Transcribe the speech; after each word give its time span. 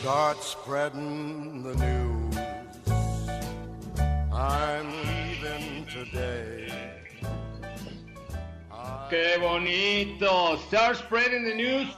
Start 0.00 0.42
spreading 0.42 1.62
the 1.62 1.74
news. 1.74 2.36
I'm 4.32 4.88
leaving 5.06 5.86
today. 5.86 6.68
¡Qué 9.10 9.38
bonito! 9.40 10.58
Start 10.68 10.98
spreading 10.98 11.44
the 11.44 11.54
news. 11.54 11.88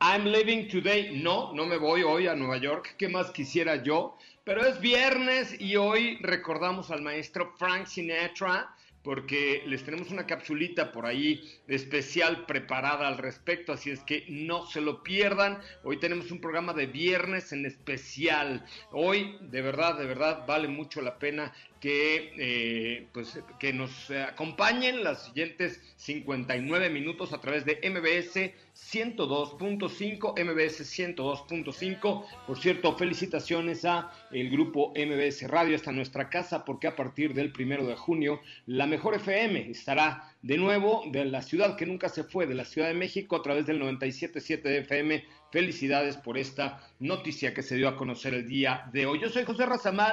I'm 0.00 0.24
leaving 0.24 0.68
today. 0.68 1.20
No, 1.22 1.52
no 1.52 1.64
me 1.64 1.78
voy 1.78 2.02
hoy 2.02 2.26
a 2.26 2.34
Nueva 2.34 2.58
York. 2.58 2.94
¿Qué 2.98 3.08
más 3.08 3.30
quisiera 3.30 3.82
yo? 3.82 4.18
Pero 4.44 4.66
es 4.66 4.78
viernes 4.80 5.58
y 5.58 5.76
hoy 5.76 6.18
recordamos 6.20 6.90
al 6.90 7.00
maestro 7.00 7.54
Frank 7.58 7.86
Sinatra 7.86 8.74
porque 9.02 9.62
les 9.66 9.82
tenemos 9.84 10.10
una 10.10 10.26
capsulita 10.26 10.92
por 10.92 11.06
ahí 11.06 11.42
especial 11.66 12.46
preparada 12.46 13.08
al 13.08 13.18
respecto, 13.18 13.72
así 13.72 13.90
es 13.90 14.00
que 14.00 14.24
no 14.28 14.66
se 14.66 14.80
lo 14.80 15.02
pierdan. 15.02 15.58
Hoy 15.82 15.98
tenemos 15.98 16.30
un 16.30 16.40
programa 16.40 16.72
de 16.72 16.86
viernes 16.86 17.52
en 17.52 17.66
especial. 17.66 18.64
Hoy, 18.92 19.36
de 19.40 19.62
verdad, 19.62 19.98
de 19.98 20.06
verdad, 20.06 20.46
vale 20.46 20.68
mucho 20.68 21.02
la 21.02 21.18
pena 21.18 21.52
que, 21.82 22.32
eh, 22.38 23.08
pues, 23.12 23.40
que 23.58 23.72
nos 23.72 24.08
acompañen 24.12 25.02
las 25.02 25.24
siguientes 25.26 25.80
59 25.96 26.88
minutos 26.90 27.32
a 27.32 27.40
través 27.40 27.64
de 27.64 27.80
MBS 27.82 28.54
102.5, 28.72 30.34
MBS 30.44 30.84
102.5. 30.84 32.24
Por 32.46 32.58
cierto, 32.60 32.96
felicitaciones 32.96 33.84
a 33.84 34.12
el 34.30 34.48
grupo 34.50 34.92
MBS 34.94 35.48
Radio, 35.48 35.74
hasta 35.74 35.90
nuestra 35.90 36.30
casa, 36.30 36.64
porque 36.64 36.86
a 36.86 36.94
partir 36.94 37.34
del 37.34 37.50
primero 37.50 37.84
de 37.84 37.96
junio, 37.96 38.40
la 38.66 38.86
mejor 38.86 39.16
FM 39.16 39.68
estará 39.68 40.32
de 40.40 40.58
nuevo 40.58 41.02
de 41.10 41.24
la 41.24 41.42
ciudad 41.42 41.76
que 41.76 41.86
nunca 41.86 42.08
se 42.08 42.22
fue, 42.22 42.46
de 42.46 42.54
la 42.54 42.64
Ciudad 42.64 42.86
de 42.86 42.94
México, 42.94 43.34
a 43.34 43.42
través 43.42 43.66
del 43.66 43.82
97.7 43.82 44.62
de 44.62 44.78
FM. 44.78 45.24
Felicidades 45.52 46.16
por 46.16 46.38
esta 46.38 46.80
noticia 46.98 47.52
que 47.52 47.62
se 47.62 47.76
dio 47.76 47.86
a 47.86 47.94
conocer 47.94 48.32
el 48.32 48.48
día 48.48 48.88
de 48.90 49.04
hoy. 49.04 49.20
Yo 49.20 49.28
soy 49.28 49.44
José 49.44 49.66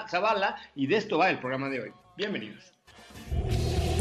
Zavala 0.10 0.58
y 0.76 0.86
de 0.86 0.98
esto 0.98 1.18
va 1.18 1.30
el 1.30 1.40
programa 1.40 1.70
de 1.70 1.80
hoy. 1.80 1.92
Bienvenidos. 2.18 2.74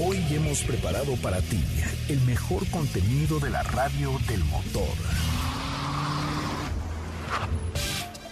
Hoy 0.05 0.19
hemos 0.33 0.65
preparado 0.65 1.15
para 1.23 1.41
ti 1.41 1.63
el 2.09 2.21
mejor 2.23 2.69
contenido 2.71 3.39
de 3.39 3.51
la 3.51 3.63
radio 3.63 4.19
del 4.29 4.43
motor. 4.47 4.89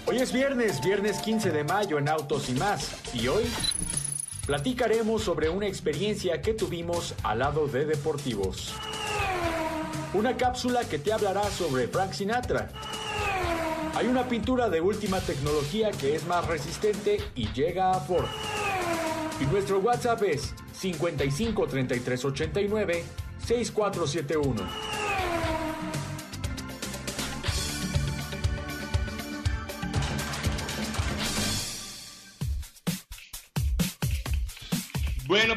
Hoy 0.07 0.17
es 0.17 0.33
viernes, 0.33 0.83
viernes 0.85 1.21
15 1.21 1.53
de 1.53 1.63
mayo 1.63 1.99
en 1.99 2.09
Autos 2.09 2.49
y 2.49 2.55
más. 2.55 3.01
Y 3.15 3.29
hoy 3.29 3.45
platicaremos 4.47 5.23
sobre 5.23 5.49
una 5.49 5.69
experiencia 5.69 6.43
que 6.43 6.55
tuvimos 6.55 7.15
al 7.23 7.39
lado 7.39 7.69
de 7.69 7.85
Deportivos. 7.87 8.75
Una 10.17 10.35
cápsula 10.35 10.81
que 10.89 10.99
te 10.99 11.13
hablará 11.13 11.45
sobre 11.51 11.89
Frank 11.89 12.13
Sinatra. 12.13 12.71
Hay 13.95 14.07
una 14.07 14.27
pintura 14.27 14.71
de 14.71 14.81
última 14.81 15.21
tecnología 15.21 15.91
que 15.91 16.17
es 16.17 16.27
más 16.27 16.47
resistente 16.47 17.19
y 17.35 17.53
llega 17.53 17.91
a 17.91 18.01
Ford. 18.01 18.25
Y 19.43 19.45
nuestro 19.45 19.79
WhatsApp 19.79 20.23
es 20.23 20.55
55 20.73 21.67
33 21.67 22.25
89 22.25 23.05
6471. 23.45 24.96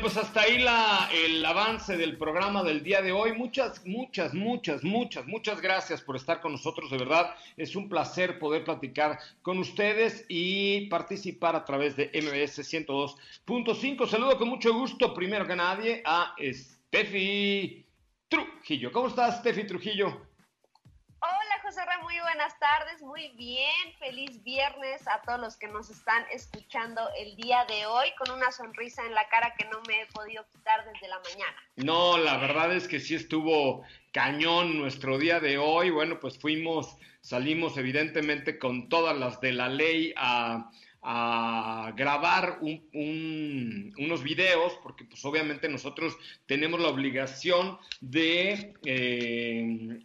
Pues 0.01 0.15
hasta 0.15 0.41
ahí 0.41 0.59
la, 0.59 1.09
el 1.13 1.45
avance 1.45 1.97
del 1.97 2.17
programa 2.17 2.63
del 2.63 2.83
día 2.83 3.01
de 3.01 3.11
hoy. 3.11 3.33
Muchas, 3.33 3.85
muchas, 3.85 4.33
muchas, 4.33 4.83
muchas, 4.83 5.27
muchas 5.27 5.59
gracias 5.61 6.01
por 6.01 6.15
estar 6.15 6.39
con 6.39 6.53
nosotros. 6.53 6.89
De 6.89 6.97
verdad, 6.97 7.35
es 7.57 7.75
un 7.75 7.89
placer 7.89 8.39
poder 8.39 8.63
platicar 8.63 9.19
con 9.41 9.59
ustedes 9.59 10.25
y 10.29 10.87
participar 10.87 11.55
a 11.55 11.65
través 11.65 11.97
de 11.97 12.05
MBS 12.13 12.59
102.5. 12.59 14.07
Saludo 14.07 14.37
con 14.37 14.47
mucho 14.47 14.73
gusto, 14.73 15.13
primero 15.13 15.45
que 15.45 15.55
nadie, 15.55 16.01
a 16.05 16.33
Steffi 16.39 17.85
Trujillo. 18.29 18.91
¿Cómo 18.93 19.09
estás, 19.09 19.39
Steffi 19.39 19.67
Trujillo? 19.67 20.28
Muy 22.01 22.19
buenas 22.21 22.57
tardes, 22.57 22.99
muy 23.03 23.29
bien, 23.37 23.93
feliz 23.99 24.41
viernes 24.43 25.07
a 25.07 25.21
todos 25.21 25.39
los 25.39 25.55
que 25.55 25.67
nos 25.67 25.91
están 25.91 26.23
escuchando 26.31 26.99
el 27.15 27.35
día 27.35 27.63
de 27.65 27.85
hoy 27.85 28.07
con 28.17 28.35
una 28.35 28.51
sonrisa 28.51 29.05
en 29.05 29.13
la 29.13 29.29
cara 29.29 29.53
que 29.55 29.65
no 29.65 29.79
me 29.87 30.01
he 30.01 30.05
podido 30.07 30.43
quitar 30.51 30.83
desde 30.91 31.07
la 31.07 31.19
mañana. 31.19 31.55
No, 31.75 32.17
la 32.17 32.37
verdad 32.37 32.73
es 32.73 32.87
que 32.87 32.99
sí 32.99 33.13
estuvo 33.13 33.83
cañón 34.11 34.79
nuestro 34.79 35.19
día 35.19 35.39
de 35.39 35.59
hoy, 35.59 35.91
bueno, 35.91 36.19
pues 36.19 36.39
fuimos, 36.39 36.97
salimos 37.21 37.77
evidentemente 37.77 38.57
con 38.57 38.89
todas 38.89 39.15
las 39.15 39.39
de 39.39 39.51
la 39.51 39.69
ley 39.69 40.11
a 40.17 40.71
a 41.01 41.93
grabar 41.95 42.59
unos 42.61 44.23
videos, 44.23 44.77
porque 44.83 45.05
pues 45.05 45.23
obviamente 45.23 45.69
nosotros 45.69 46.17
tenemos 46.45 46.79
la 46.79 46.89
obligación 46.89 47.77
de, 48.01 48.73
eh, 48.85 49.99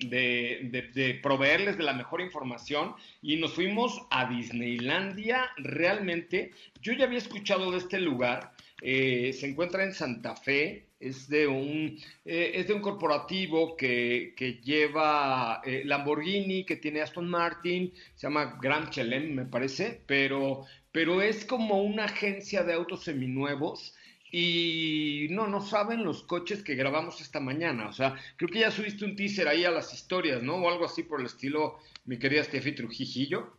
de, 0.00 0.90
de, 0.92 1.14
proveerles 1.22 1.78
de 1.78 1.84
la 1.84 1.92
mejor 1.92 2.20
información 2.20 2.94
y 3.22 3.36
nos 3.36 3.54
fuimos 3.54 4.02
a 4.10 4.28
Disneylandia. 4.28 5.50
Realmente, 5.56 6.50
yo 6.82 6.92
ya 6.94 7.04
había 7.04 7.18
escuchado 7.18 7.70
de 7.70 7.78
este 7.78 8.00
lugar, 8.00 8.52
eh, 8.82 9.32
se 9.32 9.48
encuentra 9.48 9.84
en 9.84 9.94
Santa 9.94 10.34
Fe, 10.34 10.87
es 11.00 11.28
de 11.28 11.46
un, 11.46 11.98
eh, 12.24 12.52
es 12.54 12.66
de 12.68 12.74
un 12.74 12.80
corporativo 12.80 13.76
que, 13.76 14.34
lleva 14.64 15.60
eh, 15.64 15.82
Lamborghini, 15.84 16.64
que 16.64 16.76
tiene 16.76 17.00
Aston 17.00 17.28
Martin, 17.28 17.92
se 18.14 18.26
llama 18.26 18.58
Grand 18.60 18.90
Chelem, 18.90 19.34
me 19.34 19.44
parece, 19.44 20.00
pero, 20.06 20.64
pero 20.92 21.22
es 21.22 21.44
como 21.44 21.82
una 21.82 22.04
agencia 22.04 22.64
de 22.64 22.74
autos 22.74 23.04
seminuevos. 23.04 23.94
Y 24.30 25.28
no, 25.30 25.46
no 25.46 25.62
saben 25.62 26.04
los 26.04 26.22
coches 26.22 26.62
que 26.62 26.74
grabamos 26.74 27.22
esta 27.22 27.40
mañana. 27.40 27.88
O 27.88 27.94
sea, 27.94 28.14
creo 28.36 28.50
que 28.50 28.60
ya 28.60 28.70
subiste 28.70 29.06
un 29.06 29.16
teaser 29.16 29.48
ahí 29.48 29.64
a 29.64 29.70
las 29.70 29.94
historias, 29.94 30.42
¿no? 30.42 30.56
O 30.56 30.68
algo 30.70 30.84
así 30.84 31.02
por 31.02 31.20
el 31.20 31.26
estilo, 31.26 31.78
mi 32.04 32.18
querida 32.18 32.44
Steffi 32.44 32.72
Trujillo. 32.72 33.54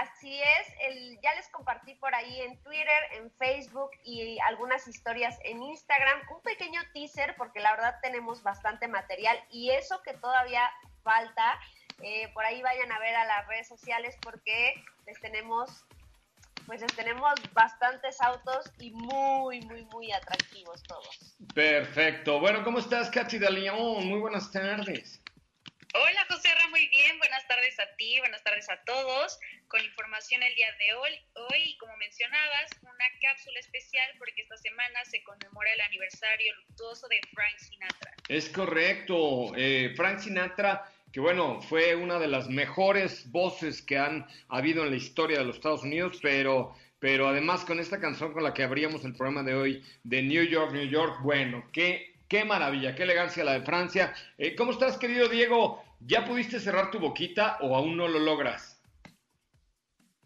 Así 0.00 0.40
es, 0.40 0.74
el, 0.80 1.20
ya 1.20 1.34
les 1.34 1.48
compartí 1.50 1.94
por 1.94 2.12
ahí 2.16 2.40
en 2.40 2.60
Twitter, 2.62 3.02
en 3.12 3.30
Facebook 3.32 3.90
y 4.02 4.40
algunas 4.40 4.88
historias 4.88 5.38
en 5.44 5.62
Instagram, 5.62 6.20
un 6.34 6.42
pequeño 6.42 6.80
teaser 6.92 7.36
porque 7.36 7.60
la 7.60 7.70
verdad 7.76 7.96
tenemos 8.02 8.42
bastante 8.42 8.88
material 8.88 9.38
y 9.50 9.70
eso 9.70 10.02
que 10.02 10.14
todavía 10.14 10.68
falta. 11.04 11.60
Eh, 12.02 12.28
por 12.34 12.44
ahí 12.44 12.60
vayan 12.60 12.90
a 12.90 12.98
ver 12.98 13.14
a 13.14 13.24
las 13.24 13.46
redes 13.46 13.68
sociales 13.68 14.16
porque 14.20 14.74
les 15.06 15.20
tenemos 15.20 15.84
pues 16.66 16.80
les 16.80 16.92
tenemos 16.94 17.34
bastantes 17.52 18.20
autos 18.20 18.72
y 18.80 18.90
muy, 18.90 19.60
muy, 19.60 19.84
muy 19.84 20.10
atractivos 20.10 20.82
todos. 20.82 21.36
Perfecto. 21.54 22.40
Bueno, 22.40 22.64
¿cómo 22.64 22.78
estás, 22.78 23.10
Katy 23.10 23.38
de 23.38 23.50
León? 23.50 24.08
Muy 24.08 24.18
buenas 24.18 24.50
tardes. 24.50 25.20
Hola, 25.96 26.26
José 26.28 26.48
Ra, 26.48 26.68
muy 26.70 26.88
bien. 26.88 27.18
Buenas 27.18 27.46
tardes 27.46 27.78
a 27.78 27.86
ti, 27.96 28.18
buenas 28.18 28.42
tardes 28.42 28.68
a 28.68 28.82
todos. 28.84 29.38
Con 29.68 29.80
información 29.84 30.42
el 30.42 30.52
día 30.56 30.66
de 30.80 30.92
hoy, 30.94 31.12
hoy, 31.34 31.76
como 31.78 31.96
mencionabas, 31.98 32.70
una 32.82 33.04
cápsula 33.22 33.60
especial 33.60 34.10
porque 34.18 34.42
esta 34.42 34.56
semana 34.56 35.04
se 35.04 35.22
conmemora 35.22 35.72
el 35.72 35.80
aniversario 35.82 36.52
luctuoso 36.56 37.06
de 37.06 37.20
Frank 37.32 37.58
Sinatra. 37.58 38.12
Es 38.28 38.48
correcto. 38.48 39.52
Eh, 39.56 39.94
Frank 39.96 40.18
Sinatra 40.18 40.90
que 41.12 41.20
bueno, 41.20 41.62
fue 41.62 41.94
una 41.94 42.18
de 42.18 42.26
las 42.26 42.48
mejores 42.48 43.30
voces 43.30 43.80
que 43.80 43.96
han 43.96 44.26
habido 44.48 44.82
en 44.82 44.90
la 44.90 44.96
historia 44.96 45.38
de 45.38 45.44
los 45.44 45.54
Estados 45.54 45.84
Unidos, 45.84 46.18
pero, 46.20 46.74
pero 46.98 47.28
además 47.28 47.64
con 47.64 47.78
esta 47.78 48.00
canción 48.00 48.32
con 48.32 48.42
la 48.42 48.52
que 48.52 48.64
abríamos 48.64 49.04
el 49.04 49.14
programa 49.14 49.44
de 49.44 49.54
hoy, 49.54 49.84
de 50.02 50.22
New 50.22 50.42
York, 50.42 50.72
New 50.72 50.88
York, 50.88 51.20
bueno, 51.22 51.70
qué, 51.72 52.16
qué 52.26 52.44
maravilla, 52.44 52.96
qué 52.96 53.04
elegancia 53.04 53.44
la 53.44 53.52
de 53.52 53.64
Francia. 53.64 54.12
Eh, 54.38 54.56
¿Cómo 54.56 54.72
estás, 54.72 54.98
querido 54.98 55.28
Diego? 55.28 55.83
¿Ya 56.06 56.26
pudiste 56.26 56.60
cerrar 56.60 56.90
tu 56.90 57.00
boquita 57.00 57.56
o 57.64 57.74
aún 57.74 57.96
no 57.96 58.06
lo 58.08 58.18
logras? 58.18 58.76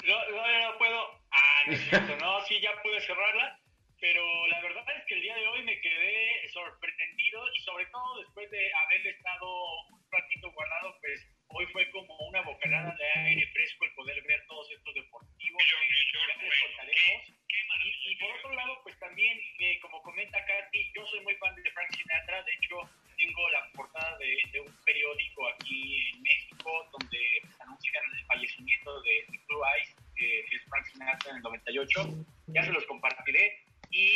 No, 0.03 0.19
no, 0.31 0.43
no 0.43 0.79
puedo. 0.79 0.99
Ah, 1.31 1.63
no 1.67 1.73
es 1.73 1.81
cierto, 1.89 2.17
no, 2.17 2.41
sí, 2.47 2.59
ya 2.61 2.71
pude 2.83 3.01
cerrarla, 3.01 3.61
pero 4.01 4.23
la 4.49 4.61
verdad 4.61 4.85
es 4.97 5.05
que 5.07 5.15
el 5.15 5.23
día 5.23 5.37
de 5.37 5.47
hoy 5.47 5.63
me 5.63 5.81
quedé 5.81 6.49
sorprendido 6.49 7.45
y 7.55 7.61
sobre 7.61 7.87
todo 7.87 8.19
después 8.19 8.51
de 8.51 8.75
haber 8.75 9.07
estado 9.07 9.47
ratito 10.11 10.51
guardado, 10.51 10.97
pues 11.01 11.25
hoy 11.47 11.67
fue 11.67 11.89
como 11.93 12.17
una 12.27 12.43
bocanada 12.43 12.97
de 12.97 13.21
aire 13.29 13.47
fresco 13.53 13.85
el 13.85 13.95
poder 13.95 14.21
ver 14.23 14.45
todos 14.49 14.69
estos 14.73 14.95
deportivos. 14.95 15.63
Y, 17.85 18.11
y, 18.11 18.17
por 18.17 18.31
otro 18.33 18.53
lado, 18.53 18.81
pues 18.83 18.99
también, 18.99 19.39
eh, 19.61 19.79
como 19.81 20.03
comenta 20.03 20.45
Katy, 20.45 20.93
yo 20.97 21.07
soy 21.07 21.21
muy 21.21 21.37
fan 21.37 21.55
de 21.55 21.71
Frank 21.71 21.91
Sinatra. 21.95 22.43
De 22.43 22.53
hecho, 22.53 22.91
el 32.01 32.07
98. 32.07 32.27
Ya 32.49 32.65
se 32.65 32.73
los 32.73 32.85
compartiré. 32.87 33.69
Y 33.91 34.07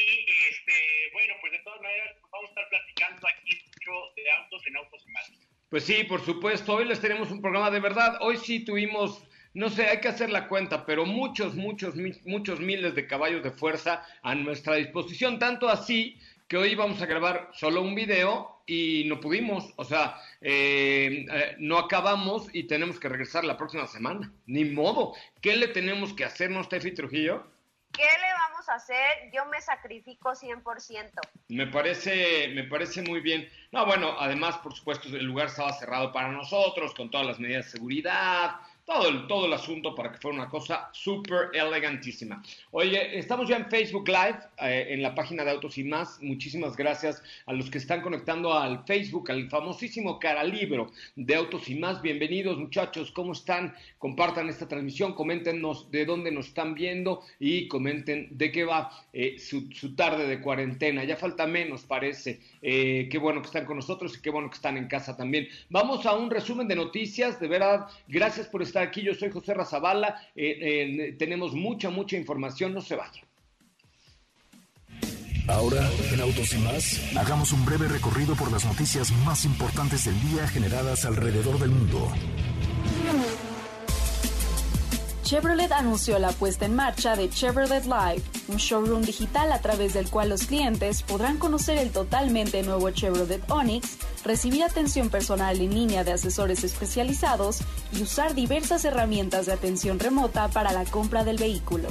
este, 0.51 0.73
bueno, 1.13 1.35
pues 1.41 1.53
de 1.53 1.59
todas 1.61 1.81
maneras, 1.81 2.17
vamos 2.31 2.49
a 2.49 2.51
estar 2.51 2.69
platicando 2.69 3.27
aquí 3.27 3.59
mucho 3.67 4.13
de 4.17 4.31
autos 4.31 4.67
en 4.67 4.77
autos 4.77 5.05
y 5.07 5.11
más. 5.11 5.33
Pues 5.71 5.85
sí, 5.85 6.05
por 6.05 6.23
supuesto, 6.23 6.75
hoy 6.75 6.85
les 6.85 7.01
tenemos 7.01 7.31
un 7.31 7.41
programa 7.41 7.71
de 7.71 7.81
verdad. 7.81 8.19
Hoy 8.21 8.37
sí 8.37 8.65
tuvimos, 8.65 9.27
no 9.55 9.71
sé, 9.71 9.87
hay 9.87 10.01
que 10.01 10.09
hacer 10.09 10.29
la 10.29 10.47
cuenta, 10.49 10.85
pero 10.85 11.07
muchos, 11.07 11.55
muchos, 11.55 11.95
muchos 12.27 12.61
miles 12.61 12.95
de 12.95 13.07
caballos 13.07 13.43
de 13.43 13.51
fuerza 13.51 14.07
a 14.23 14.35
nuestra 14.35 14.75
disposición. 14.75 15.39
Tanto 15.39 15.71
así 15.71 16.19
que 16.49 16.59
hoy 16.59 16.75
vamos 16.75 17.01
a 17.01 17.07
grabar 17.07 17.49
solo 17.55 17.81
un 17.81 17.95
video 17.95 18.63
y 18.67 19.05
no 19.07 19.21
pudimos, 19.21 19.73
o 19.77 19.85
sea, 19.85 20.17
eh, 20.43 21.27
eh, 21.33 21.57
no 21.59 21.79
acabamos 21.79 22.49
y 22.53 22.65
tenemos 22.65 23.01
que 23.01 23.09
regresar 23.09 23.45
la 23.45 23.57
próxima 23.57 23.87
semana. 23.87 24.31
Ni 24.45 24.67
modo. 24.67 25.15
¿Qué 25.41 25.57
le 25.57 25.69
tenemos 25.69 26.13
que 26.13 26.27
hacer, 26.27 26.51
no, 26.51 26.63
Steffi 26.63 26.93
Trujillo? 26.93 27.52
¿Qué 27.93 28.03
le 28.03 28.33
vamos 28.49 28.69
a 28.69 28.75
hacer? 28.75 29.31
Yo 29.33 29.45
me 29.47 29.61
sacrifico 29.61 30.31
100%. 30.31 31.11
Me 31.49 31.67
parece, 31.67 32.49
me 32.55 32.65
parece 32.65 33.03
muy 33.03 33.21
bien. 33.21 33.49
No, 33.71 33.85
bueno, 33.85 34.17
además, 34.19 34.57
por 34.59 34.75
supuesto, 34.75 35.09
el 35.09 35.25
lugar 35.25 35.49
estaba 35.49 35.73
cerrado 35.75 36.13
para 36.13 36.29
nosotros, 36.29 36.95
con 36.95 37.11
todas 37.11 37.27
las 37.27 37.39
medidas 37.39 37.67
de 37.67 37.73
seguridad, 37.73 38.57
todo 38.85 39.09
el, 39.09 39.27
todo 39.29 39.47
el 39.47 39.53
asunto 39.53 39.95
para 39.95 40.11
que 40.11 40.19
fuera 40.19 40.37
una 40.37 40.49
cosa 40.49 40.91
súper 40.93 41.51
elegantísima. 41.53 42.43
Oye, 42.73 43.17
estamos 43.17 43.49
ya 43.49 43.57
en 43.57 43.71
Facebook 43.71 44.09
Live, 44.09 44.39
eh, 44.61 44.89
en 44.91 45.03
la 45.03 45.15
página 45.15 45.45
de 45.45 45.53
Autos 45.53 45.79
y 45.79 45.85
Más. 45.85 46.21
Muchísimas 46.21 46.77
gracias 46.77 47.23
a 47.47 47.53
los 47.53 47.71
que 47.71 47.79
están 47.79 48.01
conectando 48.01 48.53
al 48.53 48.85
Facebook, 48.85 49.31
al 49.31 49.49
famosísimo 49.49 50.19
cara 50.19 50.43
libro 50.43 50.91
de 51.15 51.35
Autos 51.35 51.69
y 51.69 51.77
Más. 51.77 52.03
Bienvenidos 52.03 52.59
muchachos, 52.59 53.13
¿cómo 53.13 53.33
están? 53.33 53.73
Compartan 53.99 54.49
esta 54.49 54.67
transmisión, 54.67 55.15
coméntenos 55.15 55.91
de 55.93 56.05
dónde 56.05 56.33
nos 56.33 56.49
están 56.49 56.75
viendo 56.75 57.23
y 57.39 57.69
comenten 57.69 58.29
de 58.33 58.51
qué 58.51 58.65
va 58.65 58.91
eh, 59.13 59.39
su, 59.39 59.95
tarde 59.95 60.27
de 60.27 60.41
cuarentena. 60.41 61.05
Ya 61.05 61.17
falta 61.17 61.47
menos, 61.47 61.83
parece. 61.83 62.41
Eh, 62.61 63.09
qué 63.11 63.19
bueno 63.19 63.41
que 63.43 63.47
están 63.47 63.65
con 63.65 63.77
nosotros 63.77 64.17
y 64.19 64.21
qué 64.21 64.31
bueno 64.31 64.51
que 64.51 64.57
están 64.57 64.77
en 64.77 64.89
casa 64.89 65.17
también. 65.17 65.47
Vamos 65.71 66.05
a 66.05 66.15
un 66.15 66.31
resumen 66.31 66.67
de 66.67 66.75
noticias, 66.75 67.39
de 67.39 67.47
verdad, 67.47 67.87
gracias 68.09 68.49
por 68.49 68.61
estar 68.63 68.72
estar 68.73 68.83
aquí. 68.83 69.03
Yo 69.03 69.15
soy 69.15 69.31
José 69.31 69.55
Razabala. 69.55 70.21
Eh, 70.35 70.59
eh, 70.61 71.17
tenemos 71.19 71.55
mucha, 71.55 71.91
mucha 71.91 72.17
información. 72.17 72.73
No 72.73 72.81
se 72.81 72.97
vaya. 72.97 73.23
Ahora, 75.49 75.89
en 76.13 76.21
Autos 76.21 76.55
y 76.55 76.59
más, 76.59 77.17
hagamos 77.17 77.53
un 77.53 77.65
breve 77.65 77.89
recorrido 77.89 78.35
por 78.37 78.51
las 78.53 78.65
noticias 78.65 79.11
más 79.27 79.45
importantes 79.45 80.05
del 80.05 80.15
día 80.31 80.47
generadas 80.47 81.05
alrededor 81.05 81.59
del 81.59 81.71
mundo. 81.71 82.13
Chevrolet 85.33 85.73
anunció 85.73 86.19
la 86.19 86.31
puesta 86.31 86.67
en 86.67 86.77
marcha 86.77 87.17
de 87.17 87.31
Chevrolet 87.31 87.85
Live, 87.85 88.23
un 88.49 88.59
showroom 88.59 89.01
digital 89.01 89.51
a 89.51 89.63
través 89.63 89.95
del 89.95 90.11
cual 90.11 90.29
los 90.29 90.43
clientes 90.43 91.01
podrán 91.01 91.39
conocer 91.39 91.79
el 91.79 91.91
totalmente 91.91 92.63
nuevo 92.63 92.91
Chevrolet 92.91 93.43
Onix, 93.51 93.97
recibir 94.27 94.63
atención 94.63 95.09
personal 95.09 95.59
en 95.59 95.73
línea 95.73 96.05
de 96.05 96.13
asesores 96.13 96.65
especializados 96.65 97.61
y 97.95 98.03
usar 98.03 98.35
diversas 98.35 98.85
herramientas 98.85 99.47
de 99.47 99.53
atención 99.53 99.99
remota 99.99 100.49
para 100.49 100.71
la 100.73 100.85
compra 100.85 101.25
del 101.25 101.39
vehículo. 101.39 101.89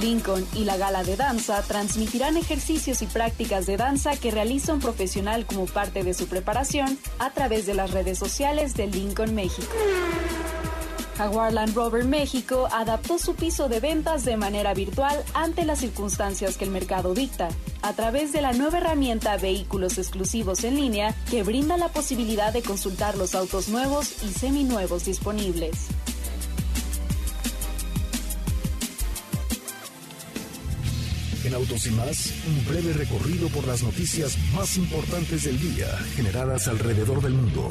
Lincoln 0.00 0.46
y 0.54 0.66
la 0.66 0.76
gala 0.76 1.02
de 1.02 1.16
danza 1.16 1.60
transmitirán 1.62 2.36
ejercicios 2.36 3.02
y 3.02 3.06
prácticas 3.06 3.66
de 3.66 3.76
danza 3.76 4.16
que 4.16 4.30
realiza 4.30 4.72
un 4.72 4.78
profesional 4.78 5.44
como 5.44 5.66
parte 5.66 6.04
de 6.04 6.14
su 6.14 6.28
preparación 6.28 6.96
a 7.18 7.30
través 7.30 7.66
de 7.66 7.74
las 7.74 7.90
redes 7.90 8.16
sociales 8.16 8.74
de 8.74 8.86
Lincoln 8.86 9.34
México. 9.34 9.74
Jaguar 11.20 11.52
Land 11.52 11.74
Rover 11.74 12.06
México 12.06 12.66
adaptó 12.72 13.18
su 13.18 13.34
piso 13.34 13.68
de 13.68 13.78
ventas 13.78 14.24
de 14.24 14.38
manera 14.38 14.72
virtual 14.72 15.22
ante 15.34 15.66
las 15.66 15.80
circunstancias 15.80 16.56
que 16.56 16.64
el 16.64 16.70
mercado 16.70 17.12
dicta, 17.12 17.50
a 17.82 17.92
través 17.92 18.32
de 18.32 18.40
la 18.40 18.54
nueva 18.54 18.78
herramienta 18.78 19.36
Vehículos 19.36 19.98
Exclusivos 19.98 20.64
en 20.64 20.76
línea 20.76 21.14
que 21.30 21.42
brinda 21.42 21.76
la 21.76 21.90
posibilidad 21.90 22.54
de 22.54 22.62
consultar 22.62 23.18
los 23.18 23.34
autos 23.34 23.68
nuevos 23.68 24.22
y 24.22 24.32
seminuevos 24.32 25.04
disponibles. 25.04 25.88
En 31.44 31.52
Autos 31.52 31.84
y 31.84 31.90
más, 31.90 32.32
un 32.46 32.64
breve 32.64 32.94
recorrido 32.94 33.48
por 33.48 33.66
las 33.66 33.82
noticias 33.82 34.38
más 34.54 34.78
importantes 34.78 35.44
del 35.44 35.60
día 35.60 35.86
generadas 36.16 36.66
alrededor 36.66 37.20
del 37.20 37.34
mundo. 37.34 37.68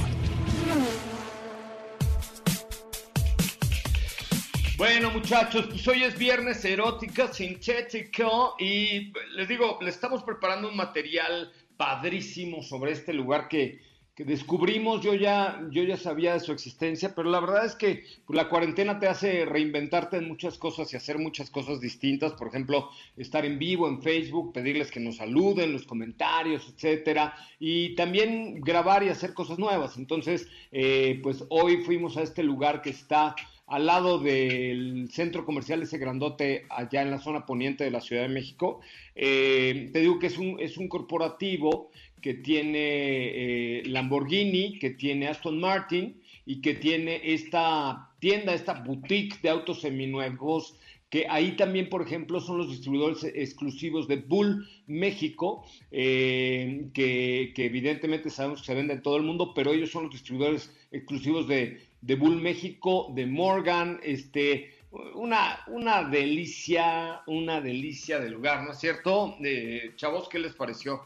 Bueno, 4.79 5.11
muchachos, 5.11 5.65
pues 5.67 5.85
hoy 5.89 6.03
es 6.03 6.17
viernes 6.17 6.63
erótica, 6.63 7.33
sintético 7.33 8.55
y 8.57 9.11
les 9.35 9.49
digo, 9.49 9.77
le 9.81 9.89
estamos 9.89 10.23
preparando 10.23 10.69
un 10.69 10.77
material 10.77 11.51
padrísimo 11.75 12.63
sobre 12.63 12.93
este 12.93 13.11
lugar 13.11 13.49
que, 13.49 13.81
que 14.15 14.23
descubrimos. 14.23 15.01
Yo 15.01 15.13
ya, 15.15 15.61
yo 15.69 15.83
ya 15.83 15.97
sabía 15.97 16.31
de 16.31 16.39
su 16.39 16.53
existencia, 16.53 17.13
pero 17.13 17.29
la 17.29 17.41
verdad 17.41 17.65
es 17.65 17.75
que 17.75 18.05
pues, 18.25 18.37
la 18.37 18.47
cuarentena 18.47 18.99
te 18.99 19.09
hace 19.09 19.43
reinventarte 19.43 20.15
en 20.15 20.29
muchas 20.29 20.57
cosas 20.57 20.93
y 20.93 20.95
hacer 20.95 21.17
muchas 21.17 21.49
cosas 21.49 21.81
distintas. 21.81 22.31
Por 22.31 22.47
ejemplo, 22.47 22.89
estar 23.17 23.45
en 23.45 23.59
vivo 23.59 23.85
en 23.85 24.01
Facebook, 24.01 24.53
pedirles 24.53 24.91
que 24.91 25.01
nos 25.01 25.17
saluden, 25.17 25.73
los 25.73 25.83
comentarios, 25.83 26.73
etcétera, 26.73 27.35
y 27.59 27.95
también 27.95 28.61
grabar 28.61 29.03
y 29.03 29.09
hacer 29.09 29.33
cosas 29.33 29.59
nuevas. 29.59 29.97
Entonces, 29.97 30.47
eh, 30.71 31.19
pues 31.21 31.43
hoy 31.49 31.83
fuimos 31.83 32.15
a 32.15 32.21
este 32.21 32.43
lugar 32.43 32.81
que 32.81 32.91
está 32.91 33.35
al 33.69 33.85
lado 33.85 34.17
del 34.17 35.09
centro 35.11 35.45
comercial 35.45 35.83
ese 35.83 35.99
grandote 35.99 36.65
allá 36.69 37.03
en 37.03 37.11
la 37.11 37.19
zona 37.19 37.45
poniente 37.45 37.83
de 37.83 37.91
la 37.91 38.01
Ciudad 38.01 38.23
de 38.23 38.29
México. 38.29 38.81
Eh, 39.15 39.89
te 39.93 39.99
digo 39.99 40.17
que 40.17 40.27
es 40.27 40.37
un, 40.37 40.59
es 40.59 40.77
un 40.77 40.89
corporativo 40.89 41.91
que 42.21 42.33
tiene 42.33 42.79
eh, 42.79 43.83
Lamborghini, 43.85 44.79
que 44.79 44.89
tiene 44.89 45.27
Aston 45.27 45.59
Martin 45.59 46.19
y 46.45 46.61
que 46.61 46.73
tiene 46.73 47.21
esta 47.23 48.09
tienda, 48.19 48.53
esta 48.53 48.73
boutique 48.73 49.37
de 49.41 49.49
autos 49.49 49.81
seminuevos 49.81 50.75
que 51.09 51.25
ahí 51.27 51.55
también, 51.55 51.89
por 51.89 52.03
ejemplo, 52.03 52.39
son 52.39 52.59
los 52.59 52.69
distribuidores 52.69 53.23
exclusivos 53.23 54.07
de 54.07 54.17
Bull 54.17 54.67
México, 54.85 55.65
eh, 55.91 56.87
que, 56.93 57.51
que, 57.55 57.65
evidentemente 57.65 58.29
sabemos 58.29 58.61
que 58.61 58.67
se 58.67 58.75
vende 58.75 58.93
en 58.93 59.01
todo 59.01 59.17
el 59.17 59.23
mundo, 59.23 59.53
pero 59.55 59.73
ellos 59.73 59.89
son 59.89 60.03
los 60.03 60.11
distribuidores 60.11 60.71
exclusivos 60.91 61.47
de 61.47 61.88
de 62.01 62.15
Bull 62.15 62.41
México, 62.41 63.07
de 63.13 63.25
Morgan, 63.25 63.99
este, 64.03 64.73
una, 64.91 65.63
una 65.67 66.03
delicia, 66.03 67.21
una 67.27 67.61
delicia 67.61 68.19
de 68.19 68.29
lugar, 68.29 68.63
¿no 68.63 68.71
es 68.71 68.79
cierto? 68.79 69.37
Eh, 69.43 69.93
chavos, 69.95 70.29
¿qué 70.29 70.39
les 70.39 70.53
pareció? 70.53 71.03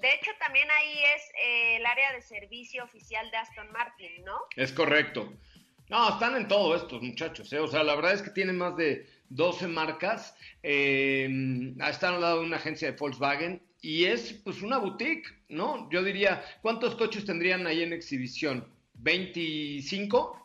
De 0.00 0.08
hecho, 0.14 0.30
también 0.38 0.68
ahí 0.70 0.98
es 1.16 1.22
eh, 1.42 1.76
el 1.76 1.86
área 1.86 2.12
de 2.12 2.22
servicio 2.22 2.84
oficial 2.84 3.28
de 3.30 3.36
Aston 3.36 3.72
Martin, 3.72 4.24
¿no? 4.24 4.38
Es 4.54 4.72
correcto. 4.72 5.32
No, 5.88 6.10
están 6.10 6.36
en 6.36 6.46
todo 6.46 6.76
estos 6.76 7.02
muchachos, 7.02 7.52
¿eh? 7.52 7.58
O 7.58 7.66
sea, 7.66 7.82
la 7.82 7.94
verdad 7.96 8.12
es 8.12 8.22
que 8.22 8.30
tienen 8.30 8.58
más 8.58 8.76
de 8.76 9.06
12 9.30 9.66
marcas. 9.68 10.36
Eh, 10.62 11.28
están 11.88 12.14
al 12.14 12.20
lado 12.20 12.40
de 12.40 12.46
una 12.46 12.58
agencia 12.58 12.90
de 12.90 12.96
Volkswagen 12.96 13.62
y 13.80 14.04
es 14.04 14.34
pues 14.44 14.62
una 14.62 14.78
boutique, 14.78 15.26
¿no? 15.48 15.88
Yo 15.90 16.02
diría, 16.02 16.44
¿cuántos 16.62 16.94
coches 16.94 17.24
tendrían 17.24 17.66
ahí 17.66 17.82
en 17.82 17.92
exhibición? 17.92 18.68
¿25? 19.02 20.42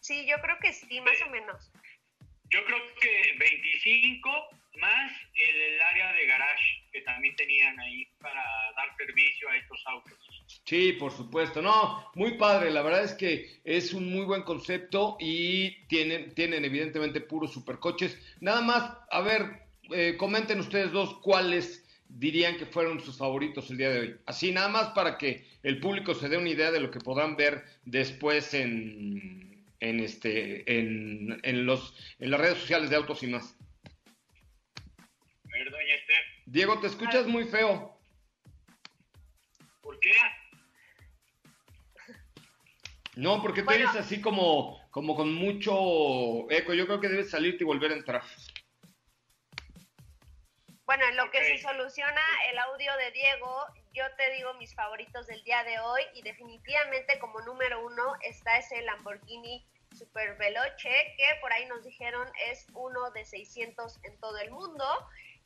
Sí, 0.00 0.26
yo 0.26 0.36
creo 0.40 0.56
que 0.60 0.72
sí, 0.72 1.00
más 1.00 1.20
o 1.26 1.30
menos. 1.30 1.70
Yo 2.50 2.64
creo 2.64 2.78
que 3.00 3.36
25 3.38 4.30
más 4.78 5.12
el 5.34 5.80
área 5.80 6.12
de 6.12 6.26
garage 6.26 6.64
que 6.92 7.00
también 7.02 7.36
tenían 7.36 7.78
ahí 7.78 8.06
para 8.20 8.42
dar 8.76 8.96
servicio 8.96 9.48
a 9.48 9.56
estos 9.56 9.80
autos. 9.86 10.18
Sí, 10.64 10.92
por 10.94 11.12
supuesto. 11.12 11.62
No, 11.62 12.10
muy 12.14 12.36
padre. 12.38 12.70
La 12.70 12.82
verdad 12.82 13.04
es 13.04 13.14
que 13.14 13.60
es 13.64 13.92
un 13.92 14.10
muy 14.10 14.24
buen 14.24 14.42
concepto 14.42 15.16
y 15.20 15.86
tienen, 15.86 16.34
tienen 16.34 16.64
evidentemente 16.64 17.20
puros 17.20 17.52
supercoches. 17.52 18.18
Nada 18.40 18.62
más, 18.62 18.96
a 19.10 19.20
ver, 19.20 19.62
eh, 19.92 20.16
comenten 20.16 20.60
ustedes 20.60 20.92
dos 20.92 21.18
cuáles 21.20 21.84
dirían 22.08 22.56
que 22.56 22.66
fueron 22.66 23.00
sus 23.00 23.16
favoritos 23.16 23.70
el 23.70 23.76
día 23.76 23.90
de 23.90 24.00
hoy. 24.00 24.16
Así 24.26 24.50
nada 24.50 24.68
más 24.68 24.88
para 24.88 25.16
que 25.18 25.46
el 25.62 25.80
público 25.80 26.14
se 26.14 26.28
dé 26.28 26.36
una 26.36 26.48
idea 26.48 26.70
de 26.70 26.80
lo 26.80 26.90
que 26.90 27.00
podrán 27.00 27.36
ver 27.36 27.64
después 27.84 28.54
en, 28.54 29.64
en 29.80 30.00
este 30.00 30.78
en, 30.78 31.40
en 31.42 31.66
los 31.66 31.94
en 32.18 32.30
las 32.30 32.40
redes 32.40 32.58
sociales 32.58 32.90
de 32.90 32.96
autos 32.96 33.22
y 33.22 33.28
más. 33.28 33.56
Esther, 35.52 36.22
Diego, 36.46 36.80
te 36.80 36.86
escuchas 36.86 37.26
muy 37.26 37.44
feo. 37.44 37.98
¿por 39.82 39.98
qué? 40.00 40.12
No, 43.16 43.42
porque 43.42 43.60
te 43.60 43.66
Bueno. 43.66 43.90
oyes 43.90 43.96
así 44.00 44.20
como, 44.20 44.80
como 44.90 45.14
con 45.16 45.34
mucho 45.34 46.50
eco. 46.50 46.72
Yo 46.74 46.86
creo 46.86 47.00
que 47.00 47.08
debes 47.08 47.30
salirte 47.30 47.64
y 47.64 47.66
volver 47.66 47.90
a 47.92 47.96
entrar. 47.96 48.22
Bueno, 50.90 51.06
en 51.06 51.16
lo 51.16 51.30
que 51.30 51.44
se 51.44 51.58
soluciona 51.58 52.20
el 52.50 52.58
audio 52.58 52.96
de 52.96 53.12
Diego, 53.12 53.64
yo 53.92 54.02
te 54.16 54.28
digo 54.32 54.54
mis 54.54 54.74
favoritos 54.74 55.24
del 55.28 55.40
día 55.44 55.62
de 55.62 55.78
hoy 55.78 56.02
y 56.14 56.22
definitivamente 56.22 57.16
como 57.20 57.40
número 57.42 57.86
uno 57.86 58.16
está 58.22 58.58
ese 58.58 58.82
Lamborghini 58.82 59.64
Super 59.96 60.36
Veloce 60.36 61.14
que 61.16 61.26
por 61.40 61.52
ahí 61.52 61.64
nos 61.66 61.84
dijeron 61.84 62.26
es 62.50 62.66
uno 62.74 63.12
de 63.12 63.24
600 63.24 64.00
en 64.02 64.18
todo 64.18 64.36
el 64.38 64.50
mundo. 64.50 64.84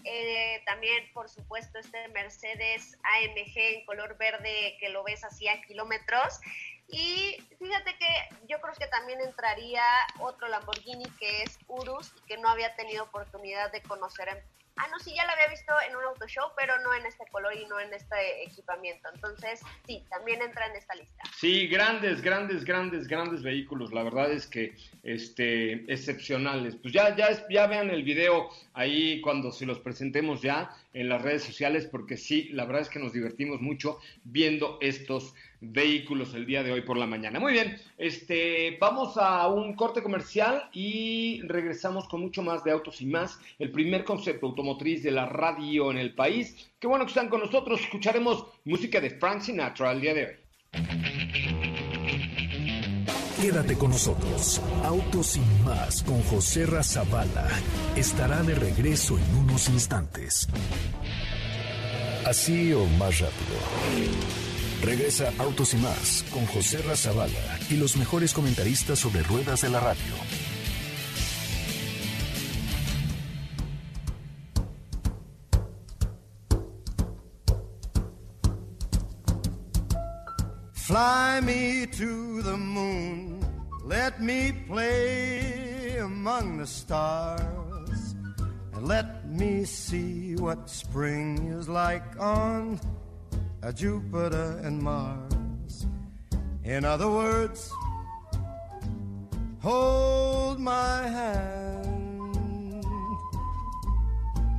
Eh, 0.04 0.62
también, 0.64 1.12
por 1.12 1.28
supuesto, 1.28 1.78
este 1.78 2.08
Mercedes 2.08 2.96
AMG 3.02 3.58
en 3.58 3.84
color 3.84 4.16
verde 4.16 4.78
que 4.80 4.88
lo 4.88 5.04
ves 5.04 5.24
así 5.24 5.46
a 5.46 5.60
kilómetros. 5.60 6.40
Y 6.88 7.36
fíjate 7.58 7.98
que 7.98 8.08
yo 8.48 8.62
creo 8.62 8.72
que 8.72 8.86
también 8.86 9.20
entraría 9.20 9.84
otro 10.20 10.48
Lamborghini 10.48 11.04
que 11.18 11.42
es 11.42 11.58
Urus 11.68 12.14
y 12.16 12.26
que 12.28 12.38
no 12.38 12.48
había 12.48 12.74
tenido 12.76 13.04
oportunidad 13.04 13.70
de 13.72 13.82
conocer 13.82 14.28
en 14.30 14.63
Ah, 14.76 14.88
no, 14.90 14.98
sí, 14.98 15.12
ya 15.14 15.24
lo 15.24 15.32
había 15.32 15.48
visto 15.48 15.72
en 15.88 15.94
un 15.94 16.02
auto 16.04 16.26
show, 16.26 16.48
pero 16.56 16.76
no 16.80 16.92
en 16.94 17.06
este 17.06 17.24
color 17.30 17.54
y 17.54 17.64
no 17.66 17.78
en 17.78 17.94
este 17.94 18.42
equipamiento. 18.42 19.08
Entonces, 19.14 19.60
sí, 19.86 20.04
también 20.10 20.42
entra 20.42 20.66
en 20.66 20.76
esta 20.76 20.94
lista. 20.96 21.22
Sí, 21.36 21.68
grandes, 21.68 22.20
grandes, 22.22 22.64
grandes, 22.64 23.06
grandes 23.06 23.42
vehículos. 23.42 23.92
La 23.92 24.02
verdad 24.02 24.32
es 24.32 24.46
que 24.48 24.74
este, 25.04 25.84
excepcionales. 25.92 26.74
Pues 26.74 26.92
ya, 26.92 27.14
ya, 27.14 27.46
ya 27.48 27.66
vean 27.68 27.90
el 27.90 28.02
video 28.02 28.50
ahí 28.72 29.20
cuando 29.20 29.52
se 29.52 29.64
los 29.64 29.78
presentemos 29.78 30.42
ya 30.42 30.70
en 30.92 31.08
las 31.08 31.22
redes 31.22 31.44
sociales, 31.44 31.86
porque 31.86 32.16
sí, 32.16 32.48
la 32.50 32.64
verdad 32.64 32.82
es 32.82 32.88
que 32.88 32.98
nos 32.98 33.12
divertimos 33.12 33.60
mucho 33.60 34.00
viendo 34.24 34.78
estos 34.80 35.34
vehículos 35.73 36.35
el 36.35 36.47
día 36.47 36.62
de 36.62 36.73
hoy 36.73 36.83
por 36.83 36.97
la 36.97 37.06
mañana. 37.06 37.40
Muy 37.40 37.52
bien, 37.52 37.78
este, 37.99 38.76
vamos 38.80 39.16
a 39.16 39.49
un 39.49 39.75
corte 39.75 40.02
comercial 40.02 40.68
y 40.73 41.42
regresamos 41.42 42.09
con 42.09 42.21
mucho 42.21 42.42
más 42.42 42.64
de 42.64 42.73
autos 42.73 43.00
y 43.00 43.06
más. 43.06 43.38
El 43.59 43.71
primer 43.71 44.04
concepto 44.04 44.47
automotriz 44.47 45.02
de 45.02 45.11
la 45.11 45.26
radio 45.26 45.90
en 45.90 45.99
el 45.99 46.14
país. 46.14 46.71
Qué 46.78 46.87
bueno 46.87 47.04
que 47.04 47.11
están 47.11 47.28
con 47.28 47.40
nosotros. 47.40 47.80
Escucharemos 47.80 48.47
música 48.64 49.00
de 49.00 49.11
Frank 49.11 49.40
Sinatra 49.40 49.92
el 49.92 50.00
día 50.00 50.14
de 50.14 50.26
hoy. 50.26 50.33
Quédate 53.40 53.76
con 53.76 53.90
nosotros. 53.90 54.62
Autos 54.85 55.26
sin 55.26 55.64
más 55.64 56.02
con 56.02 56.23
José 56.23 56.64
Razabala 56.64 57.47
estará 57.94 58.42
de 58.42 58.54
regreso 58.54 59.18
en 59.18 59.37
unos 59.37 59.68
instantes. 59.68 60.49
Así 62.25 62.73
o 62.73 62.87
más 62.99 63.21
rápido. 63.21 64.43
Regresa 64.84 65.32
Autos 65.38 65.72
y 65.72 65.78
más 65.78 66.24
con 66.30 66.44
José 66.44 66.82
Razabala 66.82 67.58
y 67.70 67.76
los 67.76 67.96
mejores 67.96 68.34
comentaristas 68.34 68.98
sobre 68.98 69.22
ruedas 69.22 69.62
de 69.62 69.70
la 69.70 69.80
radio. 69.80 70.14
Fly 80.74 81.40
me 81.42 81.86
to 81.86 82.42
the 82.42 82.56
moon, 82.58 83.40
let 83.86 84.20
me 84.20 84.52
play 84.68 85.96
among 85.98 86.58
the 86.58 86.66
stars, 86.66 88.14
and 88.74 88.86
let 88.86 89.24
me 89.24 89.64
see 89.64 90.36
what 90.36 90.68
spring 90.68 91.38
is 91.58 91.70
like 91.70 92.04
on 92.20 92.78
uh, 93.64 93.73
Jupiter 93.73 94.61
and 94.62 94.83
Mars. 94.83 95.87
In 96.64 96.85
other 96.85 97.11
words, 97.11 97.71
hold 99.61 100.61
my 100.61 101.09
hand. 101.09 102.85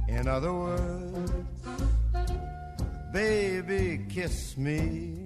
In 0.08 0.28
other 0.28 0.54
words, 0.54 1.32
baby, 3.14 4.06
kiss 4.10 4.58
me. 4.58 5.26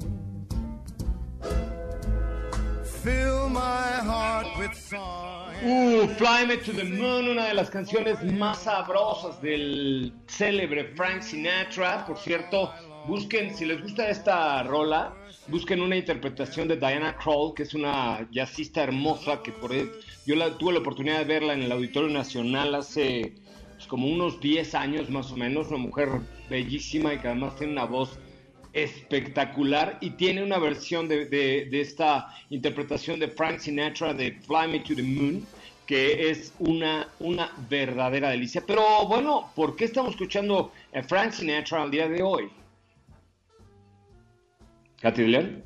Fill 2.84 3.50
my 3.50 3.92
heart 4.04 4.48
with 4.58 4.76
song. 4.76 5.54
Uh, 5.64 6.08
Fly 6.16 6.46
Me 6.46 6.58
to 6.58 6.72
the 6.74 6.84
Moon, 6.84 7.28
una 7.28 7.48
de 7.48 7.54
las 7.54 7.70
canciones 7.70 8.22
más 8.24 8.60
sabrosas 8.60 9.42
del 9.42 10.14
célebre 10.28 10.94
Frank 10.96 11.22
Sinatra. 11.22 12.06
Por 12.06 12.18
cierto, 12.18 12.74
busquen, 13.10 13.56
si 13.56 13.66
les 13.66 13.82
gusta 13.82 14.10
esta 14.10 14.62
rola, 14.64 15.14
busquen 15.48 15.82
una 15.82 15.96
interpretación 15.98 16.68
de 16.68 16.78
Diana 16.78 17.16
Kroll, 17.18 17.54
que 17.56 17.64
es 17.64 17.74
una 17.74 18.28
jazzista 18.32 18.84
hermosa, 18.84 19.42
que 19.44 19.52
por 19.52 19.72
ahí- 19.72 19.90
yo 20.26 20.36
la, 20.36 20.58
tuve 20.58 20.74
la 20.74 20.80
oportunidad 20.80 21.20
de 21.20 21.26
verla 21.26 21.54
en 21.54 21.64
el 21.64 21.72
Auditorio 21.72 22.10
Nacional 22.10 22.76
hace 22.76 23.34
pues, 23.76 23.88
como 23.88 24.08
unos 24.08 24.40
10 24.40 24.76
años 24.76 25.10
más 25.10 25.32
o 25.32 25.38
menos, 25.38 25.68
una 25.70 25.78
mujer 25.78 26.10
bellísima 26.50 27.14
y 27.14 27.18
que 27.20 27.28
además 27.28 27.56
tiene 27.56 27.74
una 27.74 27.86
voz 27.86 28.18
espectacular 28.74 29.98
y 30.02 30.12
tiene 30.12 30.44
una 30.44 30.60
versión 30.60 31.08
de, 31.08 31.26
de- 31.26 31.68
de 31.72 31.82
esta 31.82 32.28
interpretación 32.52 33.20
de 33.20 33.28
Frank 33.30 33.60
Sinatra 33.60 34.14
de 34.14 34.34
Fly 34.46 34.68
Me 34.72 34.80
to 34.82 34.96
the 34.96 35.04
Moon 35.04 35.46
que 35.88 36.30
es 36.30 36.54
una, 36.60 37.08
una 37.20 37.50
verdadera 37.68 38.30
delicia. 38.30 38.62
Pero 38.68 39.08
bueno, 39.08 39.52
¿por 39.56 39.76
qué 39.76 39.86
estamos 39.86 40.12
escuchando 40.12 40.72
a 40.94 41.02
Frank 41.02 41.32
Sinatra 41.32 41.82
al 41.82 41.90
día 41.90 42.08
de 42.08 42.22
hoy? 42.22 42.48
Katy 45.02 45.28
León. 45.28 45.66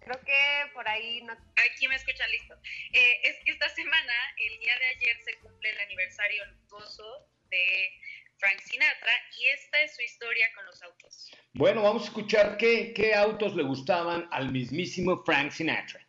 Creo 0.00 0.20
que 0.20 0.72
por 0.74 0.86
ahí 0.86 1.22
no. 1.22 1.32
Aquí 1.32 1.88
me 1.88 1.96
escuchan 1.96 2.30
listo. 2.30 2.54
Eh, 2.92 3.20
es 3.24 3.36
que 3.44 3.52
esta 3.52 3.68
semana, 3.70 4.12
el 4.36 4.60
día 4.60 4.78
de 4.78 4.86
ayer, 4.86 5.16
se 5.24 5.38
cumple 5.38 5.70
el 5.70 5.80
aniversario 5.80 6.44
luctuoso 6.46 7.26
de 7.50 7.90
Frank 8.36 8.60
Sinatra 8.60 9.12
y 9.38 9.46
esta 9.46 9.82
es 9.82 9.96
su 9.96 10.02
historia 10.02 10.46
con 10.54 10.66
los 10.66 10.82
autos. 10.82 11.30
Bueno, 11.54 11.82
vamos 11.82 12.02
a 12.02 12.06
escuchar 12.06 12.56
qué, 12.58 12.92
qué 12.94 13.14
autos 13.14 13.56
le 13.56 13.62
gustaban 13.62 14.28
al 14.30 14.52
mismísimo 14.52 15.22
Frank 15.24 15.50
Sinatra. 15.50 16.06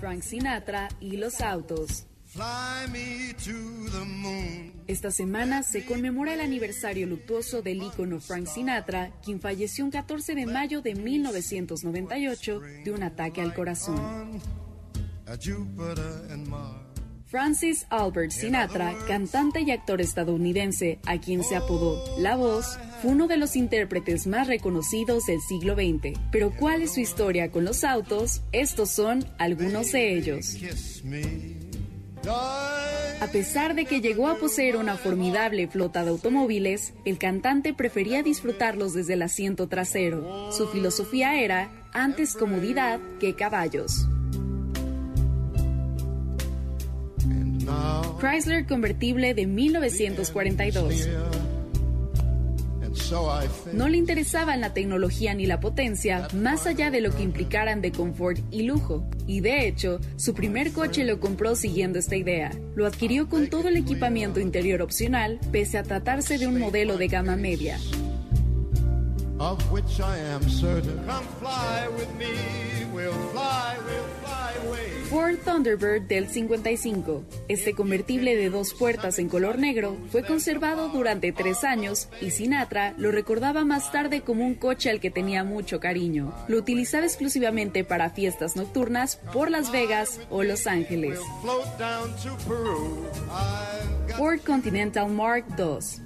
Frank 0.00 0.22
Sinatra 0.22 0.88
y 1.00 1.16
los 1.16 1.40
autos. 1.40 2.06
Fly 2.34 2.88
me 2.90 3.32
to 3.44 3.88
the 3.92 4.04
moon. 4.04 4.72
Esta 4.88 5.12
semana 5.12 5.62
se 5.62 5.84
conmemora 5.84 6.34
el 6.34 6.40
aniversario 6.40 7.06
luctuoso 7.06 7.62
del 7.62 7.80
ícono 7.80 8.18
Frank 8.18 8.48
Sinatra, 8.48 9.12
quien 9.24 9.40
falleció 9.40 9.84
un 9.84 9.92
14 9.92 10.34
de 10.34 10.44
mayo 10.44 10.82
de 10.82 10.96
1998 10.96 12.60
de 12.84 12.90
un 12.90 13.04
ataque 13.04 13.40
al 13.40 13.54
corazón. 13.54 14.40
Francis 17.26 17.86
Albert 17.88 18.32
Sinatra, 18.32 18.96
cantante 19.06 19.60
y 19.60 19.70
actor 19.70 20.00
estadounidense, 20.00 20.98
a 21.06 21.18
quien 21.18 21.44
se 21.44 21.54
apodó 21.54 22.02
La 22.18 22.34
Voz, 22.34 22.78
fue 23.00 23.12
uno 23.12 23.28
de 23.28 23.36
los 23.36 23.54
intérpretes 23.54 24.26
más 24.26 24.48
reconocidos 24.48 25.26
del 25.26 25.40
siglo 25.40 25.74
XX. 25.74 26.18
Pero 26.32 26.52
¿cuál 26.56 26.82
es 26.82 26.94
su 26.94 27.00
historia 27.00 27.52
con 27.52 27.64
los 27.64 27.84
autos? 27.84 28.42
Estos 28.50 28.90
son 28.90 29.24
algunos 29.38 29.92
de 29.92 30.16
ellos. 30.16 30.56
A 32.26 33.28
pesar 33.32 33.74
de 33.74 33.84
que 33.84 34.00
llegó 34.00 34.28
a 34.28 34.36
poseer 34.36 34.76
una 34.76 34.96
formidable 34.96 35.66
flota 35.68 36.04
de 36.04 36.10
automóviles, 36.10 36.94
el 37.04 37.18
cantante 37.18 37.74
prefería 37.74 38.22
disfrutarlos 38.22 38.94
desde 38.94 39.14
el 39.14 39.22
asiento 39.22 39.68
trasero. 39.68 40.52
Su 40.52 40.68
filosofía 40.68 41.40
era 41.40 41.70
antes 41.92 42.34
comodidad 42.34 43.00
que 43.20 43.34
caballos. 43.34 44.08
Chrysler 48.20 48.66
convertible 48.66 49.34
de 49.34 49.46
1942. 49.46 51.08
No 53.72 53.88
le 53.88 53.96
interesaban 53.96 54.60
la 54.60 54.72
tecnología 54.72 55.34
ni 55.34 55.46
la 55.46 55.60
potencia, 55.60 56.28
más 56.34 56.66
allá 56.66 56.90
de 56.90 57.00
lo 57.00 57.14
que 57.14 57.22
implicaran 57.22 57.80
de 57.80 57.92
confort 57.92 58.40
y 58.50 58.62
lujo. 58.62 59.06
Y 59.26 59.40
de 59.40 59.66
hecho, 59.66 60.00
su 60.16 60.34
primer 60.34 60.72
coche 60.72 61.04
lo 61.04 61.20
compró 61.20 61.56
siguiendo 61.56 61.98
esta 61.98 62.16
idea. 62.16 62.52
Lo 62.74 62.86
adquirió 62.86 63.28
con 63.28 63.48
todo 63.48 63.68
el 63.68 63.76
equipamiento 63.76 64.40
interior 64.40 64.82
opcional, 64.82 65.38
pese 65.52 65.78
a 65.78 65.82
tratarse 65.82 66.38
de 66.38 66.46
un 66.46 66.58
modelo 66.58 66.96
de 66.96 67.08
gama 67.08 67.36
media. 67.36 67.78
Ford 75.10 75.36
Thunderbird 75.44 76.02
del 76.02 76.28
55. 76.28 77.24
Este 77.48 77.74
convertible 77.74 78.36
de 78.36 78.50
dos 78.50 78.74
puertas 78.74 79.18
en 79.18 79.28
color 79.28 79.58
negro 79.58 79.96
fue 80.10 80.24
conservado 80.24 80.88
durante 80.88 81.32
tres 81.32 81.62
años 81.62 82.08
y 82.20 82.30
Sinatra 82.30 82.94
lo 82.96 83.12
recordaba 83.12 83.64
más 83.64 83.92
tarde 83.92 84.22
como 84.22 84.44
un 84.44 84.54
coche 84.54 84.90
al 84.90 85.00
que 85.00 85.10
tenía 85.10 85.44
mucho 85.44 85.78
cariño. 85.78 86.34
Lo 86.48 86.58
utilizaba 86.58 87.06
exclusivamente 87.06 87.84
para 87.84 88.10
fiestas 88.10 88.56
nocturnas 88.56 89.16
por 89.32 89.50
Las 89.50 89.70
Vegas 89.70 90.20
o 90.30 90.42
Los 90.42 90.66
Ángeles. 90.66 91.18
Ford 94.16 94.40
Continental 94.44 95.10
Mark 95.10 95.44
II. 95.58 96.04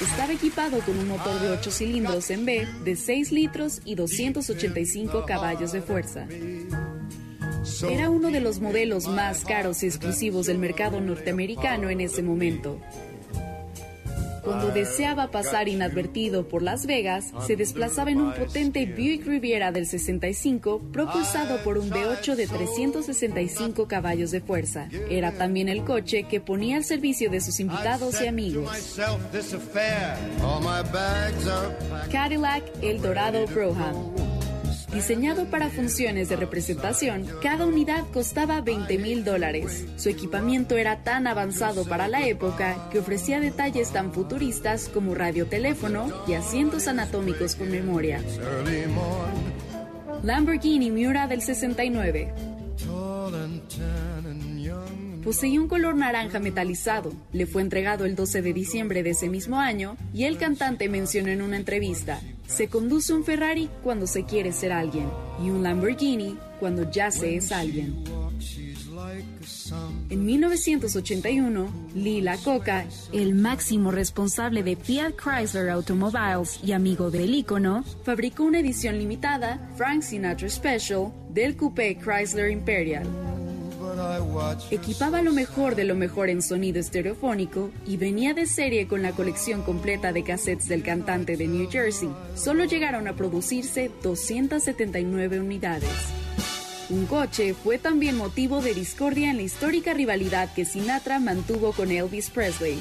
Estaba 0.00 0.32
equipado 0.32 0.78
con 0.80 0.96
un 0.96 1.08
motor 1.08 1.40
de 1.40 1.50
8 1.50 1.70
cilindros 1.72 2.30
en 2.30 2.44
B 2.44 2.68
de 2.84 2.94
6 2.94 3.32
litros 3.32 3.80
y 3.84 3.96
285 3.96 5.24
caballos 5.26 5.72
de 5.72 5.82
fuerza. 5.82 6.28
Era 7.90 8.08
uno 8.08 8.30
de 8.30 8.40
los 8.40 8.60
modelos 8.60 9.08
más 9.08 9.44
caros 9.44 9.82
y 9.82 9.86
exclusivos 9.86 10.46
del 10.46 10.58
mercado 10.58 11.00
norteamericano 11.00 11.90
en 11.90 12.00
ese 12.00 12.22
momento. 12.22 12.80
Cuando 14.48 14.70
deseaba 14.70 15.30
pasar 15.30 15.68
inadvertido 15.68 16.48
por 16.48 16.62
Las 16.62 16.86
Vegas, 16.86 17.34
se 17.46 17.54
desplazaba 17.54 18.12
en 18.12 18.22
un 18.22 18.32
potente 18.32 18.86
Buick 18.86 19.26
Riviera 19.26 19.72
del 19.72 19.86
65 19.86 20.80
propulsado 20.90 21.62
por 21.62 21.76
un 21.76 21.90
V8 21.90 22.34
de 22.34 22.46
365 22.46 23.86
caballos 23.86 24.30
de 24.30 24.40
fuerza. 24.40 24.88
Era 25.10 25.32
también 25.32 25.68
el 25.68 25.84
coche 25.84 26.22
que 26.22 26.40
ponía 26.40 26.78
al 26.78 26.84
servicio 26.84 27.28
de 27.28 27.42
sus 27.42 27.60
invitados 27.60 28.22
y 28.22 28.26
amigos. 28.26 28.70
Cadillac 32.10 32.64
El 32.80 33.02
Dorado 33.02 33.46
Brougham. 33.48 34.27
Diseñado 34.92 35.44
para 35.50 35.68
funciones 35.68 36.30
de 36.30 36.36
representación, 36.36 37.26
cada 37.42 37.66
unidad 37.66 38.04
costaba 38.12 38.62
20 38.62 38.98
mil 38.98 39.22
dólares. 39.22 39.84
Su 39.96 40.08
equipamiento 40.08 40.76
era 40.78 41.04
tan 41.04 41.26
avanzado 41.26 41.84
para 41.84 42.08
la 42.08 42.26
época 42.26 42.88
que 42.90 42.98
ofrecía 42.98 43.38
detalles 43.38 43.90
tan 43.92 44.12
futuristas 44.12 44.88
como 44.88 45.14
radioteléfono 45.14 46.10
y 46.26 46.34
asientos 46.34 46.88
anatómicos 46.88 47.54
con 47.54 47.70
memoria. 47.70 48.22
Lamborghini 50.22 50.90
Miura 50.90 51.26
del 51.26 51.42
69. 51.42 52.32
Poseía 55.22 55.60
un 55.60 55.68
color 55.68 55.96
naranja 55.96 56.38
metalizado. 56.40 57.12
Le 57.32 57.46
fue 57.46 57.60
entregado 57.60 58.06
el 58.06 58.16
12 58.16 58.40
de 58.40 58.52
diciembre 58.54 59.02
de 59.02 59.10
ese 59.10 59.28
mismo 59.28 59.60
año 59.60 59.96
y 60.14 60.24
el 60.24 60.38
cantante 60.38 60.88
mencionó 60.88 61.28
en 61.28 61.42
una 61.42 61.58
entrevista, 61.58 62.20
se 62.48 62.68
conduce 62.68 63.12
un 63.12 63.24
Ferrari 63.24 63.70
cuando 63.84 64.06
se 64.06 64.24
quiere 64.24 64.52
ser 64.52 64.72
alguien 64.72 65.08
y 65.40 65.50
un 65.50 65.62
Lamborghini 65.62 66.36
cuando 66.58 66.90
ya 66.90 67.10
se 67.10 67.36
es 67.36 67.52
alguien. 67.52 68.02
En 70.10 70.24
1981, 70.24 71.68
Lee 71.94 72.24
Coca, 72.42 72.86
el 73.12 73.34
máximo 73.34 73.90
responsable 73.90 74.62
de 74.62 74.74
Fiat 74.76 75.12
Chrysler 75.14 75.68
Automobiles 75.70 76.58
y 76.64 76.72
amigo 76.72 77.10
del 77.10 77.34
ícono, 77.34 77.84
fabricó 78.02 78.44
una 78.44 78.60
edición 78.60 78.98
limitada, 78.98 79.70
Frank 79.76 80.02
Sinatra 80.02 80.48
Special, 80.48 81.12
del 81.30 81.56
coupé 81.56 81.96
Chrysler 81.98 82.50
Imperial. 82.50 83.37
Equipaba 84.70 85.22
lo 85.22 85.32
mejor 85.32 85.74
de 85.74 85.84
lo 85.84 85.94
mejor 85.94 86.28
en 86.28 86.42
sonido 86.42 86.80
estereofónico 86.80 87.70
y 87.86 87.96
venía 87.96 88.34
de 88.34 88.46
serie 88.46 88.86
con 88.86 89.02
la 89.02 89.12
colección 89.12 89.62
completa 89.62 90.12
de 90.12 90.24
cassettes 90.24 90.68
del 90.68 90.82
cantante 90.82 91.36
de 91.36 91.46
New 91.46 91.68
Jersey. 91.70 92.10
Solo 92.34 92.64
llegaron 92.64 93.08
a 93.08 93.14
producirse 93.14 93.90
279 94.02 95.40
unidades. 95.40 95.90
Un 96.90 97.04
coche 97.06 97.52
fue 97.52 97.78
también 97.78 98.16
motivo 98.16 98.62
de 98.62 98.72
discordia 98.72 99.30
en 99.30 99.36
la 99.36 99.42
histórica 99.42 99.92
rivalidad 99.92 100.52
que 100.54 100.64
Sinatra 100.64 101.18
mantuvo 101.18 101.72
con 101.72 101.90
Elvis 101.90 102.30
Presley. 102.30 102.78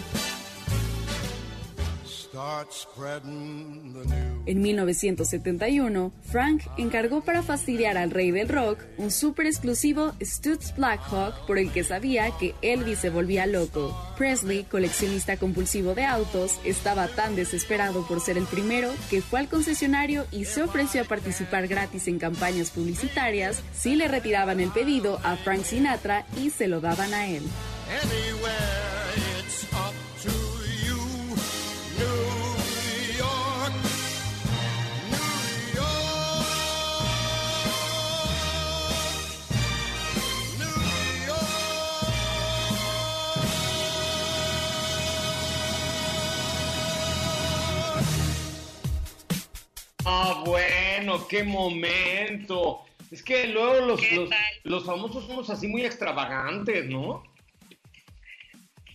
En 4.45 4.61
1971, 4.61 6.11
Frank 6.23 6.63
encargó 6.77 7.21
para 7.21 7.41
fastidiar 7.41 7.97
al 7.97 8.11
rey 8.11 8.31
del 8.31 8.47
rock 8.47 8.79
un 8.97 9.11
super 9.11 9.45
exclusivo 9.45 10.13
Stutz 10.21 10.75
Blackhawk 10.75 11.45
por 11.47 11.57
el 11.57 11.71
que 11.71 11.83
sabía 11.83 12.31
que 12.37 12.53
Elvis 12.61 12.99
se 12.99 13.09
volvía 13.09 13.45
loco. 13.47 13.95
Presley, 14.17 14.63
coleccionista 14.63 15.37
compulsivo 15.37 15.95
de 15.95 16.05
autos, 16.05 16.59
estaba 16.63 17.07
tan 17.07 17.35
desesperado 17.35 18.07
por 18.07 18.19
ser 18.21 18.37
el 18.37 18.45
primero 18.45 18.91
que 19.09 19.21
fue 19.21 19.39
al 19.39 19.49
concesionario 19.49 20.25
y 20.31 20.45
se 20.45 20.63
ofreció 20.63 21.01
a 21.01 21.05
participar 21.05 21.67
gratis 21.67 22.07
en 22.07 22.19
campañas 22.19 22.71
publicitarias 22.71 23.61
si 23.73 23.95
le 23.95 24.07
retiraban 24.07 24.59
el 24.59 24.69
pedido 24.69 25.19
a 25.23 25.35
Frank 25.37 25.63
Sinatra 25.63 26.25
y 26.37 26.51
se 26.51 26.67
lo 26.67 26.81
daban 26.81 27.13
a 27.13 27.27
él. 27.27 27.43
Ah, 50.09 50.41
bueno, 50.45 51.27
qué 51.27 51.43
momento. 51.43 52.85
Es 53.11 53.21
que 53.21 53.47
luego 53.47 53.85
los, 53.85 54.01
los, 54.63 54.85
famosos 54.85 55.27
somos 55.27 55.49
así 55.49 55.67
muy 55.67 55.83
extravagantes, 55.83 56.85
¿no? 56.85 57.23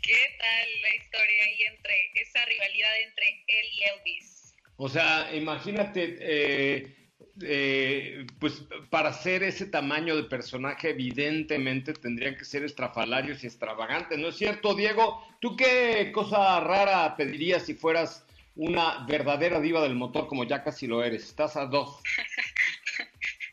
¿Qué 0.00 0.36
tal 0.38 0.68
la 0.80 0.96
historia 0.96 1.44
ahí 1.44 1.62
entre 1.70 2.12
esa 2.14 2.42
rivalidad 2.46 3.00
entre 3.02 3.26
él 3.46 3.66
y 3.74 3.82
Elvis? 3.82 4.54
O 4.78 4.88
sea, 4.88 5.28
imagínate, 5.34 6.16
eh, 6.18 6.96
eh, 7.42 8.26
pues 8.38 8.64
para 8.88 9.12
ser 9.12 9.42
ese 9.42 9.66
tamaño 9.66 10.16
de 10.16 10.24
personaje, 10.24 10.90
evidentemente 10.90 11.92
tendrían 11.92 12.38
que 12.38 12.46
ser 12.46 12.64
estrafalarios 12.64 13.44
y 13.44 13.48
extravagantes, 13.48 14.18
¿no 14.18 14.28
es 14.28 14.36
cierto, 14.36 14.74
Diego? 14.74 15.22
¿Tú 15.42 15.56
qué 15.56 16.10
cosa 16.10 16.58
rara 16.60 17.14
pedirías 17.18 17.66
si 17.66 17.74
fueras 17.74 18.24
una 18.56 19.04
verdadera 19.06 19.60
diva 19.60 19.82
del 19.82 19.94
motor 19.94 20.26
como 20.26 20.44
ya 20.44 20.62
casi 20.62 20.86
lo 20.86 21.02
eres. 21.02 21.24
Estás 21.24 21.56
a 21.56 21.66
dos. 21.66 22.02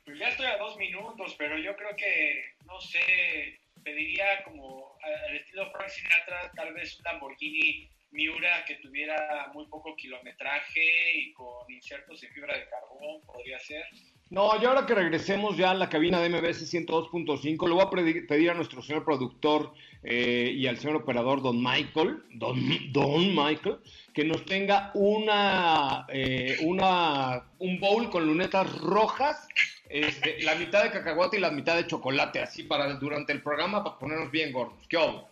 Pues 0.06 0.18
ya 0.18 0.30
estoy 0.30 0.48
a 0.48 0.58
dos 0.58 0.76
minutos, 0.78 1.36
pero 1.38 1.56
yo 1.60 1.76
creo 1.76 1.96
que, 1.96 2.44
no 2.66 2.82
sé, 2.82 3.60
pediría 3.84 4.44
como 4.44 4.98
al 5.04 5.36
estilo 5.36 5.70
Frank 5.72 5.88
Sinatra, 5.88 6.52
tal 6.56 6.74
vez 6.74 6.98
un 6.98 7.04
Lamborghini 7.04 7.88
Miura 8.10 8.66
que 8.66 8.76
tuviera 8.78 9.52
muy 9.54 9.68
poco 9.68 9.96
kilometraje 9.96 11.14
y 11.16 11.32
con 11.34 11.72
insertos 11.72 12.22
de 12.22 12.28
fibra 12.30 12.58
de 12.58 12.68
carbón, 12.70 13.22
podría 13.24 13.60
ser. 13.60 13.84
No, 14.32 14.50
y 14.60 14.66
ahora 14.66 14.88
que 14.88 14.96
regresemos 14.96 15.58
ya 15.58 15.72
a 15.72 15.76
la 15.76 15.90
cabina 15.90 16.20
de 16.20 16.30
MBS 16.30 16.74
102.5, 16.74 17.68
le 17.68 17.74
voy 17.76 17.84
a 17.84 18.28
pedir 18.28 18.50
a 18.50 18.56
nuestro 18.56 18.82
señor 18.82 19.06
productor 19.06 19.74
eh, 20.04 20.54
y 20.56 20.68
al 20.68 20.78
señor 20.78 20.98
operador 20.98 21.42
Don 21.42 21.62
Michael, 21.62 22.24
Don, 22.32 22.58
Don 22.94 23.36
Michael, 23.36 23.80
que 24.14 24.24
nos 24.24 24.46
tenga 24.46 24.92
una, 24.94 26.06
eh, 26.10 26.58
una, 26.62 27.44
un 27.60 27.80
bowl 27.80 28.10
con 28.10 28.26
lunetas 28.26 28.72
rojas, 28.80 29.48
este, 29.90 30.42
la 30.44 30.56
mitad 30.56 30.84
de 30.84 30.92
cacahuate 30.92 31.38
y 31.38 31.42
la 31.42 31.52
mitad 31.52 31.76
de 31.76 31.88
chocolate, 31.88 32.40
así 32.40 32.64
para 32.64 32.94
durante 32.94 33.34
el 33.34 33.42
programa 33.42 33.84
para 33.84 33.98
ponernos 33.98 34.32
bien 34.32 34.52
gordos. 34.52 34.88
¿Qué 34.88 34.98
hago? 34.98 35.30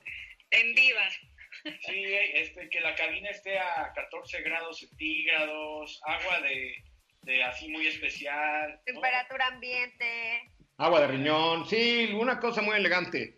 En 0.51 0.73
viva. 0.75 1.09
Sí, 1.63 2.03
este, 2.33 2.69
que 2.69 2.79
la 2.79 2.95
cabina 2.95 3.29
esté 3.29 3.59
a 3.59 3.91
14 3.93 4.41
grados 4.41 4.79
centígrados, 4.79 6.01
agua 6.05 6.41
de, 6.41 6.83
de 7.23 7.43
así 7.43 7.67
muy 7.69 7.87
especial. 7.87 8.79
Temperatura 8.85 9.47
ambiente. 9.47 10.49
Agua 10.77 11.01
de 11.01 11.07
riñón, 11.07 11.67
sí, 11.67 12.09
una 12.13 12.39
cosa 12.39 12.61
muy 12.61 12.75
elegante. 12.77 13.36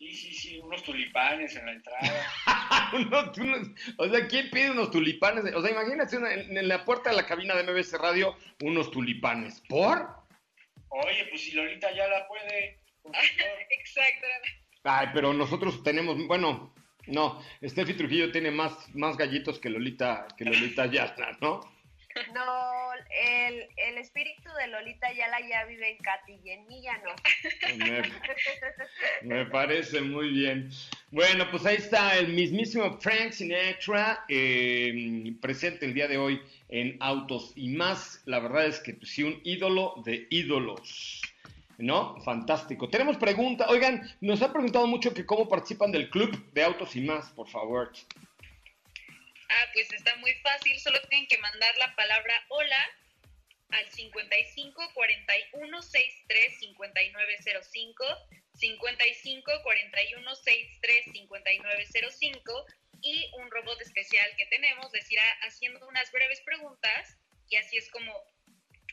Sí, 0.00 0.14
sí, 0.14 0.32
sí, 0.34 0.58
unos 0.60 0.82
tulipanes 0.82 1.54
en 1.56 1.66
la 1.66 1.72
entrada. 1.72 2.26
Unos- 2.94 3.36
unos- 3.38 3.68
o 3.98 4.08
sea, 4.08 4.26
¿quién 4.28 4.50
pide 4.50 4.70
unos 4.70 4.90
tulipanes? 4.90 5.44
O 5.54 5.60
sea, 5.60 5.70
imagínate 5.70 6.16
una- 6.16 6.32
en, 6.32 6.56
en 6.56 6.68
la 6.68 6.86
puerta 6.86 7.10
de 7.10 7.16
la 7.16 7.26
cabina 7.26 7.54
de 7.54 7.64
MBS 7.64 7.92
Radio 7.98 8.34
unos 8.62 8.90
tulipanes. 8.90 9.62
¿Por? 9.68 10.08
Oye, 10.88 11.26
pues 11.28 11.42
si 11.42 11.52
Lolita 11.52 11.94
ya 11.94 12.08
la 12.08 12.26
puede. 12.26 12.80
Exacto. 13.04 14.26
Ay, 14.84 15.08
pero 15.12 15.34
nosotros 15.34 15.82
tenemos, 15.82 16.16
bueno, 16.26 16.74
no, 17.06 17.42
Steffi 17.62 17.92
Trujillo 17.92 18.32
tiene 18.32 18.50
más, 18.50 18.72
más 18.94 19.18
gallitos 19.18 19.58
que 19.58 19.68
Lolita, 19.68 20.26
que 20.38 20.46
Lolita 20.46 20.86
Yasna, 20.86 21.36
¿no? 21.42 21.60
No, 22.34 22.92
el, 23.24 23.68
el 23.76 23.98
espíritu 23.98 24.50
de 24.58 24.68
Lolita 24.68 25.12
Yala 25.12 25.40
ya 25.48 25.64
vive 25.64 25.90
en 25.90 25.98
Katy 25.98 26.40
y 26.44 26.50
en 26.50 26.66
mí 26.66 26.82
ya 26.82 26.98
no. 26.98 27.14
Me, 29.22 29.46
parece 29.46 30.00
muy 30.00 30.30
bien. 30.30 30.70
Bueno, 31.10 31.48
pues 31.50 31.64
ahí 31.66 31.76
está 31.76 32.18
el 32.18 32.32
mismísimo 32.32 32.98
Frank 33.00 33.32
Sinatra 33.32 34.24
eh, 34.28 35.32
presente 35.40 35.86
el 35.86 35.94
día 35.94 36.08
de 36.08 36.18
hoy 36.18 36.40
en 36.68 36.96
Autos 37.00 37.52
y 37.54 37.68
más. 37.68 38.22
La 38.26 38.40
verdad 38.40 38.66
es 38.66 38.80
que 38.80 38.94
pues, 38.94 39.10
sí, 39.10 39.22
un 39.22 39.40
ídolo 39.44 40.02
de 40.04 40.26
ídolos. 40.30 41.22
¿No? 41.78 42.20
Fantástico. 42.20 42.90
Tenemos 42.90 43.16
pregunta. 43.16 43.66
Oigan, 43.70 44.02
nos 44.20 44.42
han 44.42 44.52
preguntado 44.52 44.86
mucho 44.86 45.14
que 45.14 45.24
cómo 45.24 45.48
participan 45.48 45.90
del 45.90 46.10
club 46.10 46.52
de 46.52 46.62
Autos 46.62 46.94
y 46.94 47.00
más, 47.00 47.30
por 47.30 47.48
favor. 47.48 47.90
Ah, 49.50 49.66
pues 49.72 49.92
está 49.92 50.14
muy 50.16 50.32
fácil, 50.42 50.78
solo 50.78 51.00
tienen 51.08 51.26
que 51.26 51.38
mandar 51.38 51.76
la 51.78 51.94
palabra 51.96 52.34
hola 52.50 52.78
al 53.70 53.90
55 53.90 54.90
41 54.94 55.82
63 55.82 56.58
59 56.60 57.36
05, 57.60 58.04
55 58.54 59.52
41 59.62 60.34
63 60.36 61.04
59 61.12 61.86
05 62.10 62.66
y 63.02 63.30
un 63.42 63.50
robot 63.50 63.80
especial 63.80 64.26
que 64.36 64.46
tenemos 64.46 64.92
les 64.92 65.10
irá 65.10 65.24
haciendo 65.42 65.86
unas 65.88 66.12
breves 66.12 66.40
preguntas 66.42 67.18
y 67.48 67.56
así 67.56 67.76
es 67.76 67.90
como 67.90 68.12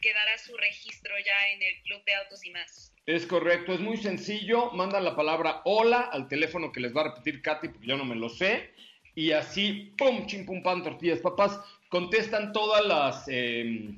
quedará 0.01 0.37
su 0.37 0.55
registro 0.57 1.13
ya 1.23 1.49
en 1.49 1.61
el 1.61 1.81
Club 1.83 2.03
de 2.05 2.15
Autos 2.15 2.43
y 2.45 2.51
más. 2.51 2.93
Es 3.05 3.25
correcto, 3.25 3.73
es 3.73 3.79
muy 3.79 3.97
sencillo. 3.97 4.71
Mandan 4.71 5.03
la 5.03 5.15
palabra 5.15 5.61
hola 5.65 6.01
al 6.11 6.27
teléfono 6.27 6.71
que 6.71 6.79
les 6.79 6.95
va 6.95 7.01
a 7.01 7.03
repetir 7.09 7.41
Katy, 7.41 7.69
porque 7.69 7.87
yo 7.87 7.97
no 7.97 8.05
me 8.05 8.15
lo 8.15 8.29
sé. 8.29 8.73
Y 9.17 9.31
así, 9.31 9.95
pum, 9.97 10.27
chim, 10.27 10.45
pum, 10.45 10.61
pan, 10.61 10.83
tortillas, 10.83 11.17
papás, 11.21 11.59
contestan 11.89 12.53
todas 12.53 12.85
las, 12.85 13.23
eh, 13.27 13.89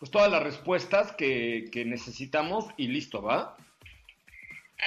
pues 0.00 0.10
todas 0.10 0.28
las 0.28 0.42
respuestas 0.42 1.12
que, 1.12 1.66
que 1.70 1.84
necesitamos 1.84 2.66
y 2.76 2.88
listo, 2.88 3.22
¿va? 3.22 3.56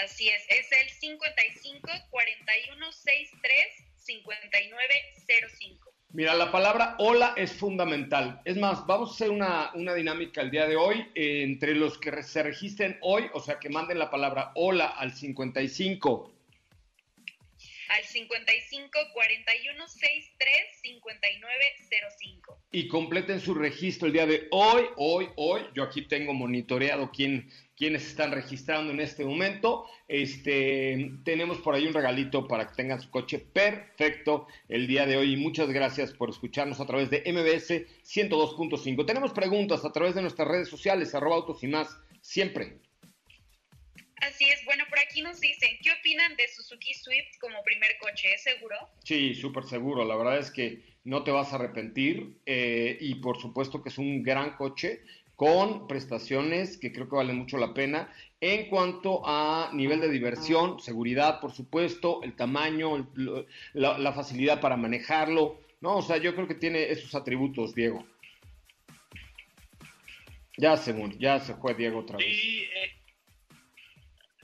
Así 0.03 0.27
es, 0.27 0.43
es 0.49 0.69
el 0.73 0.89
55 0.89 1.89
41 2.09 2.91
63 2.91 3.53
59 3.95 4.93
05. 5.57 5.93
Mira, 6.11 6.33
la 6.33 6.51
palabra 6.51 6.95
hola 6.99 7.33
es 7.37 7.53
fundamental. 7.53 8.41
Es 8.43 8.57
más, 8.57 8.85
vamos 8.87 9.11
a 9.11 9.13
hacer 9.13 9.29
una, 9.29 9.71
una 9.73 9.93
dinámica 9.93 10.41
el 10.41 10.51
día 10.51 10.67
de 10.67 10.75
hoy. 10.75 10.99
eh, 11.15 11.43
entre 11.43 11.73
los 11.75 11.97
que 11.97 12.23
se 12.23 12.43
registren 12.43 12.97
hoy, 12.99 13.29
o 13.33 13.39
sea, 13.39 13.57
que 13.57 13.69
manden 13.69 13.99
la 13.99 14.11
palabra 14.11 14.51
hola 14.55 14.87
al 14.87 15.13
55 15.13 16.33
al 16.33 16.36
55 18.17 18.89
41 19.13 19.87
63 19.87 20.51
59 20.81 21.65
05. 22.19 22.57
y 22.71 22.87
completen 22.87 23.39
su 23.39 23.53
registro 23.53 24.07
el 24.07 24.13
día 24.13 24.25
de 24.25 24.47
hoy, 24.49 24.85
hoy, 24.95 25.27
hoy. 25.35 25.61
Yo 25.75 25.83
aquí 25.83 26.01
tengo 26.01 26.33
monitoreado 26.33 27.11
quién, 27.11 27.51
quiénes 27.75 28.07
están 28.07 28.31
registrando 28.31 28.91
en 28.91 29.01
este 29.01 29.23
momento. 29.23 29.85
Este, 30.07 31.11
tenemos 31.23 31.59
por 31.59 31.75
ahí 31.75 31.85
un 31.85 31.93
regalito 31.93 32.47
para 32.47 32.67
que 32.67 32.75
tengan 32.75 32.99
su 32.99 33.11
coche 33.11 33.37
perfecto 33.37 34.47
el 34.67 34.87
día 34.87 35.05
de 35.05 35.17
hoy. 35.17 35.33
Y 35.33 35.37
muchas 35.37 35.69
gracias 35.69 36.11
por 36.11 36.31
escucharnos 36.31 36.79
a 36.79 36.87
través 36.87 37.11
de 37.11 37.19
MBS 37.19 37.85
102.5. 38.03 39.05
Tenemos 39.05 39.31
preguntas 39.31 39.85
a 39.85 39.91
través 39.91 40.15
de 40.15 40.23
nuestras 40.23 40.47
redes 40.47 40.69
sociales, 40.69 41.13
arroba 41.13 41.35
autos 41.35 41.63
y 41.63 41.67
más, 41.67 41.95
siempre. 42.21 42.79
Así 44.21 44.45
es, 44.45 44.65
bueno, 44.65 44.83
por 44.89 44.99
aquí 44.99 45.21
nos 45.21 45.39
dicen, 45.39 45.77
¿qué 45.81 45.91
opinan 45.91 46.35
de 46.35 46.47
Suzuki 46.47 46.93
Swift 46.93 47.37
como 47.39 47.61
primer 47.63 47.97
coche? 47.99 48.33
¿Es 48.33 48.43
seguro? 48.43 48.75
Sí, 49.03 49.35
súper 49.35 49.63
seguro. 49.65 50.05
La 50.05 50.15
verdad 50.15 50.39
es 50.39 50.49
que 50.49 50.81
no 51.03 51.23
te 51.23 51.31
vas 51.31 51.53
a 51.53 51.57
arrepentir 51.57 52.33
eh, 52.45 52.97
y 52.99 53.15
por 53.15 53.39
supuesto 53.39 53.83
que 53.83 53.89
es 53.89 53.97
un 53.97 54.23
gran 54.23 54.55
coche 54.55 55.01
con 55.35 55.87
prestaciones 55.87 56.77
que 56.77 56.91
creo 56.91 57.07
que 57.07 57.15
valen 57.15 57.37
mucho 57.37 57.57
la 57.57 57.75
pena 57.75 58.11
en 58.41 58.69
cuanto 58.69 59.21
a 59.23 59.69
nivel 59.73 60.01
de 60.01 60.09
diversión, 60.09 60.79
seguridad, 60.79 61.39
por 61.39 61.51
supuesto, 61.51 62.23
el 62.23 62.35
tamaño, 62.35 63.11
la, 63.73 63.97
la 63.99 64.13
facilidad 64.13 64.59
para 64.59 64.77
manejarlo. 64.77 65.59
No, 65.79 65.97
o 65.97 66.01
sea, 66.01 66.17
yo 66.17 66.33
creo 66.33 66.47
que 66.47 66.55
tiene 66.55 66.89
esos 66.89 67.13
atributos, 67.13 67.75
Diego. 67.75 68.03
Ya 70.57 70.75
se 70.75 70.95
ya 71.19 71.39
se 71.39 71.53
fue 71.53 71.75
Diego 71.75 71.99
otra 71.99 72.17
vez. 72.17 72.25
Sí, 72.25 72.63
eh, 72.63 72.96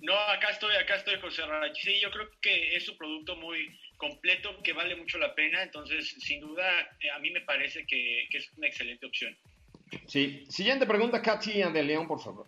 no, 0.04 0.14
acá 0.20 0.50
estoy, 0.50 0.76
acá 0.76 0.96
estoy, 0.96 1.18
José 1.20 1.46
Rara. 1.46 1.74
Sí, 1.74 1.98
yo 2.02 2.12
creo 2.12 2.30
que 2.42 2.76
es 2.76 2.90
un 2.90 2.98
producto 2.98 3.38
muy 3.38 3.80
completo 3.96 4.62
que 4.62 4.74
vale 4.74 4.98
mucho 4.98 5.18
la 5.18 5.34
pena. 5.34 5.64
Entonces, 5.64 6.14
sin 6.20 6.42
duda, 6.42 6.70
eh, 7.00 7.10
a 7.10 7.20
mí 7.20 7.32
me 7.32 7.40
parece 7.40 7.86
que, 7.86 8.28
que 8.30 8.40
es 8.40 8.52
una 8.58 8.68
excelente 8.68 9.06
opción. 9.06 9.38
Sí. 10.08 10.46
Siguiente 10.50 10.86
pregunta, 10.86 11.22
Katy 11.22 11.64
de 11.72 11.84
León, 11.84 12.06
por 12.06 12.22
favor. 12.22 12.46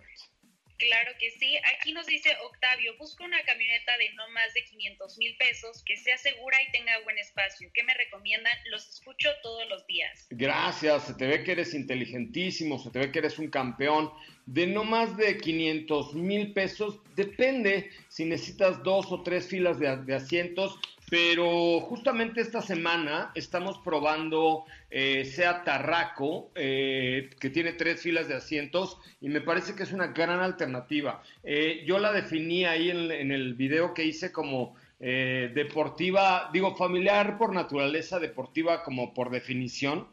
Claro 0.77 1.11
que 1.17 1.31
sí. 1.31 1.57
Aquí 1.77 1.93
nos 1.93 2.05
dice 2.07 2.35
Octavio, 2.43 2.97
busco 2.97 3.23
una 3.23 3.41
camioneta 3.43 3.97
de 3.97 4.11
no 4.15 4.29
más 4.31 4.53
de 4.53 4.65
500 4.65 5.17
mil 5.17 5.37
pesos, 5.37 5.81
que 5.85 5.95
sea 5.95 6.17
segura 6.17 6.57
y 6.61 6.71
tenga 6.71 6.99
buen 7.03 7.17
espacio. 7.17 7.69
¿Qué 7.73 7.83
me 7.83 7.93
recomiendan? 7.93 8.53
Los 8.69 8.89
escucho 8.89 9.29
todos 9.41 9.67
los 9.69 9.87
días. 9.87 10.27
Gracias, 10.31 11.07
se 11.07 11.13
te 11.13 11.27
ve 11.27 11.43
que 11.43 11.53
eres 11.53 11.73
inteligentísimo, 11.73 12.77
se 12.79 12.91
te 12.91 12.99
ve 12.99 13.11
que 13.11 13.19
eres 13.19 13.39
un 13.39 13.49
campeón. 13.49 14.11
De 14.45 14.67
no 14.67 14.83
más 14.83 15.17
de 15.17 15.37
500 15.37 16.13
mil 16.13 16.53
pesos, 16.53 16.99
depende 17.15 17.89
si 18.09 18.25
necesitas 18.25 18.83
dos 18.83 19.11
o 19.11 19.23
tres 19.23 19.47
filas 19.47 19.79
de, 19.79 20.13
asientos, 20.13 20.79
pero 21.09 21.79
justamente 21.81 22.41
esta 22.41 22.61
semana 22.61 23.31
estamos 23.33 23.79
probando 23.79 24.65
eh, 24.91 25.25
Seat 25.25 25.63
Tarraco, 25.65 26.51
eh, 26.55 27.29
que 27.39 27.49
tiene 27.49 27.73
tres 27.73 28.01
filas 28.01 28.27
de 28.27 28.35
asientos 28.35 28.97
y 29.19 29.29
me 29.29 29.41
parece 29.41 29.75
que 29.75 29.83
es 29.83 29.91
una 29.91 30.07
gran 30.07 30.39
alternativa. 30.39 31.23
Eh, 31.43 31.83
yo 31.87 31.97
la 31.97 32.11
definí 32.11 32.65
ahí 32.65 32.91
en, 32.91 33.31
el 33.31 33.55
video 33.55 33.93
que 33.93 34.05
hice 34.05 34.31
como 34.31 34.75
deportiva, 34.97 36.49
digo 36.53 36.75
familiar 36.75 37.37
por 37.37 37.53
naturaleza, 37.53 38.17
deportiva 38.17 38.81
como 38.83 39.13
por 39.13 39.29
definición. 39.29 40.07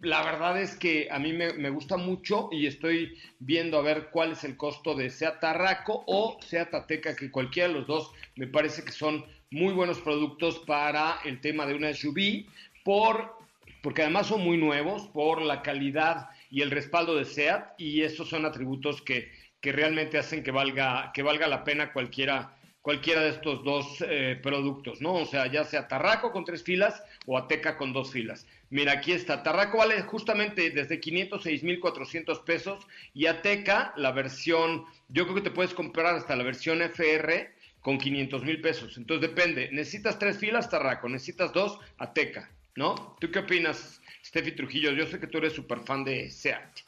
La 0.00 0.22
verdad 0.22 0.60
es 0.60 0.76
que 0.76 1.08
a 1.10 1.18
mí 1.18 1.32
me, 1.32 1.70
gusta 1.70 1.96
mucho 1.96 2.50
y 2.52 2.66
estoy 2.66 3.16
viendo 3.38 3.78
a 3.78 3.82
ver 3.82 4.10
cuál 4.10 4.32
es 4.32 4.44
el 4.44 4.56
costo 4.56 4.94
de 4.94 5.08
Seat 5.08 5.40
Tarraco 5.40 6.04
o 6.06 6.38
Seat 6.42 6.74
Ateca, 6.74 7.16
que 7.16 7.30
cualquiera 7.30 7.68
de 7.68 7.74
los 7.74 7.86
dos 7.86 8.12
me 8.34 8.46
parece 8.46 8.84
que 8.84 8.92
son 8.92 9.24
muy 9.50 9.72
buenos 9.72 9.98
productos 10.00 10.58
para 10.66 11.20
el 11.24 11.40
tema 11.40 11.64
de 11.64 11.74
una 11.74 11.94
SUV, 11.94 12.44
por, 12.84 13.38
porque 13.82 14.02
además 14.02 14.26
son 14.26 14.42
muy 14.42 14.58
nuevos, 14.58 15.06
por 15.08 15.40
la 15.40 15.62
calidad 15.62 16.28
y 16.50 16.60
el 16.60 16.70
respaldo 16.70 17.16
de 17.16 17.24
SEAT, 17.24 17.80
y 17.80 18.02
esos 18.02 18.28
son 18.28 18.44
atributos 18.44 19.00
que, 19.00 19.32
que 19.62 19.72
realmente 19.72 20.18
hacen 20.18 20.42
que 20.42 20.50
valga, 20.50 21.10
que 21.14 21.22
valga 21.22 21.48
la 21.48 21.64
pena 21.64 21.94
cualquiera, 21.94 22.54
cualquiera 22.82 23.22
de 23.22 23.30
estos 23.30 23.64
dos 23.64 24.04
eh, 24.06 24.38
productos, 24.42 25.00
¿no? 25.00 25.14
O 25.14 25.24
sea, 25.24 25.46
ya 25.46 25.64
sea 25.64 25.88
Tarraco 25.88 26.32
con 26.32 26.44
tres 26.44 26.62
filas 26.62 27.02
o 27.26 27.38
Ateca 27.38 27.78
con 27.78 27.94
dos 27.94 28.12
filas. 28.12 28.46
Mira, 28.70 28.92
aquí 28.92 29.12
está. 29.12 29.42
Tarraco 29.42 29.78
vale 29.78 30.00
justamente 30.02 30.70
desde 30.70 30.98
506,400 30.98 32.40
pesos 32.40 32.86
y 33.14 33.26
Ateca, 33.26 33.92
la 33.96 34.10
versión, 34.10 34.84
yo 35.08 35.24
creo 35.24 35.36
que 35.36 35.42
te 35.42 35.50
puedes 35.50 35.72
comprar 35.72 36.14
hasta 36.16 36.34
la 36.34 36.42
versión 36.42 36.82
FR 36.82 37.54
con 37.80 37.98
500 37.98 38.42
mil 38.42 38.60
pesos. 38.60 38.96
Entonces 38.96 39.30
depende. 39.30 39.70
¿Necesitas 39.70 40.18
tres 40.18 40.38
filas, 40.38 40.68
Tarraco? 40.68 41.08
¿Necesitas 41.08 41.52
dos? 41.52 41.78
Ateca, 41.98 42.50
¿no? 42.74 43.16
¿Tú 43.20 43.30
qué 43.30 43.38
opinas, 43.38 44.00
Steffi 44.24 44.52
Trujillo? 44.52 44.90
Yo 44.90 45.06
sé 45.06 45.20
que 45.20 45.28
tú 45.28 45.38
eres 45.38 45.52
súper 45.52 45.80
fan 45.80 46.02
de 46.02 46.28
SEAT. 46.28 46.80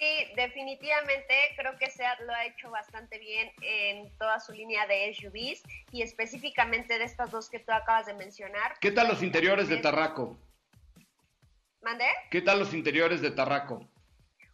Sí, 0.00 0.26
definitivamente 0.36 1.34
creo 1.56 1.76
que 1.76 1.90
SEAT 1.90 2.20
lo 2.20 2.32
ha 2.32 2.46
hecho 2.46 2.70
bastante 2.70 3.18
bien 3.18 3.50
en 3.62 4.08
toda 4.16 4.38
su 4.38 4.52
línea 4.52 4.86
de 4.86 5.12
SUVs 5.14 5.62
y 5.92 6.02
específicamente 6.02 6.98
de 6.98 7.04
estas 7.04 7.30
dos 7.30 7.48
que 7.48 7.58
tú 7.60 7.72
acabas 7.72 8.06
de 8.06 8.14
mencionar. 8.14 8.74
¿Qué 8.80 8.90
tal 8.90 9.08
los 9.08 9.22
interiores 9.22 9.68
de 9.68 9.76
Tarraco? 9.78 10.38
¿Mandé? 11.82 12.06
¿Qué 12.30 12.42
tal 12.42 12.58
los 12.58 12.74
interiores 12.74 13.20
de 13.20 13.30
Tarraco? 13.30 13.88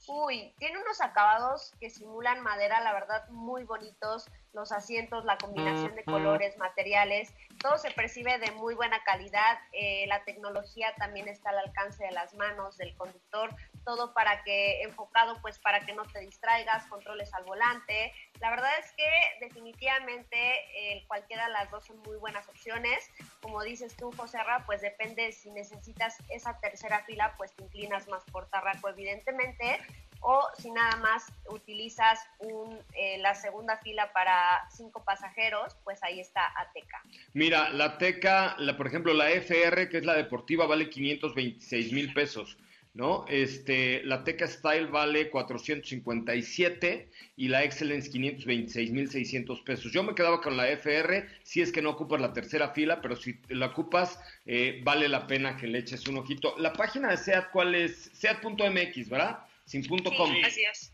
Uy, 0.07 0.55
tiene 0.59 0.79
unos 0.79 1.01
acabados 1.01 1.73
que 1.81 1.89
simulan 1.89 2.43
madera, 2.43 2.81
la 2.81 2.93
verdad, 2.93 3.27
muy 3.31 3.65
bonitos. 3.65 4.29
Los 4.53 4.71
asientos, 4.71 5.25
la 5.25 5.37
combinación 5.39 5.97
de 5.97 6.05
colores, 6.05 6.57
materiales, 6.59 7.35
todo 7.61 7.77
se 7.77 7.91
percibe 7.91 8.39
de 8.39 8.53
muy 8.53 8.75
buena 8.75 9.03
calidad. 9.03 9.59
Eh, 9.73 10.05
la 10.07 10.23
tecnología 10.25 10.95
también 10.97 11.27
está 11.27 11.51
al 11.51 11.59
alcance 11.59 12.05
de 12.05 12.13
las 12.13 12.35
manos 12.35 12.77
del 12.77 12.95
conductor. 12.97 13.51
todo 13.85 14.15
para 14.15 14.43
que 14.45 14.81
enfocado 14.83 15.39
pues 15.43 15.59
para 15.59 15.85
que 15.85 15.93
no 15.93 16.05
te 16.05 16.21
distraigas, 16.21 16.87
controles 16.87 17.35
al 17.35 17.45
volante. 17.45 18.13
La 18.41 18.49
verdad 18.51 18.71
es 18.79 18.91
que 18.93 19.11
definitivamente 19.41 20.37
eh, 20.75 21.05
cualquiera 21.07 21.47
de 21.47 21.53
las 21.53 21.71
dos 21.71 21.85
son 21.85 21.99
muy 21.99 22.17
buenas 22.17 22.49
opciones. 22.49 23.11
Como 23.45 23.63
dices 23.63 23.95
tú, 23.95 24.11
José 24.17 24.39
Ra, 24.39 24.65
pues 24.65 24.81
depende 24.81 25.31
si 25.33 25.51
necesitas 25.51 26.17
esa 26.31 26.59
tercera 26.61 27.05
fila, 27.05 27.35
pues 27.37 27.53
te 27.53 27.63
inclinas 27.63 28.09
más 28.09 28.25
por 28.33 28.49
Tarraco 28.49 28.89
evidentemente, 28.89 29.81
o 30.21 30.49
si 30.57 30.71
nada 30.71 30.97
más 30.97 31.31
utilizas 31.51 32.19
un, 32.39 32.81
eh, 32.95 33.19
la 33.19 33.35
segunda 33.35 33.77
fila 33.77 34.11
para 34.15 34.67
cinco 34.75 35.05
pasajeros, 35.05 35.77
pues 35.85 36.03
ahí 36.03 36.21
está 36.21 36.41
Ateca. 36.57 37.03
Mira, 37.35 37.69
la 37.69 37.85
Ateca, 37.85 38.57
la, 38.57 38.79
por 38.79 38.87
ejemplo, 38.87 39.13
la 39.13 39.31
FR, 39.31 39.91
que 39.91 39.99
es 39.99 40.07
la 40.07 40.15
deportiva, 40.15 40.65
vale 40.67 40.89
526 40.89 41.93
mil 41.93 42.15
pesos. 42.15 42.57
¿No? 42.95 43.27
Este, 43.29 44.03
la 44.05 44.23
Teca 44.23 44.47
Style 44.47 44.87
vale 44.87 45.29
457 45.29 47.09
y 47.37 47.49
la 47.49 47.65
Excellence 47.65 48.11
526.600 48.13 49.65
pesos. 49.65 49.93
Yo 49.93 50.05
me 50.05 50.15
quedaba 50.15 50.41
con 50.41 50.57
la 50.57 50.69
FR 50.69 51.29
si 51.43 51.61
es 51.61 51.73
que 51.73 51.83
no 51.83 51.91
ocupas 51.91 52.21
la 52.21 52.33
tercera 52.33 52.71
fila, 52.71 53.03
pero 53.03 53.17
si 53.17 53.37
la 53.49 53.67
ocupas, 53.67 54.21
eh, 54.47 54.81
vale 54.85 55.09
la 55.09 55.27
pena 55.27 55.57
que 55.57 55.67
le 55.67 55.81
eches 55.81 56.07
un 56.07 56.19
ojito. 56.19 56.55
La 56.59 56.73
página 56.73 57.11
de 57.11 57.17
SEAT, 57.17 57.51
¿cuál 57.51 57.75
es? 57.75 58.11
SEAT.mx, 58.15 59.09
¿verdad? 59.09 59.41
Sin 59.65 59.85
punto 59.85 60.15
com. 60.17 60.31
así 60.45 60.63
es. 60.63 60.93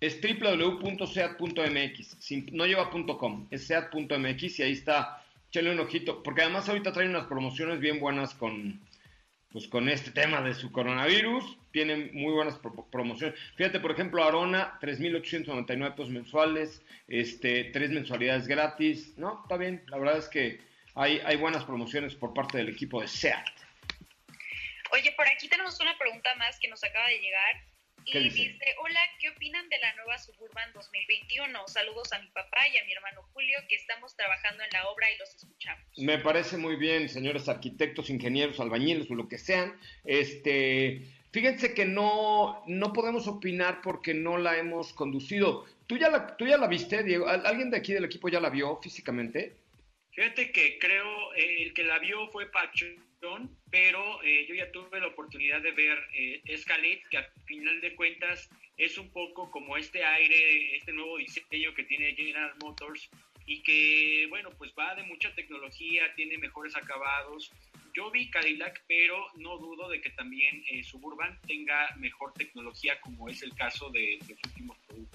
Es 0.00 0.20
www.seat.mx, 0.20 0.92
no 2.52 2.66
lleva 2.66 2.90
punto 2.90 3.16
.com, 3.16 3.46
es 3.50 3.66
seat.mx 3.66 4.58
y 4.58 4.62
ahí 4.62 4.72
está, 4.72 5.24
échale 5.48 5.70
un 5.70 5.80
ojito, 5.80 6.22
porque 6.22 6.42
además 6.42 6.68
ahorita 6.68 6.92
traen 6.92 7.08
unas 7.10 7.24
promociones 7.24 7.80
bien 7.80 7.98
buenas 8.00 8.34
con, 8.34 8.78
pues 9.54 9.68
con 9.68 9.88
este 9.88 10.10
tema 10.10 10.40
de 10.40 10.52
su 10.52 10.72
coronavirus, 10.72 11.56
tienen 11.70 12.10
muy 12.12 12.32
buenas 12.32 12.58
promociones. 12.90 13.38
Fíjate, 13.54 13.78
por 13.78 13.92
ejemplo, 13.92 14.24
Arona, 14.24 14.80
3.899 14.80 15.94
pesos 15.94 16.10
mensuales, 16.10 16.82
este, 17.06 17.62
tres 17.72 17.90
mensualidades 17.90 18.48
gratis, 18.48 19.16
¿no? 19.16 19.42
Está 19.42 19.56
bien, 19.56 19.84
la 19.86 19.98
verdad 19.98 20.18
es 20.18 20.28
que 20.28 20.60
hay, 20.96 21.20
hay 21.24 21.36
buenas 21.36 21.62
promociones 21.62 22.16
por 22.16 22.34
parte 22.34 22.58
del 22.58 22.68
equipo 22.68 23.00
de 23.00 23.06
SEAT. 23.06 23.46
Oye, 24.90 25.12
por 25.16 25.28
aquí 25.28 25.48
tenemos 25.48 25.78
una 25.78 25.96
pregunta 25.98 26.34
más 26.34 26.58
que 26.58 26.66
nos 26.66 26.82
acaba 26.82 27.06
de 27.06 27.20
llegar. 27.20 27.73
Y 28.06 28.18
dice? 28.18 28.58
hola, 28.78 29.00
¿qué 29.18 29.30
opinan 29.30 29.68
de 29.68 29.78
la 29.78 29.94
nueva 29.94 30.18
Suburban 30.18 30.72
2021? 30.74 31.68
Saludos 31.68 32.12
a 32.12 32.18
mi 32.20 32.28
papá 32.28 32.68
y 32.72 32.78
a 32.78 32.84
mi 32.84 32.92
hermano 32.92 33.22
Julio, 33.32 33.58
que 33.68 33.76
estamos 33.76 34.14
trabajando 34.16 34.62
en 34.62 34.70
la 34.72 34.88
obra 34.88 35.10
y 35.10 35.18
los 35.18 35.34
escuchamos. 35.34 35.84
Me 35.96 36.18
parece 36.18 36.56
muy 36.56 36.76
bien, 36.76 37.08
señores 37.08 37.48
arquitectos, 37.48 38.10
ingenieros, 38.10 38.60
albañiles 38.60 39.10
o 39.10 39.14
lo 39.14 39.28
que 39.28 39.38
sean. 39.38 39.78
Este, 40.04 41.02
fíjense 41.32 41.74
que 41.74 41.86
no, 41.86 42.62
no 42.66 42.92
podemos 42.92 43.26
opinar 43.26 43.80
porque 43.82 44.12
no 44.12 44.36
la 44.36 44.58
hemos 44.58 44.92
conducido. 44.92 45.64
¿Tú 45.86 45.96
ya 45.96 46.10
la, 46.10 46.36
tú 46.36 46.46
ya 46.46 46.58
la 46.58 46.66
viste, 46.66 47.02
Diego? 47.02 47.26
¿Alguien 47.28 47.70
de 47.70 47.78
aquí 47.78 47.92
del 47.92 48.04
equipo 48.04 48.28
ya 48.28 48.40
la 48.40 48.50
vio 48.50 48.76
físicamente? 48.82 49.56
Fíjate 50.12 50.52
que 50.52 50.78
creo 50.78 51.34
eh, 51.34 51.62
el 51.62 51.74
que 51.74 51.82
la 51.82 51.98
vio 51.98 52.28
fue 52.28 52.46
Pacho 52.46 52.86
pero 53.70 54.22
eh, 54.22 54.46
yo 54.48 54.54
ya 54.54 54.70
tuve 54.70 55.00
la 55.00 55.08
oportunidad 55.08 55.60
de 55.62 55.72
ver 55.72 55.98
eh, 56.14 56.40
Escalade, 56.44 57.02
que 57.10 57.18
a 57.18 57.30
final 57.46 57.80
de 57.80 57.94
cuentas 57.94 58.48
es 58.76 58.98
un 58.98 59.10
poco 59.10 59.50
como 59.50 59.76
este 59.76 60.04
aire, 60.04 60.76
este 60.76 60.92
nuevo 60.92 61.18
diseño 61.18 61.74
que 61.74 61.84
tiene 61.84 62.14
General 62.14 62.54
Motors 62.62 63.08
y 63.46 63.62
que, 63.62 64.26
bueno, 64.30 64.50
pues 64.56 64.72
va 64.78 64.94
de 64.94 65.02
mucha 65.02 65.34
tecnología, 65.34 66.14
tiene 66.14 66.38
mejores 66.38 66.74
acabados. 66.76 67.52
Yo 67.94 68.10
vi 68.10 68.30
Cadillac, 68.30 68.82
pero 68.88 69.26
no 69.36 69.58
dudo 69.58 69.88
de 69.88 70.00
que 70.00 70.10
también 70.10 70.64
eh, 70.68 70.82
Suburban 70.82 71.38
tenga 71.46 71.94
mejor 71.96 72.32
tecnología, 72.34 73.00
como 73.00 73.28
es 73.28 73.42
el 73.42 73.54
caso 73.54 73.90
de, 73.90 74.18
de 74.26 74.34
los 74.34 74.44
últimos 74.44 74.78
productos. 74.86 75.13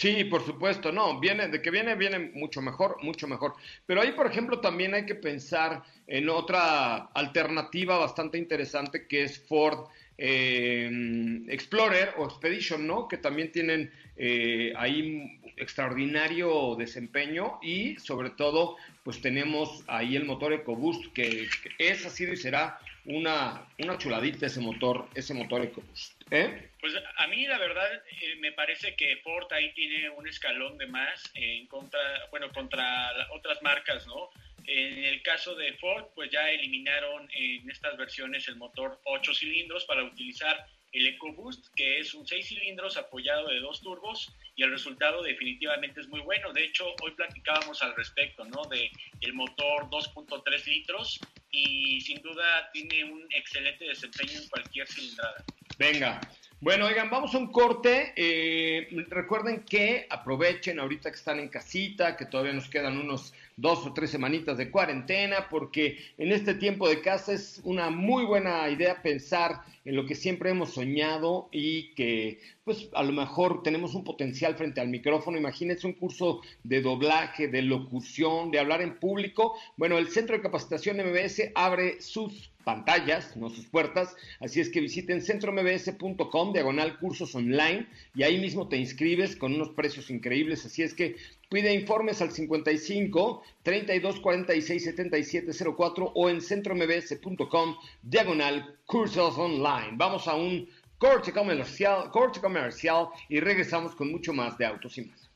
Sí, 0.00 0.24
por 0.24 0.42
supuesto, 0.46 0.90
no, 0.92 1.20
viene, 1.20 1.48
de 1.48 1.60
que 1.60 1.70
viene, 1.70 1.94
viene 1.94 2.30
mucho 2.32 2.62
mejor, 2.62 2.96
mucho 3.02 3.28
mejor. 3.28 3.52
Pero 3.84 4.00
ahí, 4.00 4.12
por 4.12 4.26
ejemplo, 4.26 4.58
también 4.58 4.94
hay 4.94 5.04
que 5.04 5.14
pensar 5.14 5.82
en 6.06 6.30
otra 6.30 7.10
alternativa 7.12 7.98
bastante 7.98 8.38
interesante 8.38 9.06
que 9.06 9.24
es 9.24 9.38
Ford 9.46 9.88
eh, 10.16 11.42
Explorer 11.48 12.14
o 12.16 12.24
Expedition, 12.24 12.86
¿no? 12.86 13.08
Que 13.08 13.18
también 13.18 13.52
tienen 13.52 13.92
eh, 14.16 14.72
ahí 14.74 15.38
extraordinario 15.58 16.76
desempeño 16.76 17.58
y 17.60 17.96
sobre 17.96 18.30
todo, 18.30 18.76
pues 19.04 19.20
tenemos 19.20 19.84
ahí 19.86 20.16
el 20.16 20.24
motor 20.24 20.54
EcoBoost 20.54 21.12
que, 21.12 21.46
es, 21.78 22.06
ha 22.06 22.08
sido 22.08 22.32
y 22.32 22.38
será 22.38 22.78
una, 23.04 23.66
una 23.78 23.98
chuladita 23.98 24.46
ese 24.46 24.60
motor, 24.60 25.08
ese 25.14 25.34
motor 25.34 25.60
EcoBoost. 25.60 26.22
¿Eh? 26.30 26.69
Pues 26.80 26.94
a 27.16 27.26
mí 27.26 27.46
la 27.46 27.58
verdad 27.58 28.02
eh, 28.22 28.36
me 28.36 28.52
parece 28.52 28.96
que 28.96 29.18
Ford 29.18 29.52
ahí 29.52 29.72
tiene 29.74 30.08
un 30.10 30.26
escalón 30.26 30.78
de 30.78 30.86
más 30.86 31.30
en 31.34 31.66
contra, 31.66 32.00
bueno, 32.30 32.50
contra 32.52 33.28
otras 33.32 33.60
marcas, 33.62 34.06
¿no? 34.06 34.30
En 34.66 35.04
el 35.04 35.22
caso 35.22 35.54
de 35.54 35.74
Ford, 35.74 36.06
pues 36.14 36.30
ya 36.30 36.50
eliminaron 36.50 37.28
en 37.32 37.68
estas 37.70 37.96
versiones 37.96 38.46
el 38.48 38.56
motor 38.56 39.00
8 39.04 39.34
cilindros 39.34 39.84
para 39.84 40.04
utilizar 40.04 40.66
el 40.92 41.06
EcoBoost, 41.06 41.66
que 41.74 42.00
es 42.00 42.14
un 42.14 42.26
6 42.26 42.48
cilindros 42.48 42.96
apoyado 42.96 43.48
de 43.48 43.60
dos 43.60 43.80
turbos 43.80 44.32
y 44.56 44.62
el 44.62 44.70
resultado 44.70 45.22
definitivamente 45.22 46.00
es 46.00 46.08
muy 46.08 46.20
bueno. 46.20 46.52
De 46.52 46.64
hecho, 46.64 46.94
hoy 47.02 47.12
platicábamos 47.12 47.82
al 47.82 47.94
respecto, 47.94 48.44
¿no? 48.44 48.64
De 48.64 48.90
el 49.20 49.32
motor 49.34 49.88
2.3 49.88 50.66
litros 50.66 51.20
y 51.50 52.00
sin 52.00 52.20
duda 52.22 52.70
tiene 52.72 53.04
un 53.04 53.26
excelente 53.30 53.84
desempeño 53.84 54.40
en 54.40 54.48
cualquier 54.48 54.86
cilindrada. 54.86 55.44
Venga. 55.78 56.20
Bueno, 56.62 56.84
oigan, 56.84 57.08
vamos 57.08 57.34
a 57.34 57.38
un 57.38 57.46
corte. 57.46 58.12
Eh, 58.16 58.86
recuerden 59.08 59.64
que 59.64 60.06
aprovechen 60.10 60.78
ahorita 60.78 61.10
que 61.10 61.16
están 61.16 61.38
en 61.38 61.48
casita, 61.48 62.18
que 62.18 62.26
todavía 62.26 62.52
nos 62.52 62.68
quedan 62.68 62.98
unos 62.98 63.32
dos 63.56 63.86
o 63.86 63.94
tres 63.94 64.10
semanitas 64.10 64.58
de 64.58 64.70
cuarentena, 64.70 65.48
porque 65.48 65.96
en 66.18 66.32
este 66.32 66.52
tiempo 66.52 66.86
de 66.86 67.00
casa 67.00 67.32
es 67.32 67.62
una 67.64 67.88
muy 67.88 68.26
buena 68.26 68.68
idea 68.68 69.00
pensar 69.00 69.62
en 69.86 69.96
lo 69.96 70.04
que 70.04 70.14
siempre 70.14 70.50
hemos 70.50 70.74
soñado 70.74 71.48
y 71.50 71.94
que 71.94 72.40
pues 72.64 72.90
a 72.92 73.04
lo 73.04 73.12
mejor 73.12 73.62
tenemos 73.62 73.94
un 73.94 74.04
potencial 74.04 74.54
frente 74.54 74.82
al 74.82 74.88
micrófono. 74.88 75.38
Imagínense 75.38 75.86
un 75.86 75.94
curso 75.94 76.42
de 76.62 76.82
doblaje, 76.82 77.48
de 77.48 77.62
locución, 77.62 78.50
de 78.50 78.58
hablar 78.58 78.82
en 78.82 78.98
público. 78.98 79.56
Bueno, 79.78 79.96
el 79.96 80.08
Centro 80.08 80.36
de 80.36 80.42
Capacitación 80.42 80.98
MBS 80.98 81.52
abre 81.54 82.02
sus 82.02 82.50
pantallas, 82.64 83.36
no 83.36 83.50
sus 83.50 83.66
puertas. 83.66 84.16
Así 84.38 84.60
es 84.60 84.68
que 84.68 84.80
visiten 84.80 85.22
centrombs.com, 85.22 86.52
diagonal 86.52 86.98
cursos 86.98 87.34
online, 87.34 87.86
y 88.14 88.22
ahí 88.22 88.40
mismo 88.40 88.68
te 88.68 88.76
inscribes 88.76 89.36
con 89.36 89.54
unos 89.54 89.70
precios 89.70 90.10
increíbles. 90.10 90.64
Así 90.64 90.82
es 90.82 90.94
que 90.94 91.16
pide 91.48 91.74
informes 91.74 92.22
al 92.22 92.30
55 92.30 93.42
32 93.62 94.20
46 94.20 94.84
77 94.84 95.52
04 95.76 96.12
o 96.14 96.30
en 96.30 96.40
centrombs.com, 96.40 97.76
diagonal 98.02 98.78
cursos 98.86 99.36
online. 99.36 99.92
Vamos 99.94 100.28
a 100.28 100.34
un 100.34 100.68
corte 101.00 101.32
comercial, 101.32 102.10
corte 102.10 102.40
comercial 102.40 103.08
y 103.28 103.40
regresamos 103.40 103.94
con 103.94 104.10
mucho 104.12 104.32
más 104.32 104.56
de 104.58 104.66
autos 104.66 104.98
y 104.98 105.06
más. 105.06 105.30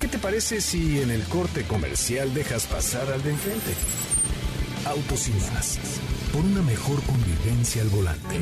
¿Qué 0.00 0.08
te 0.08 0.18
parece 0.18 0.62
si 0.62 1.00
en 1.00 1.10
el 1.10 1.22
corte 1.24 1.62
comercial 1.64 2.32
dejas 2.32 2.66
pasar 2.66 3.12
al 3.12 3.22
de 3.22 3.30
enfrente? 3.30 3.99
Autos 4.86 5.28
y 5.28 5.32
más. 5.32 5.78
Por 6.32 6.44
una 6.44 6.62
mejor 6.62 7.02
convivencia 7.02 7.82
al 7.82 7.88
volante. 7.88 8.40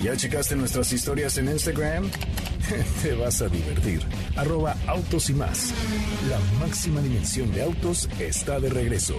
¿Ya 0.00 0.16
checaste 0.16 0.56
nuestras 0.56 0.92
historias 0.92 1.36
en 1.38 1.48
Instagram? 1.48 2.10
Te 3.02 3.14
vas 3.14 3.42
a 3.42 3.48
divertir. 3.48 4.00
Arroba 4.36 4.76
autos 4.86 5.30
y 5.30 5.34
más. 5.34 5.72
La 6.28 6.38
máxima 6.58 7.00
dimensión 7.02 7.52
de 7.52 7.62
autos 7.62 8.08
está 8.18 8.58
de 8.58 8.70
regreso. 8.70 9.16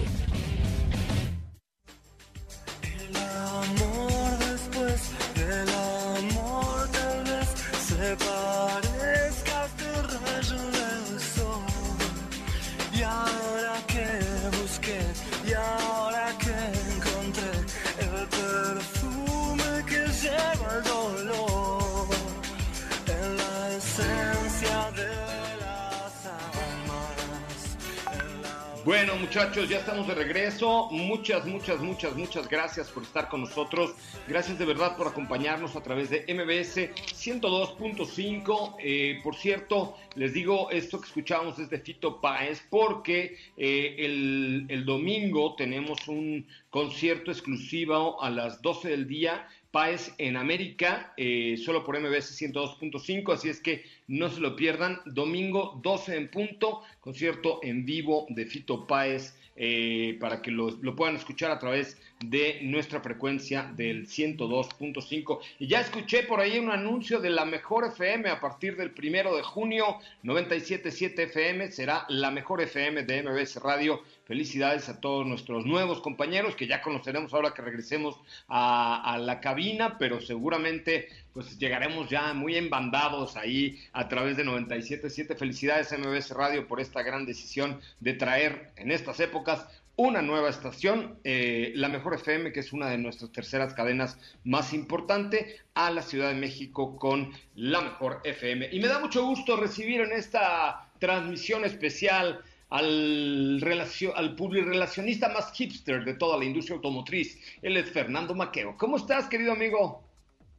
Bueno, 28.86 29.16
muchachos, 29.16 29.68
ya 29.68 29.78
estamos 29.78 30.06
de 30.06 30.14
regreso. 30.14 30.88
Muchas, 30.92 31.44
muchas, 31.44 31.80
muchas, 31.80 32.14
muchas 32.14 32.48
gracias 32.48 32.88
por 32.88 33.02
estar 33.02 33.28
con 33.28 33.40
nosotros. 33.40 33.96
Gracias 34.28 34.60
de 34.60 34.64
verdad 34.64 34.96
por 34.96 35.08
acompañarnos 35.08 35.74
a 35.74 35.82
través 35.82 36.08
de 36.08 36.20
MBS 36.32 36.94
102.5. 36.94 38.76
Eh, 38.78 39.18
por 39.24 39.34
cierto, 39.34 39.96
les 40.14 40.32
digo 40.32 40.70
esto 40.70 41.00
que 41.00 41.08
escuchamos 41.08 41.58
es 41.58 41.68
de 41.68 41.80
Fito 41.80 42.20
Páez 42.20 42.64
porque 42.70 43.36
eh, 43.56 43.96
el, 43.98 44.66
el 44.68 44.84
domingo 44.84 45.56
tenemos 45.56 46.06
un 46.06 46.46
concierto 46.70 47.32
exclusivo 47.32 48.22
a 48.22 48.30
las 48.30 48.62
12 48.62 48.90
del 48.90 49.08
día 49.08 49.48
Páez 49.76 50.14
en 50.16 50.38
América, 50.38 51.12
eh, 51.18 51.58
solo 51.62 51.84
por 51.84 52.00
MBS 52.00 52.32
102.5, 52.40 53.34
así 53.34 53.50
es 53.50 53.60
que 53.60 53.84
no 54.08 54.30
se 54.30 54.40
lo 54.40 54.56
pierdan. 54.56 55.02
Domingo 55.04 55.78
12 55.82 56.16
en 56.16 56.30
punto, 56.30 56.80
concierto 56.98 57.60
en 57.62 57.84
vivo 57.84 58.24
de 58.30 58.46
Fito 58.46 58.86
Páez 58.86 59.36
eh, 59.54 60.16
para 60.18 60.40
que 60.40 60.50
lo, 60.50 60.70
lo, 60.70 60.96
puedan 60.96 61.16
escuchar 61.16 61.50
a 61.50 61.58
través 61.58 61.98
de 62.20 62.60
nuestra 62.62 63.00
frecuencia 63.00 63.70
del 63.76 64.06
102.5. 64.06 65.38
Y 65.58 65.66
ya 65.66 65.80
escuché 65.80 66.22
por 66.22 66.40
ahí 66.40 66.58
un 66.58 66.70
anuncio 66.70 67.20
de 67.20 67.30
la 67.30 67.44
mejor 67.44 67.86
FM 67.86 68.30
a 68.30 68.40
partir 68.40 68.76
del 68.76 68.90
primero 68.90 69.36
de 69.36 69.42
junio, 69.42 69.98
97.7 70.24 71.18
FM 71.18 71.70
será 71.70 72.06
la 72.08 72.30
mejor 72.30 72.62
FM 72.62 73.02
de 73.04 73.22
MBS 73.22 73.56
Radio 73.56 74.02
Felicidades 74.26 74.88
a 74.88 75.00
todos 75.00 75.24
nuestros 75.24 75.64
nuevos 75.66 76.00
compañeros 76.00 76.56
que 76.56 76.66
ya 76.66 76.82
conoceremos 76.82 77.32
ahora 77.32 77.54
que 77.54 77.62
regresemos 77.62 78.18
a, 78.48 79.16
la 79.20 79.38
cabina, 79.40 79.98
pero 79.98 80.20
seguramente 80.20 81.08
pues 81.32 81.56
llegaremos 81.60 82.10
ya 82.10 82.34
muy 82.34 82.56
embandados 82.56 83.36
ahí 83.36 83.78
a 83.92 84.08
través 84.08 84.36
de 84.36 84.44
97.7. 84.44 85.36
Felicidades 85.36 85.96
MBS 85.96 86.30
Radio 86.30 86.66
por 86.66 86.80
esta 86.80 87.04
gran 87.04 87.24
decisión 87.24 87.80
de 88.00 88.14
traer 88.14 88.72
en 88.74 88.90
estas 88.90 89.20
épocas 89.20 89.64
una 89.96 90.20
nueva 90.20 90.50
estación, 90.50 91.18
eh, 91.24 91.72
la 91.74 91.88
Mejor 91.88 92.14
FM, 92.14 92.52
que 92.52 92.60
es 92.60 92.72
una 92.72 92.90
de 92.90 92.98
nuestras 92.98 93.32
terceras 93.32 93.72
cadenas 93.72 94.18
más 94.44 94.74
importante, 94.74 95.56
a 95.74 95.90
la 95.90 96.02
Ciudad 96.02 96.28
de 96.28 96.34
México 96.34 96.96
con 96.96 97.32
la 97.54 97.80
Mejor 97.80 98.20
FM. 98.24 98.68
Y 98.72 98.80
me 98.80 98.88
da 98.88 98.98
mucho 98.98 99.24
gusto 99.24 99.56
recibir 99.56 100.02
en 100.02 100.12
esta 100.12 100.90
transmisión 100.98 101.64
especial 101.64 102.42
al, 102.68 103.60
relacio, 103.62 104.14
al 104.16 104.36
publirelacionista 104.36 105.30
más 105.30 105.52
hipster 105.52 106.04
de 106.04 106.14
toda 106.14 106.36
la 106.38 106.44
industria 106.44 106.76
automotriz. 106.76 107.40
Él 107.62 107.76
es 107.76 107.90
Fernando 107.90 108.34
Maqueo. 108.34 108.76
¿Cómo 108.76 108.98
estás, 108.98 109.28
querido 109.28 109.52
amigo? 109.52 110.05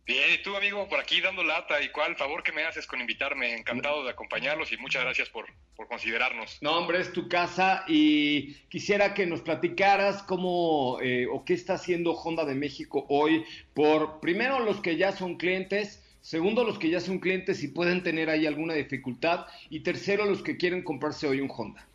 Bien, 0.07 0.33
y 0.33 0.37
tú, 0.37 0.55
amigo, 0.55 0.87
por 0.87 1.01
aquí 1.01 1.19
dando 1.19 1.43
lata. 1.43 1.81
¿Y 1.81 1.89
cuál 1.89 2.15
favor 2.15 2.41
que 2.41 2.53
me 2.53 2.63
haces 2.63 2.87
con 2.87 3.01
invitarme? 3.01 3.53
Encantado 3.53 4.05
de 4.05 4.11
acompañarlos 4.11 4.71
y 4.71 4.77
muchas 4.77 5.03
gracias 5.03 5.27
por, 5.27 5.47
por 5.75 5.89
considerarnos. 5.89 6.59
No, 6.61 6.77
hombre, 6.77 7.01
es 7.01 7.11
tu 7.11 7.27
casa 7.27 7.83
y 7.87 8.53
quisiera 8.69 9.13
que 9.13 9.25
nos 9.25 9.41
platicaras 9.41 10.23
cómo 10.23 10.97
eh, 11.01 11.27
o 11.29 11.43
qué 11.43 11.53
está 11.53 11.73
haciendo 11.73 12.13
Honda 12.13 12.45
de 12.45 12.55
México 12.55 13.05
hoy 13.09 13.43
por, 13.73 14.21
primero, 14.21 14.59
los 14.59 14.79
que 14.79 14.95
ya 14.95 15.11
son 15.11 15.35
clientes. 15.35 16.01
Segundo, 16.21 16.63
los 16.63 16.79
que 16.79 16.89
ya 16.89 17.01
son 17.01 17.19
clientes 17.19 17.61
y 17.61 17.67
pueden 17.67 18.01
tener 18.01 18.29
ahí 18.29 18.45
alguna 18.45 18.75
dificultad. 18.75 19.47
Y 19.69 19.81
tercero, 19.81 20.23
los 20.23 20.41
que 20.41 20.55
quieren 20.55 20.83
comprarse 20.83 21.27
hoy 21.27 21.41
un 21.41 21.51
Honda. 21.51 21.85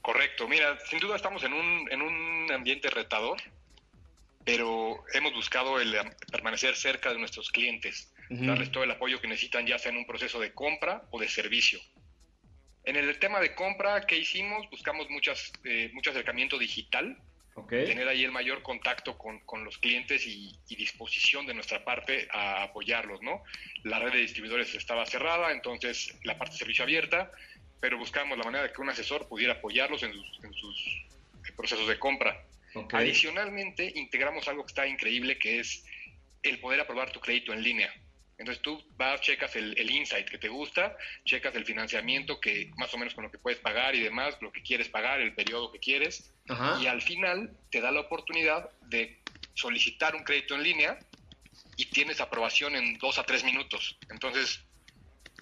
Correcto, 0.00 0.46
mira, 0.46 0.78
sin 0.88 1.00
duda 1.00 1.16
estamos 1.16 1.42
en 1.42 1.52
un, 1.52 1.88
en 1.90 2.02
un 2.02 2.52
ambiente 2.52 2.88
retador, 2.88 3.38
pero 4.48 5.04
hemos 5.12 5.34
buscado 5.34 5.78
el 5.78 5.94
permanecer 6.32 6.74
cerca 6.74 7.12
de 7.12 7.18
nuestros 7.18 7.50
clientes, 7.50 8.10
uh 8.30 8.34
-huh. 8.34 8.46
darles 8.46 8.72
todo 8.72 8.82
el 8.82 8.90
apoyo 8.90 9.20
que 9.20 9.28
necesitan, 9.28 9.66
ya 9.66 9.78
sea 9.78 9.92
en 9.92 9.98
un 9.98 10.06
proceso 10.06 10.40
de 10.40 10.54
compra 10.54 11.02
o 11.10 11.20
de 11.20 11.28
servicio. 11.28 11.78
En 12.84 12.96
el 12.96 13.18
tema 13.18 13.40
de 13.40 13.54
compra, 13.54 14.06
¿qué 14.06 14.16
hicimos? 14.16 14.66
Buscamos 14.70 15.10
muchas, 15.10 15.52
eh, 15.64 15.90
mucho 15.92 16.12
acercamiento 16.12 16.56
digital, 16.56 17.18
okay. 17.56 17.84
tener 17.84 18.08
ahí 18.08 18.24
el 18.24 18.32
mayor 18.32 18.62
contacto 18.62 19.18
con, 19.18 19.40
con 19.40 19.64
los 19.66 19.76
clientes 19.76 20.26
y, 20.26 20.58
y, 20.66 20.76
disposición 20.76 21.44
de 21.44 21.52
nuestra 21.52 21.84
parte 21.84 22.26
a 22.30 22.62
apoyarlos, 22.62 23.20
¿no? 23.20 23.42
La 23.84 23.98
red 23.98 24.12
de 24.12 24.20
distribuidores 24.20 24.74
estaba 24.74 25.04
cerrada, 25.04 25.52
entonces 25.52 26.16
la 26.24 26.38
parte 26.38 26.54
de 26.54 26.58
servicio 26.60 26.84
abierta, 26.84 27.30
pero 27.80 27.98
buscamos 27.98 28.38
la 28.38 28.44
manera 28.44 28.64
de 28.64 28.72
que 28.72 28.80
un 28.80 28.88
asesor 28.88 29.28
pudiera 29.28 29.52
apoyarlos 29.52 30.02
en 30.04 30.14
sus, 30.14 30.42
en 30.42 30.54
sus 30.54 31.06
procesos 31.54 31.86
de 31.86 31.98
compra. 31.98 32.42
Okay. 32.74 33.00
Adicionalmente, 33.00 33.92
integramos 33.94 34.46
algo 34.48 34.64
que 34.64 34.70
está 34.70 34.86
increíble, 34.86 35.38
que 35.38 35.60
es 35.60 35.84
el 36.42 36.58
poder 36.60 36.80
aprobar 36.80 37.10
tu 37.10 37.20
crédito 37.20 37.52
en 37.52 37.62
línea. 37.62 37.92
Entonces 38.38 38.62
tú 38.62 38.80
vas, 38.96 39.20
checas 39.20 39.56
el, 39.56 39.76
el, 39.76 39.90
insight 39.90 40.28
que 40.28 40.38
te 40.38 40.48
gusta, 40.48 40.96
checas 41.24 41.54
el 41.56 41.64
financiamiento 41.64 42.40
que 42.40 42.70
más 42.76 42.94
o 42.94 42.98
menos 42.98 43.12
con 43.14 43.24
lo 43.24 43.32
que 43.32 43.38
puedes 43.38 43.58
pagar 43.58 43.96
y 43.96 44.00
demás, 44.00 44.36
lo 44.40 44.52
que 44.52 44.62
quieres 44.62 44.88
pagar, 44.88 45.20
el 45.20 45.34
periodo 45.34 45.72
que 45.72 45.80
quieres, 45.80 46.32
Ajá. 46.48 46.80
y 46.80 46.86
al 46.86 47.02
final 47.02 47.50
te 47.70 47.80
da 47.80 47.90
la 47.90 48.00
oportunidad 48.00 48.70
de 48.82 49.18
solicitar 49.54 50.14
un 50.14 50.22
crédito 50.22 50.54
en 50.54 50.62
línea 50.62 50.98
y 51.76 51.86
tienes 51.86 52.20
aprobación 52.20 52.76
en 52.76 52.96
dos 52.98 53.18
a 53.18 53.24
tres 53.24 53.42
minutos. 53.42 53.98
Entonces 54.08 54.64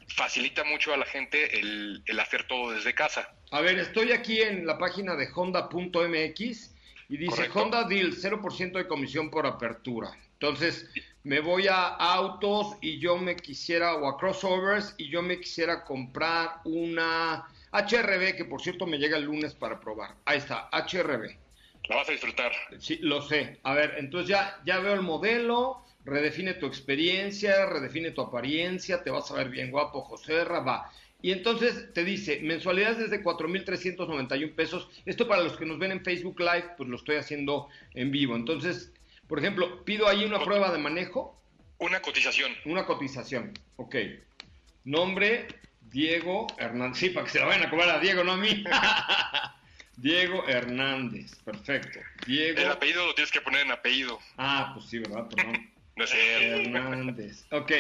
facilita 0.09 0.65
mucho 0.65 0.95
a 0.95 0.97
la 0.97 1.05
gente 1.05 1.59
el, 1.59 2.03
el 2.07 2.19
hacer 2.19 2.47
todo 2.47 2.73
desde 2.73 2.95
casa. 2.95 3.35
A 3.51 3.61
ver, 3.61 3.79
estoy 3.79 4.13
aquí 4.13 4.41
en 4.41 4.67
la 4.67 4.79
página 4.79 5.17
de 5.17 5.29
honda.mx 5.35 6.76
y 7.09 7.17
dice 7.17 7.49
Correcto. 7.49 7.63
Honda 7.63 7.85
Deal, 7.85 8.13
0% 8.13 8.73
de 8.73 8.87
comisión 8.87 9.31
por 9.31 9.47
apertura. 9.47 10.11
Entonces, 10.35 10.89
me 11.25 11.41
voy 11.41 11.67
a 11.67 11.87
autos 11.87 12.77
y 12.81 12.99
yo 12.99 13.17
me 13.17 13.37
quisiera, 13.37 13.95
o 13.95 14.09
a 14.09 14.19
crossovers, 14.19 14.95
y 14.99 15.09
yo 15.09 15.23
me 15.23 15.41
quisiera 15.41 15.85
comprar 15.85 16.61
una 16.65 17.47
HRB, 17.73 18.37
que 18.37 18.45
por 18.45 18.61
cierto 18.61 18.87
me 18.87 18.99
llega 18.99 19.17
el 19.17 19.25
lunes 19.25 19.55
para 19.55 19.81
probar. 19.81 20.15
Ahí 20.25 20.39
está, 20.39 20.69
HRB. 20.73 21.37
La 21.89 21.97
vas 21.97 22.09
a 22.09 22.13
disfrutar. 22.13 22.53
Sí, 22.79 22.99
lo 23.01 23.23
sé. 23.23 23.59
A 23.63 23.75
ver, 23.75 23.95
entonces 23.99 24.29
ya, 24.29 24.61
ya 24.65 24.79
veo 24.81 24.95
el 24.95 25.03
modelo, 25.03 25.85
redefine 26.05 26.55
tu 26.55 26.67
experiencia, 26.67 27.67
redefine 27.67 28.11
tu 28.11 28.23
apariencia, 28.23 29.03
te 29.03 29.11
vas 29.11 29.31
a 29.31 29.35
ver 29.35 29.49
bien 29.51 29.71
guapo, 29.71 30.03
José 30.03 30.45
va. 30.45 30.91
Y 31.23 31.33
entonces 31.33 31.93
te 31.95 32.05
dice, 32.05 32.41
mensualidades 32.43 32.99
desde 32.99 33.25
4.391 33.25 34.55
pesos. 34.55 34.89
Esto 35.07 35.27
para 35.27 35.43
los 35.43 35.57
que 35.57 35.67
nos 35.67 35.79
ven 35.79 35.93
en 35.93 36.05
Facebook 36.05 36.39
Live, 36.39 36.75
pues 36.77 36.89
lo 36.89 36.97
estoy 36.97 37.17
haciendo 37.17 37.69
en 37.95 38.11
vivo. 38.11 38.37
Entonces, 38.37 38.93
por 39.27 39.39
ejemplo, 39.39 39.85
pido 39.85 40.09
ahí 40.09 40.25
una 40.25 40.43
prueba 40.43 40.71
de 40.71 40.79
manejo. 40.79 41.41
Una 41.79 42.01
cotización. 42.01 42.53
Una 42.65 42.87
cotización, 42.87 43.53
ok. 43.77 43.97
Nombre, 44.85 45.49
Diego 45.91 46.47
Hernández. 46.59 46.99
Sí, 46.99 47.11
para 47.11 47.25
que 47.25 47.33
se 47.33 47.39
la 47.41 47.47
vayan 47.47 47.65
a 47.65 47.71
cobrar 47.71 47.91
a 47.91 47.99
Diego, 47.99 48.23
no 48.23 48.33
a 48.33 48.37
mí. 48.37 48.65
Diego 49.97 50.47
Hernández, 50.47 51.35
perfecto. 51.37 51.99
Diego... 52.27 52.61
El 52.61 52.69
apellido 52.69 53.07
lo 53.07 53.15
tienes 53.15 53.33
que 53.33 53.41
poner 53.41 53.63
en 53.63 53.73
apellido. 53.73 54.19
Ah, 54.37 54.73
pues 54.75 54.87
sí, 54.87 54.99
¿verdad? 54.99 55.27
Perdón. 55.35 55.71
no 55.97 56.07
sé. 56.07 56.49
Hernández. 56.49 57.47
Ok, 57.51 57.73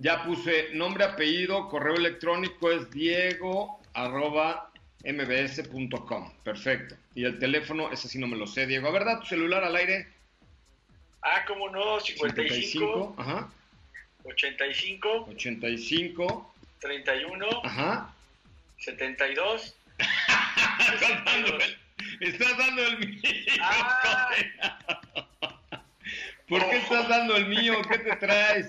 ya 0.00 0.24
puse 0.24 0.70
nombre, 0.74 1.04
apellido, 1.04 1.68
correo 1.68 1.96
electrónico 1.96 2.70
es 2.70 2.90
diego 2.90 3.80
arroba 3.94 4.70
mbs.com. 5.04 6.32
Perfecto. 6.44 6.96
Y 7.14 7.24
el 7.24 7.38
teléfono, 7.38 7.90
ese 7.90 8.08
sí 8.08 8.18
no 8.18 8.26
me 8.28 8.36
lo 8.36 8.46
sé, 8.46 8.66
Diego. 8.66 8.92
¿Verdad? 8.92 9.20
¿Tu 9.20 9.26
celular 9.26 9.64
al 9.64 9.74
aire? 9.76 10.08
Ah, 11.22 11.44
cómo 11.46 11.68
no, 11.68 11.98
55, 12.00 12.36
55 12.38 13.14
ajá. 13.18 13.50
85, 14.24 15.26
85, 15.30 16.54
31, 16.80 17.46
ajá. 17.64 18.14
72. 18.78 19.74
estás, 20.78 21.24
dando 21.24 21.58
el, 21.58 21.78
estás 22.20 22.58
dando 22.58 22.86
el 22.86 22.98
mío. 22.98 23.20
Ah. 23.60 24.30
¿Por 26.48 26.70
qué 26.70 26.76
estás 26.76 27.08
dando 27.08 27.36
el 27.36 27.46
mío? 27.46 27.74
¿Qué 27.90 27.98
te 27.98 28.16
traes? 28.16 28.68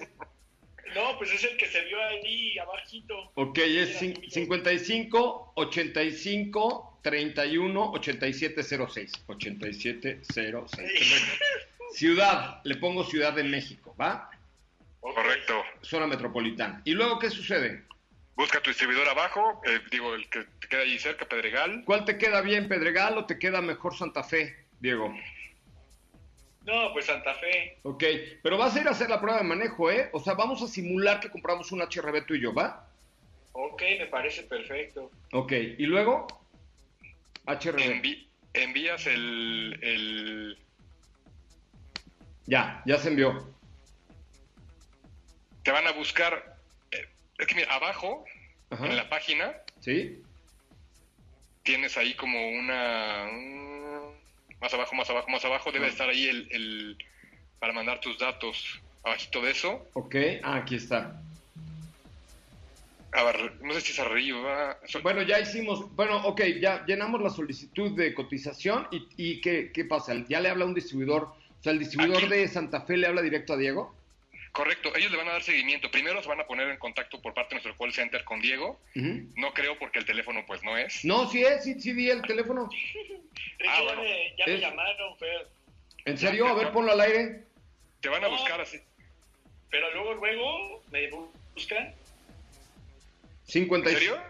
No, 0.96 1.18
pues 1.18 1.32
es 1.32 1.44
el 1.44 1.58
que 1.58 1.68
se 1.68 1.84
vio 1.86 2.02
ahí 2.02 2.58
abajito. 2.58 3.32
Ok, 3.36 3.58
es 3.60 3.98
55, 3.98 5.54
85, 5.56 7.00
31, 7.02 7.92
8706. 7.92 9.12
8706. 9.28 11.40
Ciudad, 11.94 12.62
le 12.64 12.76
pongo 12.76 13.04
Ciudad 13.04 13.34
de 13.34 13.44
México, 13.44 13.96
¿va? 14.00 14.30
Correcto. 15.00 15.64
Zona 15.82 16.08
metropolitana. 16.08 16.82
¿Y 16.86 16.92
luego 16.92 17.20
qué 17.20 17.30
sucede? 17.30 17.84
Busca 18.36 18.62
tu 18.62 18.70
distribuidor 18.70 19.08
abajo, 19.10 19.62
eh, 19.66 19.82
digo, 19.92 20.16
el 20.16 20.30
que 20.30 20.46
te 20.62 20.68
queda 20.70 20.82
allí 20.82 20.98
cerca, 20.98 21.28
Pedregal. 21.28 21.84
¿Cuál 21.86 22.06
te 22.06 22.18
queda 22.18 22.42
bien, 22.42 22.70
Pedregal, 22.70 23.18
o 23.18 23.26
te 23.26 23.38
queda 23.38 23.62
mejor 23.62 23.98
Santa 23.98 24.24
Fe, 24.24 24.56
Diego? 24.80 25.14
No, 26.70 26.94
pues 26.94 27.06
Santa 27.06 27.34
Fe. 27.34 27.80
Ok, 27.82 28.04
pero 28.44 28.58
vas 28.58 28.76
a 28.76 28.82
ir 28.82 28.88
a 28.88 28.92
hacer 28.92 29.10
la 29.10 29.20
prueba 29.20 29.40
de 29.40 29.44
manejo, 29.44 29.90
¿eh? 29.90 30.10
O 30.14 30.20
sea, 30.20 30.36
vamos 30.36 30.62
a 30.62 30.68
simular 30.68 31.20
que 31.20 31.32
compramos 31.32 31.72
un 31.72 31.82
HRB 31.82 32.26
tú 32.28 32.36
y 32.36 32.42
yo, 32.42 32.54
¿va? 32.54 32.88
Ok, 33.54 33.82
me 33.98 34.06
parece 34.06 34.44
perfecto. 34.44 35.10
Ok, 35.34 35.52
¿y 35.52 35.86
luego? 35.88 36.28
HRB. 37.48 37.80
Envi 37.82 38.30
envías 38.54 39.08
el, 39.08 39.80
el... 39.82 40.58
Ya, 42.46 42.84
ya 42.86 42.98
se 43.00 43.08
envió. 43.10 43.52
Te 45.64 45.72
van 45.72 45.88
a 45.88 45.92
buscar, 45.92 46.56
eh, 46.92 47.08
es 47.40 47.48
que 47.48 47.56
mira, 47.56 47.74
abajo, 47.74 48.26
Ajá. 48.70 48.86
en 48.86 48.96
la 48.96 49.10
página, 49.10 49.56
¿Sí? 49.80 50.22
tienes 51.64 51.98
ahí 51.98 52.14
como 52.14 52.48
una... 52.50 53.28
más 54.62 54.74
abajo, 54.74 54.96
más 54.96 55.10
abajo, 55.10 55.30
más 55.30 55.46
abajo, 55.46 55.72
debe 55.72 55.88
estar 55.88 56.10
ahí 56.10 56.28
el, 56.28 56.48
el, 56.52 56.98
para 57.60 57.74
mandar 57.74 58.00
tus 58.00 58.18
datos. 58.18 58.80
Abajito 59.04 59.42
de 59.42 59.52
eso. 59.52 59.88
Ok, 59.94 60.16
ah, 60.44 60.58
aquí 60.58 60.76
está. 60.76 61.22
A 63.12 63.24
ver, 63.24 63.56
no 63.62 63.74
sé 63.74 63.82
si 63.82 63.92
es 63.94 64.00
arriba. 64.00 64.78
Bueno, 65.02 65.22
ya 65.24 65.40
hicimos, 65.40 65.94
bueno, 65.96 66.18
ok, 66.28 66.42
ya 66.62 66.86
llenamos 66.86 67.22
la 67.22 67.30
solicitud 67.30 67.96
de 67.96 68.14
cotización 68.14 68.88
y, 68.92 69.08
y 69.18 69.42
¿qué, 69.42 69.72
¿qué, 69.74 69.86
pasa? 69.86 70.14
¿Ya 70.28 70.40
le 70.40 70.50
habla 70.50 70.66
un 70.66 70.76
distribuidor? 70.76 71.24
O 71.24 71.64
sea, 71.64 71.72
¿el 71.72 71.80
distribuidor 71.80 72.30
de 72.30 72.48
Santa 72.48 72.82
Fe 72.82 72.98
le 72.98 73.08
habla 73.08 73.22
directo 73.22 73.54
a 73.54 73.58
Diego? 73.58 73.96
Correcto, 74.60 74.94
ellos 74.94 75.10
le 75.10 75.16
van 75.16 75.30
a 75.30 75.32
dar 75.32 75.42
seguimiento. 75.42 75.90
Primero 75.90 76.22
se 76.22 76.28
van 76.28 76.42
a 76.42 76.46
poner 76.46 76.68
en 76.68 76.76
contacto 76.76 77.22
por 77.22 77.34
parte 77.34 77.56
de 77.56 77.62
nuestro 77.62 77.78
call 77.78 77.94
center 77.94 78.26
con 78.26 78.42
Diego. 78.42 78.78
No 78.94 79.54
creo 79.54 79.80
porque 79.80 80.00
el 80.00 80.06
teléfono 80.06 80.44
pues 80.46 80.62
no 80.64 80.78
es. 80.78 81.06
No, 81.06 81.32
sí 81.32 81.42
es, 81.42 81.64
sí, 81.64 81.80
sí 81.80 81.94
vi 81.94 82.10
el 82.10 82.22
teléfono. 82.24 82.70
ah, 83.70 83.82
bueno. 83.84 84.04
ya 84.38 84.46
me 84.46 84.58
llamaron, 84.58 85.18
Fer. 85.18 85.48
¿En 86.04 86.18
serio? 86.18 86.46
A 86.46 86.56
ver, 86.56 86.74
ponlo 86.74 86.92
al 86.92 87.00
aire. 87.00 87.46
Te 88.02 88.10
van 88.10 88.22
a 88.22 88.28
buscar 88.28 88.60
así. 88.60 88.82
Pero 89.70 89.94
luego, 89.94 90.16
luego 90.16 90.84
me 90.92 91.10
buscan 91.10 91.96
50 93.46 93.90
¿En 93.90 93.96
serio? 93.96 94.22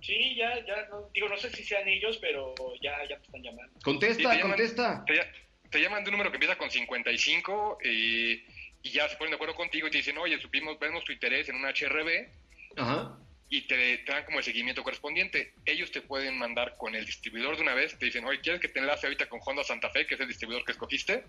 Sí, 0.00 0.36
ya, 0.36 0.64
ya, 0.64 0.86
no, 0.88 1.10
digo, 1.12 1.28
no 1.28 1.36
sé 1.36 1.50
si 1.50 1.64
sean 1.64 1.86
ellos, 1.86 2.16
pero 2.16 2.54
ya, 2.80 2.96
ya 3.10 3.18
te 3.18 3.26
están 3.26 3.42
llamando. 3.42 3.78
Contesta, 3.82 4.30
te 4.30 4.36
llaman, 4.38 4.52
contesta. 4.52 5.04
Te, 5.04 5.20
te, 5.68 5.82
llaman 5.82 6.02
de 6.02 6.08
un 6.08 6.12
número 6.12 6.30
que 6.30 6.36
empieza 6.36 6.56
con 6.56 6.70
55 6.70 7.78
y, 7.84 8.42
y 8.84 8.90
ya 8.90 9.08
se 9.08 9.16
ponen 9.16 9.30
de 9.30 9.36
acuerdo 9.36 9.56
contigo 9.56 9.88
y 9.88 9.90
te 9.90 9.96
dicen, 9.96 10.18
oye, 10.18 10.38
supimos, 10.38 10.78
vemos 10.78 11.02
tu 11.04 11.12
interés 11.12 11.48
en 11.48 11.56
un 11.56 11.64
HRB. 11.64 12.28
Ajá. 12.76 13.18
Y 13.48 13.62
te, 13.62 13.98
te, 13.98 14.12
dan 14.12 14.24
como 14.24 14.38
el 14.38 14.44
seguimiento 14.44 14.82
correspondiente. 14.82 15.54
Ellos 15.64 15.90
te 15.90 16.02
pueden 16.02 16.38
mandar 16.38 16.76
con 16.76 16.94
el 16.94 17.06
distribuidor 17.06 17.56
de 17.56 17.62
una 17.62 17.72
vez. 17.72 17.98
Te 17.98 18.04
dicen, 18.04 18.26
oye, 18.26 18.40
¿quieres 18.40 18.60
que 18.60 18.68
te 18.68 18.80
enlace 18.80 19.06
ahorita 19.06 19.26
con 19.26 19.40
Honda 19.44 19.64
Santa 19.64 19.88
Fe, 19.88 20.06
que 20.06 20.16
es 20.16 20.20
el 20.20 20.28
distribuidor 20.28 20.66
que 20.66 20.72
escogiste? 20.72 21.24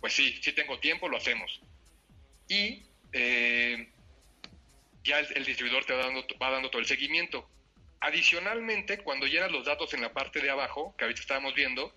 Pues 0.00 0.12
sí, 0.12 0.38
sí 0.40 0.52
tengo 0.52 0.78
tiempo, 0.78 1.08
lo 1.08 1.16
hacemos. 1.16 1.60
Y 2.48 2.84
eh, 3.12 3.88
ya 5.02 5.18
el, 5.18 5.26
el, 5.38 5.44
distribuidor 5.44 5.84
te 5.84 5.92
va 5.92 6.04
dando, 6.04 6.24
va 6.40 6.50
dando 6.52 6.70
todo 6.70 6.80
el 6.80 6.86
seguimiento. 6.86 7.48
Adicionalmente, 7.98 8.98
cuando 8.98 9.26
llenas 9.26 9.50
los 9.50 9.64
datos 9.64 9.92
en 9.92 10.02
la 10.02 10.12
parte 10.12 10.40
de 10.40 10.50
abajo, 10.50 10.94
que 10.96 11.04
ahorita 11.04 11.20
estábamos 11.20 11.54
viendo, 11.54 11.92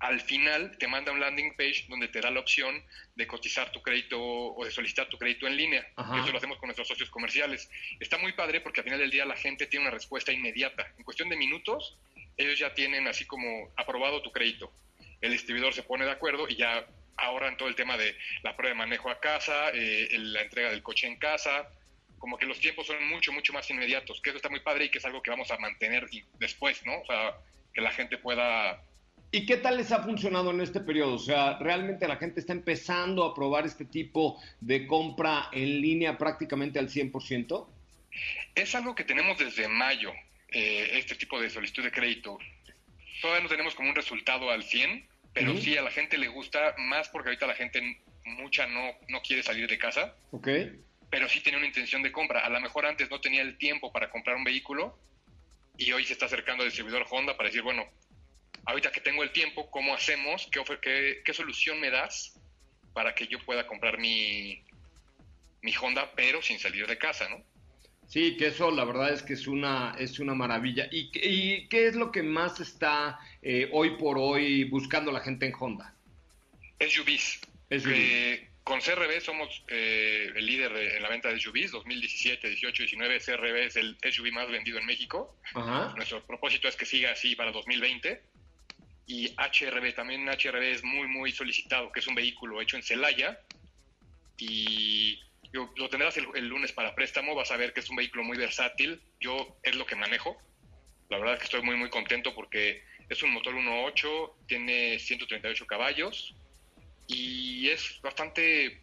al 0.00 0.20
final 0.20 0.76
te 0.78 0.86
manda 0.86 1.12
un 1.12 1.20
landing 1.20 1.54
page 1.56 1.86
donde 1.88 2.08
te 2.08 2.20
da 2.20 2.30
la 2.30 2.40
opción 2.40 2.82
de 3.16 3.26
cotizar 3.26 3.72
tu 3.72 3.82
crédito 3.82 4.20
o 4.20 4.64
de 4.64 4.70
solicitar 4.70 5.08
tu 5.08 5.18
crédito 5.18 5.46
en 5.46 5.56
línea. 5.56 5.86
Eso 5.96 6.30
lo 6.30 6.38
hacemos 6.38 6.58
con 6.58 6.68
nuestros 6.68 6.86
socios 6.86 7.10
comerciales. 7.10 7.70
Está 7.98 8.18
muy 8.18 8.32
padre 8.32 8.60
porque 8.60 8.80
al 8.80 8.84
final 8.84 9.00
del 9.00 9.10
día 9.10 9.24
la 9.24 9.36
gente 9.36 9.66
tiene 9.66 9.86
una 9.86 9.94
respuesta 9.94 10.32
inmediata. 10.32 10.86
En 10.96 11.04
cuestión 11.04 11.28
de 11.28 11.36
minutos, 11.36 11.96
ellos 12.36 12.58
ya 12.58 12.72
tienen 12.74 13.08
así 13.08 13.26
como 13.26 13.72
aprobado 13.76 14.22
tu 14.22 14.30
crédito. 14.30 14.72
El 15.20 15.32
distribuidor 15.32 15.74
se 15.74 15.82
pone 15.82 16.04
de 16.04 16.12
acuerdo 16.12 16.48
y 16.48 16.56
ya 16.56 16.86
ahorran 17.16 17.56
todo 17.56 17.68
el 17.68 17.74
tema 17.74 17.96
de 17.96 18.16
la 18.42 18.56
prueba 18.56 18.74
de 18.74 18.78
manejo 18.78 19.10
a 19.10 19.18
casa, 19.18 19.70
eh, 19.74 20.08
la 20.12 20.42
entrega 20.42 20.70
del 20.70 20.82
coche 20.82 21.08
en 21.08 21.16
casa, 21.16 21.68
como 22.18 22.38
que 22.38 22.46
los 22.46 22.60
tiempos 22.60 22.86
son 22.86 23.04
mucho, 23.08 23.32
mucho 23.32 23.52
más 23.52 23.68
inmediatos, 23.70 24.20
que 24.20 24.30
eso 24.30 24.36
está 24.36 24.48
muy 24.48 24.60
padre 24.60 24.86
y 24.86 24.88
que 24.88 24.98
es 24.98 25.04
algo 25.04 25.22
que 25.22 25.30
vamos 25.30 25.50
a 25.50 25.58
mantener 25.58 26.08
después, 26.38 26.84
¿no? 26.86 27.00
O 27.00 27.06
sea, 27.06 27.34
que 27.72 27.80
la 27.80 27.90
gente 27.90 28.18
pueda... 28.18 28.82
¿Y 29.30 29.44
qué 29.44 29.58
tal 29.58 29.76
les 29.76 29.92
ha 29.92 30.02
funcionado 30.02 30.50
en 30.50 30.60
este 30.60 30.80
periodo? 30.80 31.14
O 31.14 31.18
sea, 31.18 31.58
¿realmente 31.58 32.08
la 32.08 32.16
gente 32.16 32.40
está 32.40 32.52
empezando 32.52 33.24
a 33.24 33.34
probar 33.34 33.66
este 33.66 33.84
tipo 33.84 34.40
de 34.60 34.86
compra 34.86 35.48
en 35.52 35.80
línea 35.80 36.16
prácticamente 36.16 36.78
al 36.78 36.88
100%? 36.88 37.68
Es 38.54 38.74
algo 38.74 38.94
que 38.94 39.04
tenemos 39.04 39.38
desde 39.38 39.68
mayo, 39.68 40.12
eh, 40.48 40.90
este 40.94 41.14
tipo 41.14 41.40
de 41.40 41.50
solicitud 41.50 41.84
de 41.84 41.90
crédito. 41.90 42.38
Todavía 43.20 43.42
no 43.42 43.48
tenemos 43.48 43.74
como 43.74 43.90
un 43.90 43.94
resultado 43.94 44.50
al 44.50 44.62
100, 44.62 45.06
pero 45.34 45.52
uh 45.52 45.54
-huh. 45.56 45.60
sí 45.60 45.76
a 45.76 45.82
la 45.82 45.90
gente 45.90 46.16
le 46.16 46.28
gusta 46.28 46.74
más 46.78 47.08
porque 47.10 47.28
ahorita 47.28 47.46
la 47.46 47.54
gente 47.54 48.00
mucha 48.24 48.66
no, 48.66 48.92
no 49.08 49.20
quiere 49.20 49.42
salir 49.42 49.68
de 49.68 49.78
casa. 49.78 50.14
Ok 50.30 50.48
pero 51.10 51.28
sí 51.28 51.40
tenía 51.40 51.58
una 51.58 51.66
intención 51.66 52.02
de 52.02 52.12
compra. 52.12 52.40
A 52.40 52.50
lo 52.50 52.60
mejor 52.60 52.86
antes 52.86 53.10
no 53.10 53.20
tenía 53.20 53.42
el 53.42 53.56
tiempo 53.56 53.92
para 53.92 54.10
comprar 54.10 54.36
un 54.36 54.44
vehículo 54.44 54.98
y 55.76 55.92
hoy 55.92 56.04
se 56.04 56.12
está 56.12 56.26
acercando 56.26 56.62
al 56.62 56.68
distribuidor 56.68 57.06
Honda 57.10 57.36
para 57.36 57.48
decir, 57.48 57.62
bueno, 57.62 57.86
ahorita 58.68 58.92
que 58.92 59.00
tengo 59.00 59.22
el 59.22 59.32
tiempo, 59.32 59.70
¿cómo 59.70 59.94
hacemos? 59.94 60.46
¿Qué, 60.52 60.62
qué, 60.82 61.22
qué 61.24 61.32
solución 61.32 61.80
me 61.80 61.90
das 61.90 62.38
para 62.92 63.14
que 63.14 63.26
yo 63.26 63.38
pueda 63.44 63.66
comprar 63.66 63.98
mi, 63.98 64.62
mi 65.62 65.72
Honda, 65.80 66.12
pero 66.14 66.42
sin 66.42 66.58
salir 66.58 66.86
de 66.86 66.98
casa, 66.98 67.28
¿no? 67.30 67.42
Sí, 68.06 68.36
que 68.36 68.48
eso 68.48 68.70
la 68.70 68.84
verdad 68.84 69.12
es 69.12 69.22
que 69.22 69.32
es 69.34 69.46
una, 69.46 69.94
es 69.98 70.18
una 70.18 70.34
maravilla. 70.34 70.88
¿Y, 70.90 71.10
y 71.14 71.68
qué 71.68 71.86
es 71.86 71.94
lo 71.94 72.12
que 72.12 72.22
más 72.22 72.60
está 72.60 73.18
eh, 73.42 73.68
hoy 73.72 73.96
por 73.96 74.18
hoy 74.18 74.64
buscando 74.64 75.12
la 75.12 75.20
gente 75.20 75.46
en 75.46 75.54
Honda? 75.58 75.94
SUVs. 76.78 77.40
SUVs. 77.70 77.86
Eh, 77.86 78.48
con 78.64 78.80
CRB 78.80 79.20
somos 79.22 79.64
eh, 79.68 80.30
el 80.36 80.44
líder 80.44 80.72
de, 80.74 80.96
en 80.96 81.02
la 81.02 81.08
venta 81.08 81.30
de 81.30 81.40
SUVs, 81.40 81.70
2017, 81.70 82.48
18, 82.48 82.82
19, 82.82 83.18
CRB 83.18 83.56
es 83.66 83.76
el 83.76 83.96
SUV 84.02 84.30
más 84.32 84.50
vendido 84.50 84.78
en 84.78 84.84
México. 84.84 85.34
Ajá. 85.54 85.94
Nuestro 85.96 86.22
propósito 86.26 86.68
es 86.68 86.76
que 86.76 86.84
siga 86.84 87.12
así 87.12 87.34
para 87.34 87.50
2020. 87.50 88.22
Y 89.08 89.34
HRB, 89.36 89.94
también 89.94 90.28
HRB 90.28 90.62
es 90.62 90.84
muy, 90.84 91.08
muy 91.08 91.32
solicitado, 91.32 91.90
que 91.90 91.98
es 91.98 92.06
un 92.06 92.14
vehículo 92.14 92.60
hecho 92.60 92.76
en 92.76 92.84
Celaya. 92.84 93.40
Y 94.36 95.18
yo, 95.52 95.72
lo 95.76 95.88
tendrás 95.88 96.16
el, 96.18 96.26
el, 96.36 96.46
lunes 96.46 96.70
para 96.70 96.94
préstamo, 96.94 97.34
vas 97.34 97.50
a 97.50 97.56
ver 97.56 97.72
que 97.72 97.80
es 97.80 97.90
un 97.90 97.96
vehículo 97.96 98.22
muy 98.22 98.36
versátil. 98.36 99.00
Yo 99.18 99.58
es 99.64 99.74
lo 99.74 99.84
que 99.84 99.96
manejo. 99.96 100.40
La 101.08 101.18
verdad 101.18 101.34
es 101.34 101.40
que 101.40 101.46
estoy 101.46 101.62
muy, 101.62 101.74
muy 101.74 101.90
contento 101.90 102.34
porque 102.34 102.82
es 103.08 103.22
un 103.22 103.32
motor 103.32 103.54
1.8, 103.54 104.32
tiene 104.46 104.98
138 104.98 105.66
caballos 105.66 106.34
y 107.06 107.68
es 107.68 107.98
bastante, 108.02 108.80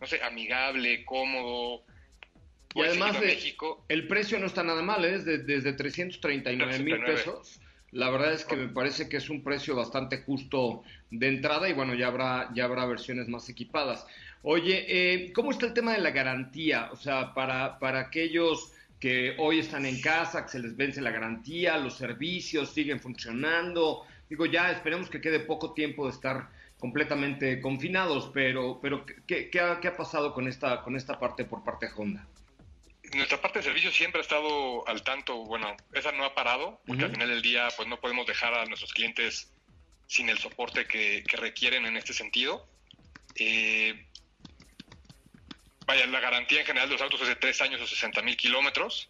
no 0.00 0.06
sé, 0.06 0.22
amigable, 0.22 1.04
cómodo. 1.04 1.84
Y 2.74 2.82
además 2.82 3.18
de, 3.20 3.26
México, 3.26 3.84
el 3.88 4.06
precio 4.08 4.38
no 4.38 4.46
está 4.46 4.62
nada 4.62 4.82
mal, 4.82 5.04
¿eh? 5.04 5.14
es 5.14 5.24
de, 5.24 5.38
desde 5.38 5.72
339 5.72 6.78
mil 6.80 7.00
pesos. 7.04 7.60
La 7.92 8.10
verdad 8.10 8.32
es 8.32 8.44
que 8.44 8.56
me 8.56 8.68
parece 8.68 9.08
que 9.08 9.16
es 9.16 9.30
un 9.30 9.42
precio 9.42 9.76
bastante 9.76 10.22
justo 10.22 10.82
de 11.10 11.28
entrada 11.28 11.68
y 11.68 11.72
bueno, 11.72 11.94
ya 11.94 12.08
habrá, 12.08 12.50
ya 12.54 12.64
habrá 12.64 12.84
versiones 12.84 13.28
más 13.28 13.48
equipadas. 13.48 14.06
Oye, 14.42 14.84
eh, 14.88 15.32
¿cómo 15.32 15.50
está 15.50 15.66
el 15.66 15.74
tema 15.74 15.92
de 15.92 16.00
la 16.00 16.10
garantía? 16.10 16.90
O 16.92 16.96
sea, 16.96 17.32
para, 17.34 17.78
para 17.78 18.00
aquellos 18.00 18.72
que 19.00 19.34
hoy 19.38 19.60
están 19.60 19.86
en 19.86 20.00
casa, 20.00 20.44
que 20.44 20.52
se 20.52 20.58
les 20.58 20.76
vence 20.76 21.00
la 21.00 21.10
garantía, 21.10 21.78
los 21.78 21.96
servicios 21.96 22.72
siguen 22.72 23.00
funcionando. 23.00 24.02
Digo, 24.28 24.46
ya 24.46 24.70
esperemos 24.70 25.10
que 25.10 25.20
quede 25.20 25.40
poco 25.40 25.72
tiempo 25.72 26.06
de 26.06 26.12
estar 26.12 26.48
completamente 26.78 27.60
confinados, 27.60 28.30
pero, 28.32 28.78
pero 28.80 29.04
¿qué, 29.26 29.50
qué, 29.50 29.60
ha, 29.60 29.80
¿qué, 29.80 29.88
ha, 29.88 29.96
pasado 29.96 30.34
con 30.34 30.48
esta, 30.48 30.82
con 30.82 30.96
esta 30.96 31.18
parte 31.18 31.44
por 31.44 31.64
parte 31.64 31.86
de 31.86 31.92
Honda? 31.96 32.26
Nuestra 33.14 33.40
parte 33.40 33.60
de 33.60 33.64
servicio 33.64 33.90
siempre 33.90 34.20
ha 34.20 34.22
estado 34.22 34.86
al 34.88 35.02
tanto, 35.02 35.36
bueno, 35.44 35.76
esa 35.92 36.12
no 36.12 36.24
ha 36.24 36.34
parado, 36.34 36.80
porque 36.86 37.02
uh 37.02 37.06
-huh. 37.06 37.08
al 37.08 37.12
final 37.12 37.28
del 37.28 37.42
día 37.42 37.68
pues 37.76 37.88
no 37.88 38.00
podemos 38.00 38.26
dejar 38.26 38.54
a 38.54 38.64
nuestros 38.66 38.92
clientes 38.92 39.52
sin 40.06 40.28
el 40.28 40.38
soporte 40.38 40.86
que, 40.86 41.24
que 41.26 41.36
requieren 41.36 41.86
en 41.86 41.96
este 41.96 42.12
sentido. 42.12 42.68
Eh, 43.36 44.06
vaya, 45.86 46.06
la 46.06 46.20
garantía 46.20 46.60
en 46.60 46.66
general 46.66 46.88
de 46.88 46.94
los 46.94 47.02
autos 47.02 47.20
es 47.22 47.28
de 47.28 47.36
3 47.36 47.60
años 47.62 47.80
o 47.80 47.86
60 47.86 48.22
mil 48.22 48.36
kilómetros 48.36 49.08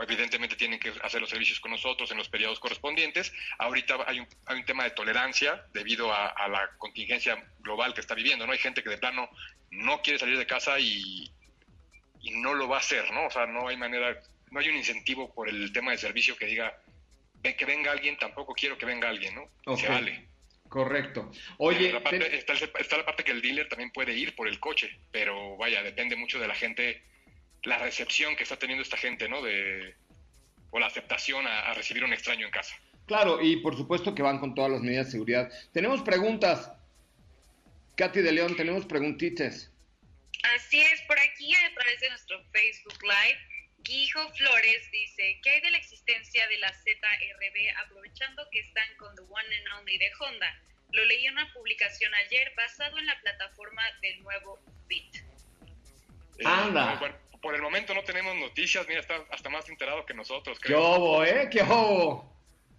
evidentemente 0.00 0.56
tienen 0.56 0.78
que 0.78 0.92
hacer 1.02 1.20
los 1.20 1.28
servicios 1.28 1.60
con 1.60 1.70
nosotros 1.70 2.10
en 2.10 2.16
los 2.16 2.28
periodos 2.28 2.58
correspondientes. 2.60 3.32
Ahorita 3.58 3.98
hay 4.06 4.20
un, 4.20 4.28
hay 4.46 4.58
un 4.58 4.64
tema 4.64 4.84
de 4.84 4.90
tolerancia 4.90 5.66
debido 5.72 6.12
a, 6.12 6.28
a, 6.28 6.48
la 6.48 6.70
contingencia 6.78 7.44
global 7.60 7.92
que 7.92 8.00
está 8.00 8.14
viviendo, 8.14 8.46
¿no? 8.46 8.52
Hay 8.52 8.58
gente 8.58 8.82
que 8.82 8.90
de 8.90 8.98
plano 8.98 9.28
no 9.70 10.00
quiere 10.00 10.18
salir 10.18 10.38
de 10.38 10.46
casa 10.46 10.78
y, 10.78 11.21
y 12.22 12.30
no 12.30 12.54
lo 12.54 12.68
va 12.68 12.76
a 12.76 12.80
hacer, 12.80 13.10
¿no? 13.12 13.26
O 13.26 13.30
sea, 13.30 13.46
no 13.46 13.68
hay 13.68 13.76
manera, 13.76 14.18
no 14.50 14.60
hay 14.60 14.68
un 14.68 14.76
incentivo 14.76 15.32
por 15.34 15.48
el 15.48 15.72
tema 15.72 15.90
de 15.90 15.98
servicio 15.98 16.36
que 16.36 16.46
diga, 16.46 16.78
que 17.42 17.64
venga 17.64 17.90
alguien, 17.90 18.16
tampoco 18.16 18.54
quiero 18.54 18.78
que 18.78 18.86
venga 18.86 19.08
alguien, 19.08 19.34
¿no? 19.34 19.48
Okay. 19.66 19.84
Se 19.84 19.88
vale. 19.88 20.28
Correcto. 20.68 21.30
Oye, 21.58 21.92
la 21.92 22.02
parte, 22.02 22.20
te... 22.20 22.38
está, 22.38 22.54
está 22.54 22.96
la 22.96 23.04
parte 23.04 23.24
que 23.24 23.32
el 23.32 23.42
dealer 23.42 23.68
también 23.68 23.90
puede 23.90 24.16
ir 24.16 24.34
por 24.34 24.48
el 24.48 24.58
coche, 24.58 24.90
pero 25.10 25.56
vaya, 25.56 25.82
depende 25.82 26.16
mucho 26.16 26.38
de 26.38 26.48
la 26.48 26.54
gente 26.54 27.02
la 27.64 27.78
recepción 27.78 28.36
que 28.36 28.44
está 28.44 28.56
teniendo 28.56 28.82
esta 28.82 28.96
gente, 28.96 29.28
¿no? 29.28 29.42
De, 29.42 29.94
o 30.70 30.78
la 30.78 30.86
aceptación 30.86 31.46
a, 31.46 31.70
a, 31.70 31.74
recibir 31.74 32.04
un 32.04 32.12
extraño 32.12 32.46
en 32.46 32.52
casa. 32.52 32.74
Claro, 33.06 33.40
y 33.42 33.56
por 33.56 33.76
supuesto 33.76 34.14
que 34.14 34.22
van 34.22 34.38
con 34.38 34.54
todas 34.54 34.70
las 34.70 34.80
medidas 34.80 35.06
de 35.06 35.12
seguridad. 35.12 35.52
Tenemos 35.72 36.02
preguntas. 36.02 36.72
Katy 37.96 38.22
de 38.22 38.32
León, 38.32 38.56
tenemos 38.56 38.86
preguntitas. 38.86 39.71
Así 40.54 40.80
es, 40.80 41.00
por 41.02 41.18
aquí 41.18 41.54
a 41.54 41.74
través 41.74 42.00
de 42.00 42.08
nuestro 42.10 42.42
Facebook 42.52 42.98
Live, 43.02 43.38
Guijo 43.78 44.28
Flores 44.34 44.90
dice, 44.90 45.40
¿qué 45.42 45.50
hay 45.50 45.60
de 45.60 45.70
la 45.70 45.78
existencia 45.78 46.46
de 46.48 46.58
la 46.58 46.72
ZRB 46.72 47.84
aprovechando 47.84 48.48
que 48.50 48.60
están 48.60 48.86
con 48.96 49.14
The 49.14 49.22
One 49.22 49.56
and 49.56 49.78
Only 49.78 49.98
de 49.98 50.10
Honda? 50.18 50.58
Lo 50.90 51.04
leí 51.04 51.26
en 51.26 51.32
una 51.34 51.52
publicación 51.52 52.12
ayer 52.14 52.52
basado 52.56 52.98
en 52.98 53.06
la 53.06 53.18
plataforma 53.20 53.82
del 54.02 54.22
nuevo 54.22 54.60
Bit. 54.86 55.16
Eh, 56.38 56.42
Anda. 56.44 57.00
por 57.40 57.54
el 57.54 57.62
momento 57.62 57.94
no 57.94 58.02
tenemos 58.04 58.36
noticias, 58.36 58.86
mira, 58.88 59.00
está 59.00 59.24
hasta 59.30 59.48
más 59.48 59.68
enterado 59.68 60.04
que 60.06 60.14
nosotros, 60.14 60.58
¿Qué 60.60 60.68
creo. 60.68 60.80
obo, 60.82 61.24
eh? 61.24 61.48
¿Qué 61.50 61.62
obo? 61.62 62.30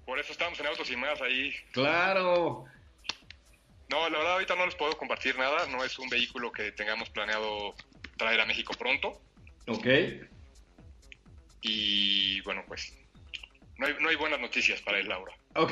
Por 0.06 0.20
eso 0.20 0.32
estamos 0.32 0.60
en 0.60 0.68
Autos 0.68 0.90
y 0.92 0.96
Más 0.96 1.22
ahí. 1.22 1.54
Claro. 1.72 2.66
No, 3.94 4.10
la 4.10 4.18
verdad 4.18 4.34
ahorita 4.34 4.56
no 4.56 4.66
les 4.66 4.74
puedo 4.74 4.98
compartir 4.98 5.38
nada, 5.38 5.68
no 5.68 5.84
es 5.84 6.00
un 6.00 6.10
vehículo 6.10 6.52
que 6.52 6.72
tengamos 6.72 7.12
planeado 7.12 7.76
traer 8.18 8.42
a 8.42 8.46
México 8.48 8.74
pronto. 8.74 9.22
Ok. 9.68 9.86
Y 11.62 12.42
bueno, 12.42 12.64
pues 12.68 12.92
no 13.78 13.86
hay, 13.86 13.94
no 14.00 14.10
hay 14.10 14.16
buenas 14.16 14.40
noticias 14.40 14.82
para 14.82 14.98
el 14.98 15.08
Laura. 15.08 15.32
Ok. 15.54 15.72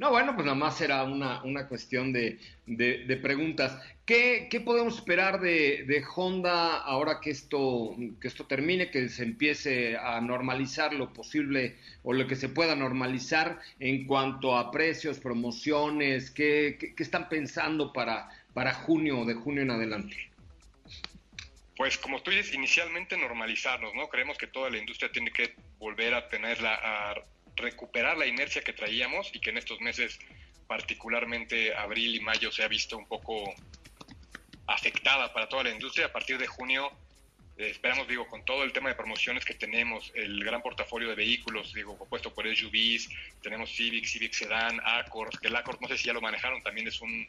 No, 0.00 0.10
bueno, 0.10 0.34
pues 0.34 0.44
nada 0.44 0.56
más 0.56 0.80
era 0.80 1.04
una, 1.04 1.44
una 1.44 1.68
cuestión 1.68 2.12
de, 2.12 2.40
de- 2.66 3.04
de 3.04 3.16
preguntas. 3.18 3.80
¿Qué, 4.06 4.60
podemos 4.62 4.96
esperar 4.96 5.40
de, 5.40 6.04
Honda 6.14 6.76
ahora 6.76 7.20
que 7.22 7.30
esto, 7.30 7.96
que 8.20 8.28
esto 8.28 8.46
termine, 8.46 8.90
que 8.90 9.08
se 9.08 9.22
empiece 9.22 9.96
a 9.96 10.20
normalizar 10.20 10.92
lo 10.92 11.10
posible 11.14 11.78
o 12.02 12.12
lo 12.12 12.26
que 12.26 12.36
se 12.36 12.50
pueda 12.50 12.76
normalizar 12.76 13.58
en 13.80 14.06
cuanto 14.06 14.58
a 14.58 14.70
precios, 14.70 15.20
promociones? 15.20 16.30
¿Qué, 16.30 16.76
qué- 16.78 16.94
qué 16.94 17.02
están 17.02 17.30
pensando 17.30 17.94
para, 17.94 18.28
para 18.52 18.74
junio 18.74 19.20
o 19.20 19.24
de 19.24 19.34
junio 19.34 19.62
en 19.62 19.70
adelante? 19.70 20.16
Pues 21.74 21.96
como 21.96 22.22
tú 22.22 22.30
dices, 22.30 22.52
inicialmente 22.54 23.16
normalizarnos, 23.16 23.94
¿no? 23.94 24.08
Creemos 24.08 24.36
que 24.36 24.48
toda 24.48 24.68
la 24.68 24.76
industria 24.76 25.10
tiene 25.12 25.30
que 25.32 25.54
volver 25.78 26.12
a 26.12 26.28
tenerla, 26.28 26.74
a 26.74 27.14
recuperar 27.56 28.18
la 28.18 28.26
inercia 28.26 28.62
que 28.62 28.74
traíamos 28.74 29.30
y 29.34 29.40
que 29.40 29.48
en 29.48 29.56
estos 29.58 29.80
meses, 29.80 30.18
particularmente 30.68 31.74
abril 31.74 32.14
y 32.16 32.20
mayo, 32.20 32.52
se 32.52 32.62
ha 32.62 32.68
visto 32.68 32.98
un 32.98 33.06
poco 33.08 33.54
afectada 34.66 35.32
para 35.32 35.48
toda 35.48 35.64
la 35.64 35.70
industria. 35.70 36.06
A 36.06 36.12
partir 36.12 36.38
de 36.38 36.46
junio, 36.46 36.90
eh, 37.56 37.70
esperamos, 37.70 38.08
digo, 38.08 38.26
con 38.26 38.44
todo 38.44 38.64
el 38.64 38.72
tema 38.72 38.88
de 38.88 38.94
promociones 38.94 39.44
que 39.44 39.54
tenemos, 39.54 40.10
el 40.14 40.42
gran 40.44 40.62
portafolio 40.62 41.08
de 41.08 41.14
vehículos, 41.14 41.72
digo, 41.72 41.96
compuesto 41.96 42.34
por 42.34 42.46
SUVs, 42.46 43.08
tenemos 43.42 43.70
Civic, 43.70 44.04
Civic 44.04 44.32
Sedan, 44.32 44.80
Accord, 44.84 45.38
que 45.40 45.48
el 45.48 45.56
Accord, 45.56 45.80
no 45.80 45.88
sé 45.88 45.96
si 45.98 46.06
ya 46.06 46.12
lo 46.12 46.20
manejaron, 46.20 46.62
también 46.62 46.88
es 46.88 47.00
un, 47.00 47.26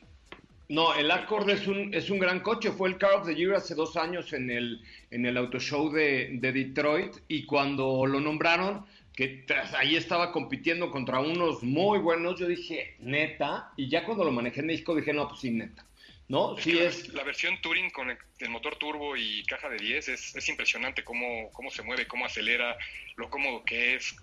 No, 0.68 0.96
el 0.96 1.12
Accord 1.12 1.50
es 1.50 1.68
un, 1.68 1.94
es 1.94 2.10
un 2.10 2.18
gran 2.18 2.40
coche. 2.40 2.72
Fue 2.72 2.90
el 2.90 2.98
Car 2.98 3.14
of 3.14 3.28
the 3.28 3.36
Year 3.36 3.54
hace 3.54 3.76
dos 3.76 3.96
años 3.98 4.34
en 4.34 4.50
el, 4.50 4.82
en 5.12 5.26
el 5.26 5.38
Auto 5.38 5.60
Show 5.60 5.92
de, 5.92 6.30
de 6.34 6.52
Detroit 6.52 7.18
y 7.28 7.46
cuando 7.46 8.06
lo 8.08 8.20
nombraron, 8.20 8.86
que 9.16 9.44
tras 9.48 9.74
ahí 9.74 9.96
estaba 9.96 10.32
compitiendo 10.32 10.92
contra 10.92 11.20
unos 11.20 11.64
muy 11.64 12.00
buenos, 12.00 12.40
yo 12.40 12.48
dije, 12.48 12.96
neta, 13.00 13.72
y 13.78 13.90
ya 13.90 14.04
cuando 14.06 14.26
lo 14.26 14.32
manejé 14.32 14.60
en 14.60 14.68
México 14.68 14.96
dije, 14.96 15.14
no, 15.14 15.28
pues 15.28 15.42
sí, 15.42 15.52
neta. 15.52 15.86
¿No? 16.28 16.58
Sí 16.58 16.74
que 16.74 16.88
es... 16.88 17.14
La 17.14 17.24
versión 17.24 17.62
Touring 17.62 17.92
con 17.92 18.10
el, 18.10 18.18
el 18.40 18.50
motor 18.50 18.78
turbo 18.78 19.16
y 19.16 19.44
caja 19.46 19.70
de 19.70 19.78
10 19.78 20.10
es, 20.10 20.36
es 20.36 20.50
impresionante 20.50 21.04
cómo, 21.04 21.52
cómo 21.52 21.70
se 21.70 21.84
mueve, 21.84 22.08
cómo 22.08 22.26
acelera, 22.26 22.78
lo 23.16 23.30
cómodo 23.30 23.64
que 23.64 23.96
es, 23.96 24.16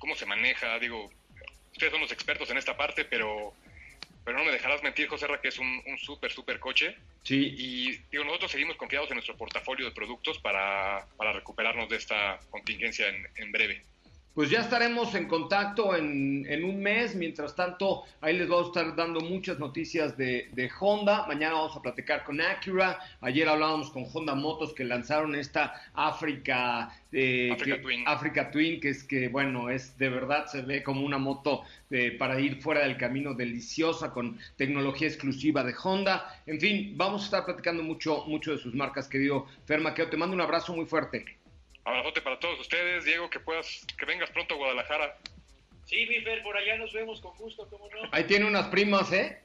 cómo 0.00 0.16
se 0.16 0.26
maneja. 0.26 0.78
Digo, 0.78 1.10
ustedes 1.72 1.92
son 1.92 2.00
los 2.00 2.12
expertos 2.12 2.50
en 2.50 2.58
esta 2.58 2.76
parte, 2.76 3.04
pero, 3.04 3.54
pero 4.24 4.38
no 4.38 4.44
me 4.44 4.52
dejarás 4.52 4.82
mentir, 4.82 5.08
José 5.08 5.26
Ra, 5.26 5.40
que 5.40 5.48
es 5.48 5.58
un, 5.58 5.82
un 5.86 5.98
súper, 5.98 6.32
súper 6.32 6.58
coche. 6.58 6.96
Sí. 7.22 7.54
Y 7.56 7.98
digo, 8.10 8.24
nosotros 8.24 8.50
seguimos 8.50 8.76
confiados 8.76 9.10
en 9.10 9.16
nuestro 9.16 9.36
portafolio 9.36 9.86
de 9.86 9.92
productos 9.92 10.38
para, 10.40 11.06
para 11.16 11.32
recuperarnos 11.32 11.88
de 11.88 11.96
esta 11.96 12.40
contingencia 12.50 13.08
en, 13.08 13.28
en 13.36 13.52
breve. 13.52 13.84
Pues 14.34 14.50
ya 14.50 14.62
estaremos 14.62 15.14
en 15.14 15.28
contacto 15.28 15.94
en, 15.94 16.44
en 16.48 16.64
un 16.64 16.82
mes. 16.82 17.14
Mientras 17.14 17.54
tanto, 17.54 18.02
ahí 18.20 18.36
les 18.36 18.48
vamos 18.48 18.66
a 18.66 18.80
estar 18.80 18.96
dando 18.96 19.20
muchas 19.20 19.60
noticias 19.60 20.16
de, 20.16 20.48
de 20.52 20.68
Honda. 20.80 21.24
Mañana 21.28 21.54
vamos 21.54 21.76
a 21.76 21.80
platicar 21.82 22.24
con 22.24 22.40
Acura. 22.40 22.98
Ayer 23.20 23.48
hablábamos 23.48 23.90
con 23.90 24.04
Honda 24.12 24.34
Motos 24.34 24.74
que 24.74 24.82
lanzaron 24.82 25.36
esta 25.36 25.74
África, 25.94 26.90
eh, 27.12 27.56
que- 27.62 27.76
Twin. 27.76 28.02
Africa 28.08 28.50
Twin, 28.50 28.80
que 28.80 28.88
es 28.88 29.04
que, 29.04 29.28
bueno, 29.28 29.70
es 29.70 29.96
de 29.98 30.08
verdad, 30.08 30.46
se 30.46 30.62
ve 30.62 30.82
como 30.82 31.02
una 31.06 31.18
moto 31.18 31.62
eh, 31.90 32.10
para 32.18 32.40
ir 32.40 32.60
fuera 32.60 32.80
del 32.80 32.96
camino 32.96 33.34
deliciosa 33.34 34.10
con 34.10 34.36
tecnología 34.56 35.06
exclusiva 35.06 35.62
de 35.62 35.74
Honda. 35.80 36.42
En 36.46 36.58
fin, 36.58 36.94
vamos 36.96 37.22
a 37.22 37.24
estar 37.26 37.44
platicando 37.44 37.84
mucho, 37.84 38.24
mucho 38.26 38.50
de 38.50 38.58
sus 38.58 38.74
marcas, 38.74 39.06
querido 39.06 39.46
Fermaqueo. 39.64 40.08
Te 40.10 40.16
mando 40.16 40.34
un 40.34 40.40
abrazo 40.40 40.74
muy 40.74 40.86
fuerte. 40.86 41.24
Abrazote 41.84 42.22
para 42.22 42.38
todos 42.38 42.58
ustedes, 42.60 43.04
Diego, 43.04 43.28
que 43.28 43.40
puedas, 43.40 43.84
que 43.98 44.06
vengas 44.06 44.30
pronto 44.30 44.54
a 44.54 44.56
Guadalajara. 44.56 45.18
Sí, 45.84 46.06
mi 46.08 46.20
Fer, 46.20 46.42
por 46.42 46.56
allá 46.56 46.78
nos 46.78 46.92
vemos 46.92 47.20
con 47.20 47.36
gusto, 47.36 47.68
¿cómo 47.68 47.88
no? 47.90 48.08
Ahí 48.12 48.24
tiene 48.24 48.46
unas 48.46 48.68
primas, 48.68 49.12
¿eh? 49.12 49.42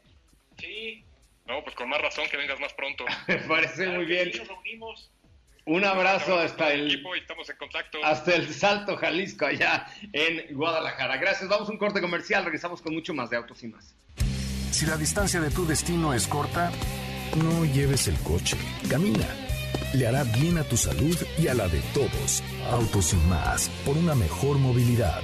Sí. 0.58 1.04
No, 1.46 1.64
pues 1.64 1.76
con 1.76 1.90
más 1.90 2.02
razón 2.02 2.28
que 2.30 2.38
vengas 2.38 2.60
más 2.60 2.74
pronto. 2.74 3.06
Me 3.28 3.38
parece 3.40 3.84
claro 3.84 3.94
muy 3.94 4.06
bien. 4.06 4.32
sí, 4.32 4.40
nos 4.40 4.48
reunimos. 4.48 5.12
Un 5.66 5.84
abrazo 5.84 6.40
hasta 6.40 6.74
el, 6.74 6.88
equipo 6.88 7.16
y 7.16 7.20
estamos 7.20 7.48
en 7.50 7.58
contacto. 7.58 8.04
hasta 8.04 8.34
el 8.34 8.52
Salto 8.52 8.98
Jalisco, 8.98 9.46
allá 9.46 9.86
en 10.14 10.56
Guadalajara. 10.56 11.18
Gracias, 11.18 11.48
vamos 11.48 11.70
a 11.70 11.72
un 11.72 11.78
corte 11.78 12.02
comercial, 12.02 12.44
regresamos 12.44 12.82
con 12.82 12.94
mucho 12.94 13.14
más 13.14 13.30
de 13.30 13.38
Autos 13.38 13.62
y 13.64 13.68
Más. 13.68 13.96
Si 14.72 14.86
la 14.86 14.98
distancia 14.98 15.40
de 15.40 15.52
tu 15.52 15.68
destino 15.68 16.14
es 16.14 16.28
corta, 16.28 16.72
no 17.36 17.66
lleves 17.66 18.08
el 18.08 18.18
coche, 18.22 18.58
camina. 18.90 19.49
Le 19.94 20.08
hará 20.08 20.24
bien 20.24 20.58
a 20.58 20.64
tu 20.64 20.78
salud 20.78 21.18
y 21.38 21.48
a 21.48 21.54
la 21.54 21.68
de 21.68 21.80
todos. 21.94 22.44
Autos 22.72 23.14
y 23.14 23.18
más, 23.28 23.70
por 23.86 23.98
una 23.98 24.16
mejor 24.16 24.58
movilidad. 24.58 25.22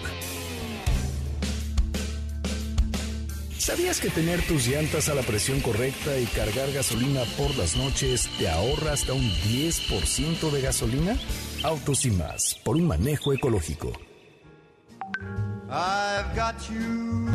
¿Sabías 3.66 4.00
que 4.00 4.12
tener 4.12 4.42
tus 4.44 4.68
llantas 4.68 5.10
a 5.10 5.16
la 5.16 5.24
presión 5.24 5.60
correcta 5.60 6.20
y 6.20 6.26
cargar 6.26 6.72
gasolina 6.72 7.22
por 7.36 7.56
las 7.56 7.76
noches 7.76 8.30
te 8.38 8.48
ahorra 8.48 8.94
hasta 8.94 9.14
un 9.14 9.24
10% 9.24 10.52
de 10.52 10.62
gasolina? 10.62 11.18
Autos 11.64 12.06
y 12.06 12.12
más, 12.12 12.60
por 12.64 12.76
un 12.76 12.86
manejo 12.86 13.34
ecológico. 13.34 13.92
I've 15.68 16.36
got 16.36 16.56
you 16.70 17.28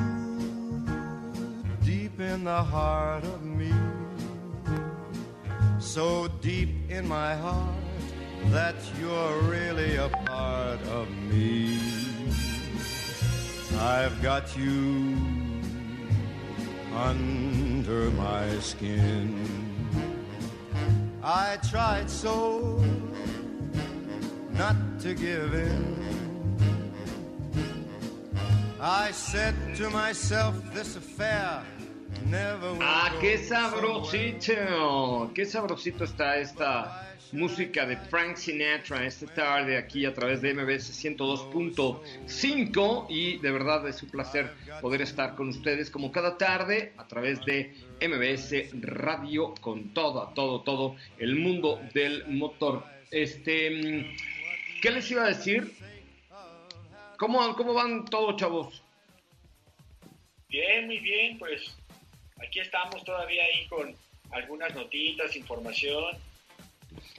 deep 1.84 2.20
in 2.20 2.44
the 2.44 2.62
heart 2.62 3.24
of 3.24 3.42
me. 3.42 3.89
So 5.80 6.28
deep 6.42 6.90
in 6.90 7.08
my 7.08 7.34
heart 7.34 7.74
that 8.50 8.74
you're 9.00 9.40
really 9.42 9.96
a 9.96 10.10
part 10.26 10.80
of 10.88 11.08
me. 11.10 11.78
I've 13.78 14.20
got 14.22 14.54
you 14.58 15.16
under 16.94 18.10
my 18.10 18.58
skin. 18.58 19.46
I 21.22 21.56
tried 21.70 22.10
so 22.10 22.84
not 24.52 24.76
to 25.00 25.14
give 25.14 25.54
in. 25.54 25.96
I 28.78 29.12
said 29.12 29.54
to 29.76 29.88
myself, 29.88 30.54
this 30.74 30.96
affair 30.96 31.64
Ah, 32.80 33.12
qué 33.20 33.38
sabrosito, 33.38 35.30
qué 35.34 35.44
sabrosito 35.46 36.04
está 36.04 36.38
esta 36.38 37.16
música 37.32 37.86
de 37.86 37.96
Frank 37.96 38.36
Sinatra 38.36 39.06
esta 39.06 39.26
tarde 39.26 39.78
aquí 39.78 40.04
a 40.04 40.12
través 40.12 40.42
de 40.42 40.52
MBS 40.52 40.92
102.5 40.92 43.06
y 43.08 43.38
de 43.38 43.50
verdad 43.50 43.88
es 43.88 44.02
un 44.02 44.10
placer 44.10 44.52
poder 44.80 45.02
estar 45.02 45.34
con 45.34 45.48
ustedes 45.48 45.90
como 45.90 46.12
cada 46.12 46.36
tarde 46.36 46.92
a 46.98 47.06
través 47.06 47.44
de 47.44 47.74
MBS 48.00 48.70
Radio 48.80 49.54
con 49.60 49.94
todo, 49.94 50.32
todo, 50.34 50.62
todo 50.62 50.96
el 51.18 51.36
mundo 51.36 51.80
del 51.94 52.26
motor. 52.28 52.84
Este, 53.10 54.14
¿qué 54.82 54.90
les 54.90 55.10
iba 55.10 55.24
a 55.24 55.28
decir? 55.28 55.72
¿Cómo, 57.16 57.54
cómo 57.56 57.72
van 57.74 58.04
todos, 58.04 58.36
chavos? 58.36 58.82
Bien, 60.48 60.86
muy 60.86 60.98
bien, 60.98 61.38
pues 61.38 61.79
aquí 62.42 62.60
estamos 62.60 63.04
todavía 63.04 63.44
ahí 63.44 63.66
con 63.68 63.94
algunas 64.32 64.74
notitas, 64.74 65.36
información. 65.36 66.16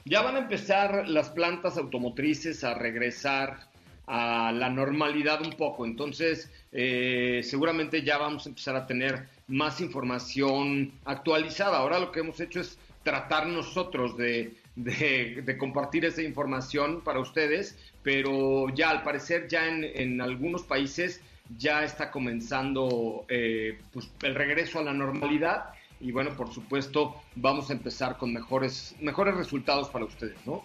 Ya 0.04 0.22
van 0.22 0.36
a 0.36 0.40
empezar 0.40 1.08
las 1.08 1.30
plantas 1.30 1.76
automotrices 1.78 2.64
a 2.64 2.74
regresar 2.74 3.70
a 4.06 4.50
la 4.52 4.68
normalidad 4.68 5.40
un 5.42 5.52
poco, 5.52 5.86
entonces 5.86 6.50
eh, 6.72 7.40
seguramente 7.44 8.02
ya 8.02 8.18
vamos 8.18 8.44
a 8.46 8.48
empezar 8.50 8.74
a 8.76 8.86
tener 8.86 9.28
más 9.46 9.80
información 9.80 10.92
actualizada. 11.04 11.78
Ahora 11.78 11.98
lo 12.00 12.10
que 12.12 12.20
hemos 12.20 12.40
hecho 12.40 12.60
es 12.60 12.78
tratar 13.04 13.46
nosotros 13.46 14.16
de, 14.16 14.54
de- 14.76 15.42
de 15.44 15.58
compartir 15.58 16.04
esa 16.04 16.22
información 16.22 17.00
para 17.02 17.20
ustedes, 17.20 17.78
pero 18.02 18.68
ya 18.74 18.90
al 18.90 19.02
parecer 19.02 19.48
ya 19.48 19.68
en, 19.68 19.84
en 19.84 20.20
algunos 20.20 20.62
países 20.64 21.20
ya 21.58 21.84
está 21.84 22.10
comenzando 22.10 23.24
eh, 23.28 23.78
pues, 23.92 24.10
el 24.22 24.34
regreso 24.34 24.78
a 24.78 24.82
la 24.82 24.92
normalidad 24.92 25.70
y 26.00 26.10
bueno, 26.10 26.36
por 26.36 26.52
supuesto, 26.52 27.22
vamos 27.36 27.70
a 27.70 27.74
empezar 27.74 28.16
con 28.18 28.32
mejores, 28.32 28.96
mejores 29.00 29.36
resultados 29.36 29.88
para 29.88 30.04
ustedes, 30.04 30.36
¿no? 30.44 30.64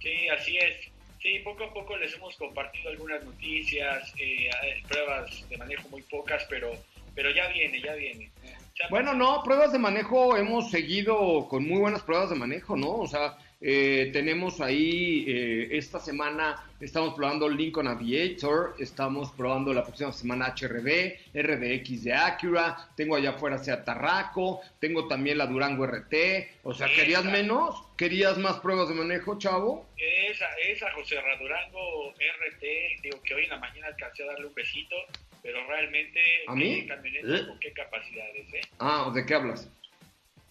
Sí, 0.00 0.28
así 0.28 0.56
es. 0.56 0.90
Sí, 1.22 1.38
poco 1.44 1.64
a 1.64 1.72
poco 1.72 1.96
les 1.96 2.14
hemos 2.14 2.36
compartido 2.36 2.90
algunas 2.90 3.24
noticias, 3.24 4.12
eh, 4.18 4.50
pruebas 4.88 5.48
de 5.48 5.56
manejo 5.56 5.88
muy 5.88 6.02
pocas, 6.02 6.44
pero, 6.50 6.72
pero 7.14 7.30
ya 7.30 7.48
viene, 7.48 7.80
ya 7.80 7.94
viene. 7.94 8.30
Ya 8.78 8.88
Bueno, 8.90 9.14
no, 9.14 9.42
pruebas 9.44 9.72
de 9.72 9.78
manejo 9.78 10.36
hemos 10.36 10.70
seguido 10.70 11.46
con 11.48 11.66
muy 11.66 11.78
buenas 11.78 12.02
pruebas 12.02 12.30
de 12.30 12.36
manejo, 12.36 12.76
¿no? 12.76 12.96
O 12.96 13.06
sea, 13.06 13.38
Eh, 13.66 14.10
tenemos 14.12 14.60
ahí, 14.60 15.24
eh, 15.26 15.68
esta 15.78 15.98
semana 15.98 16.62
estamos 16.84 17.14
probando 17.14 17.48
Lincoln 17.48 17.88
Aviator, 17.88 18.76
estamos 18.78 19.32
probando 19.32 19.72
la 19.72 19.82
próxima 19.82 20.12
semana 20.12 20.54
HRB, 20.54 21.32
RDX 21.34 22.04
de 22.04 22.12
Acura, 22.12 22.76
tengo 22.96 23.16
allá 23.16 23.30
afuera 23.30 23.58
Seat 23.58 23.84
Tarraco, 23.84 24.60
tengo 24.78 25.08
también 25.08 25.38
la 25.38 25.46
Durango 25.46 25.86
RT. 25.86 26.14
O 26.62 26.74
sea, 26.74 26.88
¿querías 26.88 27.24
menos? 27.24 27.82
¿Querías 27.96 28.36
más 28.38 28.58
pruebas 28.58 28.88
de 28.88 28.94
manejo, 28.94 29.38
chavo? 29.38 29.88
Esa, 29.96 30.46
esa 30.68 30.92
José 30.92 31.16
Durango 31.40 32.12
RT, 32.12 33.02
digo 33.02 33.22
que 33.22 33.34
hoy 33.34 33.44
en 33.44 33.50
la 33.50 33.58
mañana 33.58 33.86
alcancé 33.86 34.22
a 34.24 34.26
darle 34.26 34.46
un 34.46 34.54
besito, 34.54 34.96
pero 35.42 35.66
realmente... 35.66 36.20
¿A 36.46 36.54
mí? 36.54 36.86
¿Eh? 36.88 37.46
¿Con 37.46 37.58
qué 37.60 37.72
capacidades, 37.72 38.52
eh? 38.52 38.60
Ah, 38.78 39.10
¿de 39.14 39.24
qué 39.24 39.34
hablas? 39.34 39.70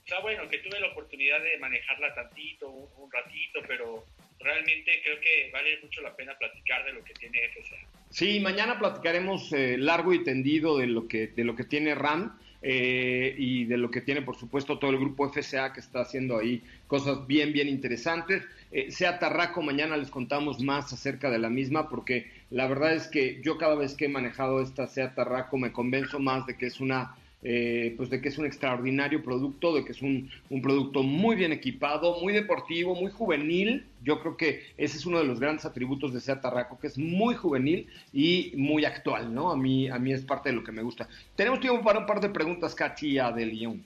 O 0.03 0.07
sea, 0.07 0.19
bueno, 0.19 0.47
que 0.49 0.57
tuve 0.57 0.79
la 0.79 0.88
oportunidad 0.88 1.41
de 1.41 1.57
manejarla 1.59 2.13
tantito, 2.13 2.69
un, 2.69 3.11
ratito, 3.11 3.61
pero 3.67 4.05
realmente 4.44 4.91
creo 5.04 5.20
que 5.20 5.50
vale 5.52 5.80
mucho 5.82 6.02
la 6.02 6.16
pena 6.16 6.38
platicar 6.38 6.86
de 6.86 6.94
lo 6.94 7.04
que 7.04 7.14
tiene 7.14 7.39
FSA. 7.50 7.76
Sí, 8.10 8.39
mañana 8.39 8.78
platicaremos 8.78 9.52
eh, 9.54 9.78
largo 9.78 10.14
y 10.14 10.24
tendido 10.24 10.78
de 10.78 10.88
lo 10.88 11.08
que, 11.08 11.28
de 11.28 11.44
lo 11.44 11.56
que 11.56 11.64
tiene 11.64 11.96
RAM. 11.96 12.38
Eh, 12.66 13.36
y 13.38 13.66
de 13.66 13.76
lo 13.76 13.91
que 13.91 14.00
tiene, 14.00 14.22
por 14.22 14.38
supuesto, 14.38 14.80
todo 14.80 14.91
el 14.91 14.98
grupo 14.98 15.30
FSA 15.30 15.74
que 15.74 15.82
está 15.82 16.00
haciendo 16.00 16.38
ahí 16.38 16.64
cosas 16.88 17.28
bien, 17.28 17.52
bien 17.52 17.68
interesantes. 17.68 18.41
Eh, 18.72 18.89
sea 18.89 19.20
Tarraco, 19.20 19.62
mañana 19.62 19.98
les 19.98 20.10
contamos 20.10 20.62
más 20.62 20.94
acerca 20.94 21.30
de 21.30 21.39
la 21.39 21.50
misma, 21.50 21.89
porque 21.89 22.32
la 22.52 22.66
verdad 22.68 22.94
es 22.94 23.10
que 23.10 23.41
yo 23.41 23.58
cada 23.58 23.76
vez 23.76 23.96
que 23.96 24.06
he 24.06 24.10
manejado 24.10 24.62
esta 24.62 24.88
Sea 24.88 25.14
Tarraco 25.14 25.58
me 25.58 25.74
convenzo 25.74 26.20
más 26.20 26.48
de 26.48 26.58
que 26.58 26.68
es 26.68 26.80
una 26.80 27.18
eh, 27.46 27.94
pues 27.98 28.10
de 28.10 28.22
que 28.22 28.30
es 28.30 28.38
un 28.38 28.46
extraordinario 28.46 29.22
producto, 29.22 29.76
de 29.76 29.84
que 29.84 29.91
es 29.91 30.02
un, 30.02 30.32
producto 30.62 31.04
muy 31.04 31.36
bien 31.36 31.52
equipado, 31.52 32.22
muy 32.22 32.32
deportivo, 32.32 32.96
muy 32.96 33.12
juvenil. 33.12 33.86
Yo 34.02 34.22
creo 34.22 34.38
que 34.38 34.74
ese 34.78 34.98
es 34.98 35.06
uno 35.06 35.20
de 35.20 35.26
los 35.26 35.39
grandes 35.39 35.66
atributos 35.66 36.14
de 36.14 36.22
Seat 36.22 36.41
Tarraco, 36.41 36.80
que 36.80 36.88
es 36.88 36.98
muy 36.98 37.36
juvenil 37.36 37.89
y 38.14 38.54
muy 38.56 38.86
actual, 38.86 39.34
¿no? 39.34 39.52
A 39.52 39.58
mí, 39.58 39.89
a 39.89 40.00
mí 40.00 40.14
es 40.14 40.22
parte 40.24 40.50
de 40.50 40.56
lo 40.56 40.64
que 40.64 40.72
me 40.72 40.82
gusta. 40.82 41.10
Tenemos 41.36 41.60
tiempo 41.60 41.84
para 41.84 42.00
un 42.00 42.06
par 42.06 42.22
de 42.22 42.30
preguntas, 42.30 42.74
Katia 42.74 43.32
de 43.32 43.46
Lyon. 43.46 43.86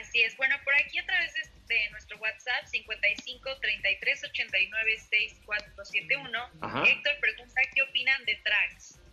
Así 0.00 0.22
es. 0.22 0.36
Bueno, 0.38 0.56
por 0.64 0.74
aquí 0.76 0.98
a 0.98 1.04
través 1.04 1.34
de 1.68 1.90
nuestro 1.90 2.18
WhatsApp 2.18 2.66
55 2.66 3.50
33 3.60 4.24
89 4.24 4.98
6471, 4.98 6.86
Héctor 6.86 7.12
pregunta 7.20 7.60
qué 7.74 7.82
opinan 7.82 8.24
de 8.24 8.34
Trax. 8.36 9.03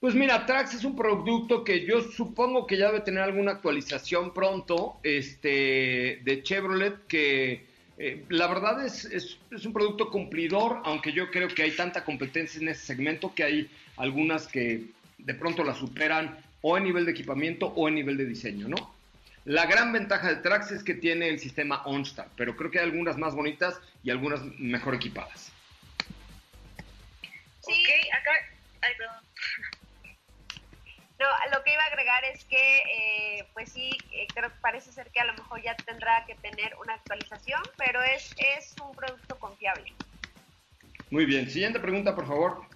Pues 0.00 0.14
mira, 0.14 0.44
Trax 0.44 0.74
es 0.74 0.84
un 0.84 0.94
producto 0.94 1.64
que 1.64 1.86
yo 1.86 2.02
supongo 2.02 2.66
que 2.66 2.76
ya 2.76 2.86
debe 2.86 3.00
tener 3.00 3.22
alguna 3.22 3.52
actualización 3.52 4.34
pronto, 4.34 4.98
este, 5.02 6.20
de 6.22 6.42
Chevrolet, 6.42 7.06
que 7.06 7.64
eh, 7.98 8.24
la 8.28 8.46
verdad 8.46 8.84
es, 8.84 9.06
es, 9.06 9.38
un 9.64 9.72
producto 9.72 10.10
cumplidor, 10.10 10.82
aunque 10.84 11.12
yo 11.12 11.30
creo 11.30 11.48
que 11.48 11.62
hay 11.62 11.70
tanta 11.70 12.04
competencia 12.04 12.60
en 12.60 12.68
ese 12.68 12.84
segmento 12.84 13.34
que 13.34 13.44
hay 13.44 13.70
algunas 13.96 14.46
que 14.46 14.84
de 15.16 15.34
pronto 15.34 15.64
la 15.64 15.74
superan 15.74 16.38
o 16.60 16.76
en 16.76 16.84
nivel 16.84 17.06
de 17.06 17.12
equipamiento 17.12 17.68
o 17.68 17.88
en 17.88 17.94
nivel 17.94 18.18
de 18.18 18.26
diseño, 18.26 18.68
¿no? 18.68 18.94
La 19.46 19.64
gran 19.64 19.92
ventaja 19.92 20.28
de 20.28 20.36
Trax 20.36 20.72
es 20.72 20.82
que 20.82 20.94
tiene 20.94 21.28
el 21.28 21.38
sistema 21.38 21.82
OnStar, 21.86 22.28
pero 22.36 22.56
creo 22.56 22.70
que 22.70 22.80
hay 22.80 22.84
algunas 22.84 23.16
más 23.16 23.34
bonitas 23.34 23.80
y 24.02 24.10
algunas 24.10 24.42
mejor 24.58 24.94
equipadas. 24.94 25.52
Sí, 27.60 27.84
acá... 28.12 28.30
No, 31.18 31.26
lo 31.56 31.64
que 31.64 31.72
iba 31.72 31.82
a 31.82 31.86
agregar 31.86 32.24
es 32.26 32.44
que, 32.44 32.82
eh, 33.38 33.46
pues 33.54 33.72
sí, 33.72 33.90
eh, 34.12 34.26
creo 34.34 34.50
que 34.50 34.56
parece 34.60 34.92
ser 34.92 35.10
que 35.10 35.20
a 35.20 35.24
lo 35.24 35.32
mejor 35.32 35.62
ya 35.62 35.74
tendrá 35.74 36.24
que 36.26 36.34
tener 36.34 36.76
una 36.76 36.94
actualización, 36.94 37.62
pero 37.78 38.02
es, 38.02 38.34
es 38.36 38.74
un 38.82 38.94
producto 38.94 39.38
confiable. 39.38 39.92
Muy 41.10 41.24
bien, 41.24 41.48
siguiente 41.48 41.80
pregunta, 41.80 42.14
por 42.14 42.26
favor. 42.26 42.66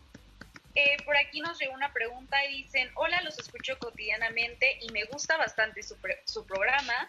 Eh, 0.74 0.97
por 1.05 1.16
aquí 1.16 1.41
nos 1.41 1.59
llegó 1.59 1.74
una 1.74 1.93
pregunta 1.93 2.43
y 2.47 2.62
dicen, 2.62 2.88
hola, 2.95 3.20
los 3.22 3.38
escucho 3.38 3.78
cotidianamente 3.78 4.78
y 4.80 4.91
me 4.93 5.05
gusta 5.05 5.36
bastante 5.36 5.82
su, 5.82 5.97
su 6.24 6.47
programa. 6.47 7.09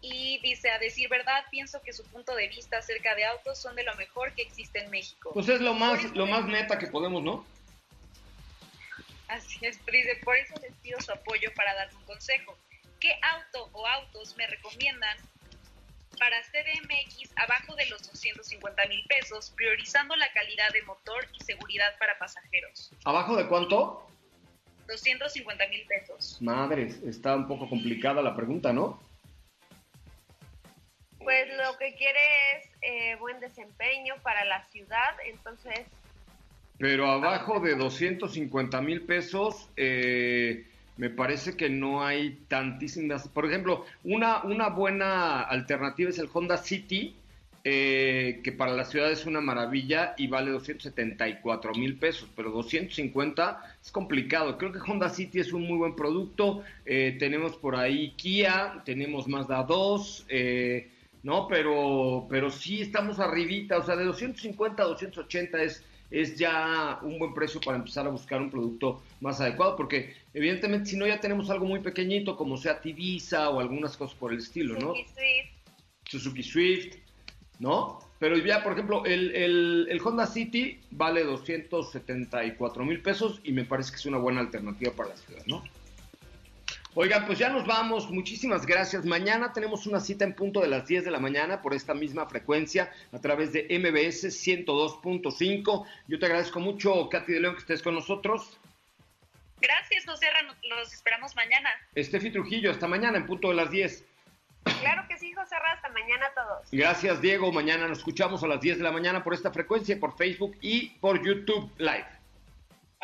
Y 0.00 0.38
dice, 0.40 0.70
a 0.70 0.78
decir 0.78 1.08
verdad, 1.08 1.44
pienso 1.50 1.80
que 1.82 1.92
su 1.92 2.04
punto 2.04 2.34
de 2.34 2.48
vista 2.48 2.78
acerca 2.78 3.14
de 3.14 3.24
autos 3.24 3.60
son 3.60 3.76
de 3.76 3.82
lo 3.84 3.94
mejor 3.96 4.32
que 4.32 4.42
existe 4.42 4.80
en 4.80 4.90
México. 4.90 5.30
Pues 5.32 5.48
es 5.48 5.60
lo 5.60 5.74
más, 5.74 6.02
lo 6.14 6.26
más 6.26 6.46
neta 6.46 6.78
que 6.78 6.86
podemos, 6.86 7.22
¿no? 7.22 7.46
Así 9.28 9.58
es, 9.66 9.84
Dice, 9.86 10.20
por 10.24 10.36
eso 10.36 10.54
les 10.62 10.72
pido 10.76 11.00
su 11.00 11.12
apoyo 11.12 11.52
para 11.54 11.74
dar 11.74 11.94
un 11.94 12.04
consejo. 12.04 12.56
¿Qué 13.00 13.18
auto 13.22 13.70
o 13.72 13.86
autos 13.86 14.36
me 14.36 14.46
recomiendan 14.46 15.16
para 16.18 16.40
CDMX 16.42 17.32
abajo 17.36 17.74
de 17.76 17.86
los 17.86 18.02
250 18.08 18.86
mil 18.86 19.04
pesos, 19.06 19.50
priorizando 19.50 20.16
la 20.16 20.32
calidad 20.32 20.70
de 20.72 20.82
motor 20.82 21.26
y 21.38 21.44
seguridad 21.44 21.98
para 21.98 22.18
pasajeros? 22.18 22.90
¿Abajo 23.04 23.36
de 23.36 23.46
cuánto? 23.48 24.08
250 24.86 25.66
mil 25.68 25.86
pesos. 25.86 26.40
Madres, 26.40 27.02
está 27.02 27.34
un 27.34 27.48
poco 27.48 27.68
complicada 27.68 28.22
la 28.22 28.36
pregunta, 28.36 28.72
¿no? 28.72 29.00
Pues 31.18 31.48
lo 31.56 31.76
que 31.76 31.94
quiere 31.96 32.20
es 32.52 32.70
eh, 32.82 33.16
buen 33.16 33.40
desempeño 33.40 34.14
para 34.22 34.44
la 34.44 34.64
ciudad, 34.66 35.16
entonces 35.24 35.86
pero 36.78 37.10
abajo 37.10 37.60
de 37.60 37.74
250 37.74 38.80
mil 38.82 39.02
pesos, 39.02 39.68
eh, 39.76 40.66
me 40.96 41.10
parece 41.10 41.56
que 41.56 41.70
no 41.70 42.04
hay 42.04 42.38
tantísimas. 42.48 43.28
Por 43.28 43.46
ejemplo, 43.46 43.84
una, 44.04 44.42
una 44.44 44.68
buena 44.68 45.40
alternativa 45.40 46.10
es 46.10 46.18
el 46.18 46.28
Honda 46.32 46.58
City, 46.58 47.16
eh, 47.64 48.40
que 48.44 48.52
para 48.52 48.72
la 48.74 48.84
ciudad 48.84 49.10
es 49.10 49.26
una 49.26 49.40
maravilla 49.40 50.14
y 50.16 50.28
vale 50.28 50.52
274 50.52 51.72
mil 51.74 51.96
pesos, 51.96 52.28
pero 52.36 52.50
250 52.50 53.76
es 53.82 53.90
complicado. 53.90 54.56
Creo 54.58 54.70
que 54.70 54.78
Honda 54.78 55.08
City 55.08 55.40
es 55.40 55.52
un 55.52 55.62
muy 55.62 55.78
buen 55.78 55.96
producto. 55.96 56.62
Eh, 56.84 57.16
tenemos 57.18 57.56
por 57.56 57.74
ahí 57.74 58.12
Kia, 58.16 58.82
tenemos 58.84 59.26
Mazda 59.28 59.62
2, 59.64 60.26
¿no? 61.22 61.48
Pero, 61.48 62.26
pero 62.30 62.50
sí 62.50 62.82
estamos 62.82 63.18
arribita, 63.18 63.78
o 63.78 63.82
sea, 63.84 63.96
de 63.96 64.04
250 64.04 64.82
a 64.82 64.86
280 64.86 65.62
es 65.62 65.82
es 66.10 66.36
ya 66.36 67.00
un 67.02 67.18
buen 67.18 67.34
precio 67.34 67.60
para 67.60 67.78
empezar 67.78 68.06
a 68.06 68.10
buscar 68.10 68.40
un 68.40 68.50
producto 68.50 69.02
más 69.20 69.40
adecuado, 69.40 69.76
porque 69.76 70.14
evidentemente 70.34 70.90
si 70.90 70.96
no 70.96 71.06
ya 71.06 71.20
tenemos 71.20 71.50
algo 71.50 71.66
muy 71.66 71.80
pequeñito 71.80 72.36
como 72.36 72.56
sea 72.56 72.80
Tibisa 72.80 73.50
o 73.50 73.60
algunas 73.60 73.96
cosas 73.96 74.16
por 74.16 74.32
el 74.32 74.38
estilo, 74.38 74.74
¿no? 74.74 74.94
Suzuki 74.94 75.04
Swift. 75.04 75.50
Suzuki 76.08 76.42
Swift, 76.42 76.96
¿no? 77.58 78.00
Pero 78.18 78.38
ya, 78.38 78.62
por 78.62 78.72
ejemplo, 78.72 79.04
el, 79.04 79.34
el, 79.34 79.88
el 79.90 80.00
Honda 80.00 80.26
City 80.26 80.80
vale 80.90 81.24
274 81.24 82.84
mil 82.84 83.02
pesos 83.02 83.40
y 83.44 83.52
me 83.52 83.64
parece 83.64 83.90
que 83.90 83.96
es 83.96 84.06
una 84.06 84.18
buena 84.18 84.40
alternativa 84.40 84.92
para 84.92 85.10
la 85.10 85.16
ciudad, 85.16 85.42
¿no? 85.46 85.62
Oigan, 86.98 87.26
pues 87.26 87.38
ya 87.38 87.50
nos 87.50 87.66
vamos. 87.66 88.10
Muchísimas 88.10 88.64
gracias. 88.64 89.04
Mañana 89.04 89.52
tenemos 89.52 89.86
una 89.86 90.00
cita 90.00 90.24
en 90.24 90.34
punto 90.34 90.62
de 90.62 90.68
las 90.68 90.86
10 90.86 91.04
de 91.04 91.10
la 91.10 91.20
mañana 91.20 91.60
por 91.60 91.74
esta 91.74 91.92
misma 91.92 92.26
frecuencia 92.26 92.90
a 93.12 93.20
través 93.20 93.52
de 93.52 93.64
MBS 93.68 94.24
102.5. 94.24 95.86
Yo 96.08 96.18
te 96.18 96.24
agradezco 96.24 96.58
mucho, 96.58 97.10
Katy 97.10 97.34
de 97.34 97.40
León, 97.40 97.54
que 97.54 97.60
estés 97.60 97.82
con 97.82 97.94
nosotros. 97.94 98.58
Gracias, 99.60 100.06
José. 100.06 100.28
Los 100.70 100.94
esperamos 100.94 101.36
mañana. 101.36 101.68
Estefi 101.94 102.30
Trujillo, 102.30 102.70
hasta 102.70 102.88
mañana 102.88 103.18
en 103.18 103.26
punto 103.26 103.50
de 103.50 103.56
las 103.56 103.70
10. 103.70 104.02
Claro 104.80 105.06
que 105.06 105.18
sí, 105.18 105.34
José 105.34 105.54
Hasta 105.54 105.90
mañana 105.90 106.28
a 106.28 106.34
todos. 106.34 106.68
Gracias, 106.72 107.20
Diego. 107.20 107.52
Mañana 107.52 107.88
nos 107.88 107.98
escuchamos 107.98 108.42
a 108.42 108.46
las 108.46 108.62
10 108.62 108.78
de 108.78 108.84
la 108.84 108.92
mañana 108.92 109.22
por 109.22 109.34
esta 109.34 109.50
frecuencia, 109.50 110.00
por 110.00 110.16
Facebook 110.16 110.56
y 110.62 110.88
por 111.00 111.22
YouTube 111.22 111.70
Live. 111.76 112.15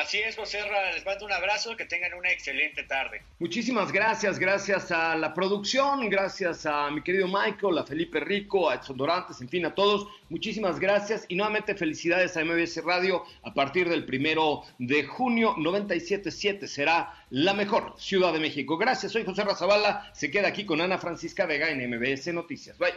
Así 0.03 0.19
es, 0.19 0.35
José 0.35 0.59
les 0.93 1.05
mando 1.05 1.25
un 1.25 1.31
abrazo, 1.31 1.77
que 1.77 1.85
tengan 1.85 2.13
una 2.13 2.29
excelente 2.29 2.83
tarde. 2.83 3.21
Muchísimas 3.39 3.89
gracias, 3.89 4.37
gracias 4.37 4.91
a 4.91 5.15
la 5.15 5.33
producción, 5.33 6.09
gracias 6.09 6.65
a 6.65 6.91
mi 6.91 7.01
querido 7.01 7.25
Michael, 7.29 7.77
a 7.77 7.85
Felipe 7.85 8.19
Rico, 8.19 8.69
a 8.69 8.75
Edson 8.75 8.97
Dorantes, 8.97 9.39
en 9.39 9.47
fin, 9.47 9.65
a 9.65 9.73
todos. 9.73 10.05
Muchísimas 10.27 10.77
gracias 10.77 11.23
y 11.29 11.35
nuevamente 11.35 11.73
felicidades 11.73 12.35
a 12.35 12.43
MBS 12.43 12.83
Radio. 12.83 13.23
A 13.43 13.53
partir 13.53 13.87
del 13.87 14.05
primero 14.05 14.63
de 14.77 15.05
junio, 15.05 15.55
97.7 15.55 16.67
será 16.67 17.25
la 17.29 17.53
mejor 17.53 17.95
Ciudad 17.97 18.33
de 18.33 18.39
México. 18.39 18.77
Gracias, 18.77 19.13
soy 19.13 19.23
José 19.23 19.45
Razabala. 19.45 20.11
Se 20.13 20.29
queda 20.29 20.49
aquí 20.49 20.65
con 20.65 20.81
Ana 20.81 20.97
Francisca 20.97 21.45
Vega 21.45 21.69
en 21.69 21.89
MBS 21.89 22.27
Noticias. 22.33 22.77
Bye. 22.77 22.91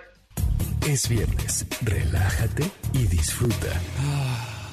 Es 0.89 1.09
viernes, 1.09 1.67
relájate 1.83 2.65
y 2.95 3.07
disfruta. 3.07 3.81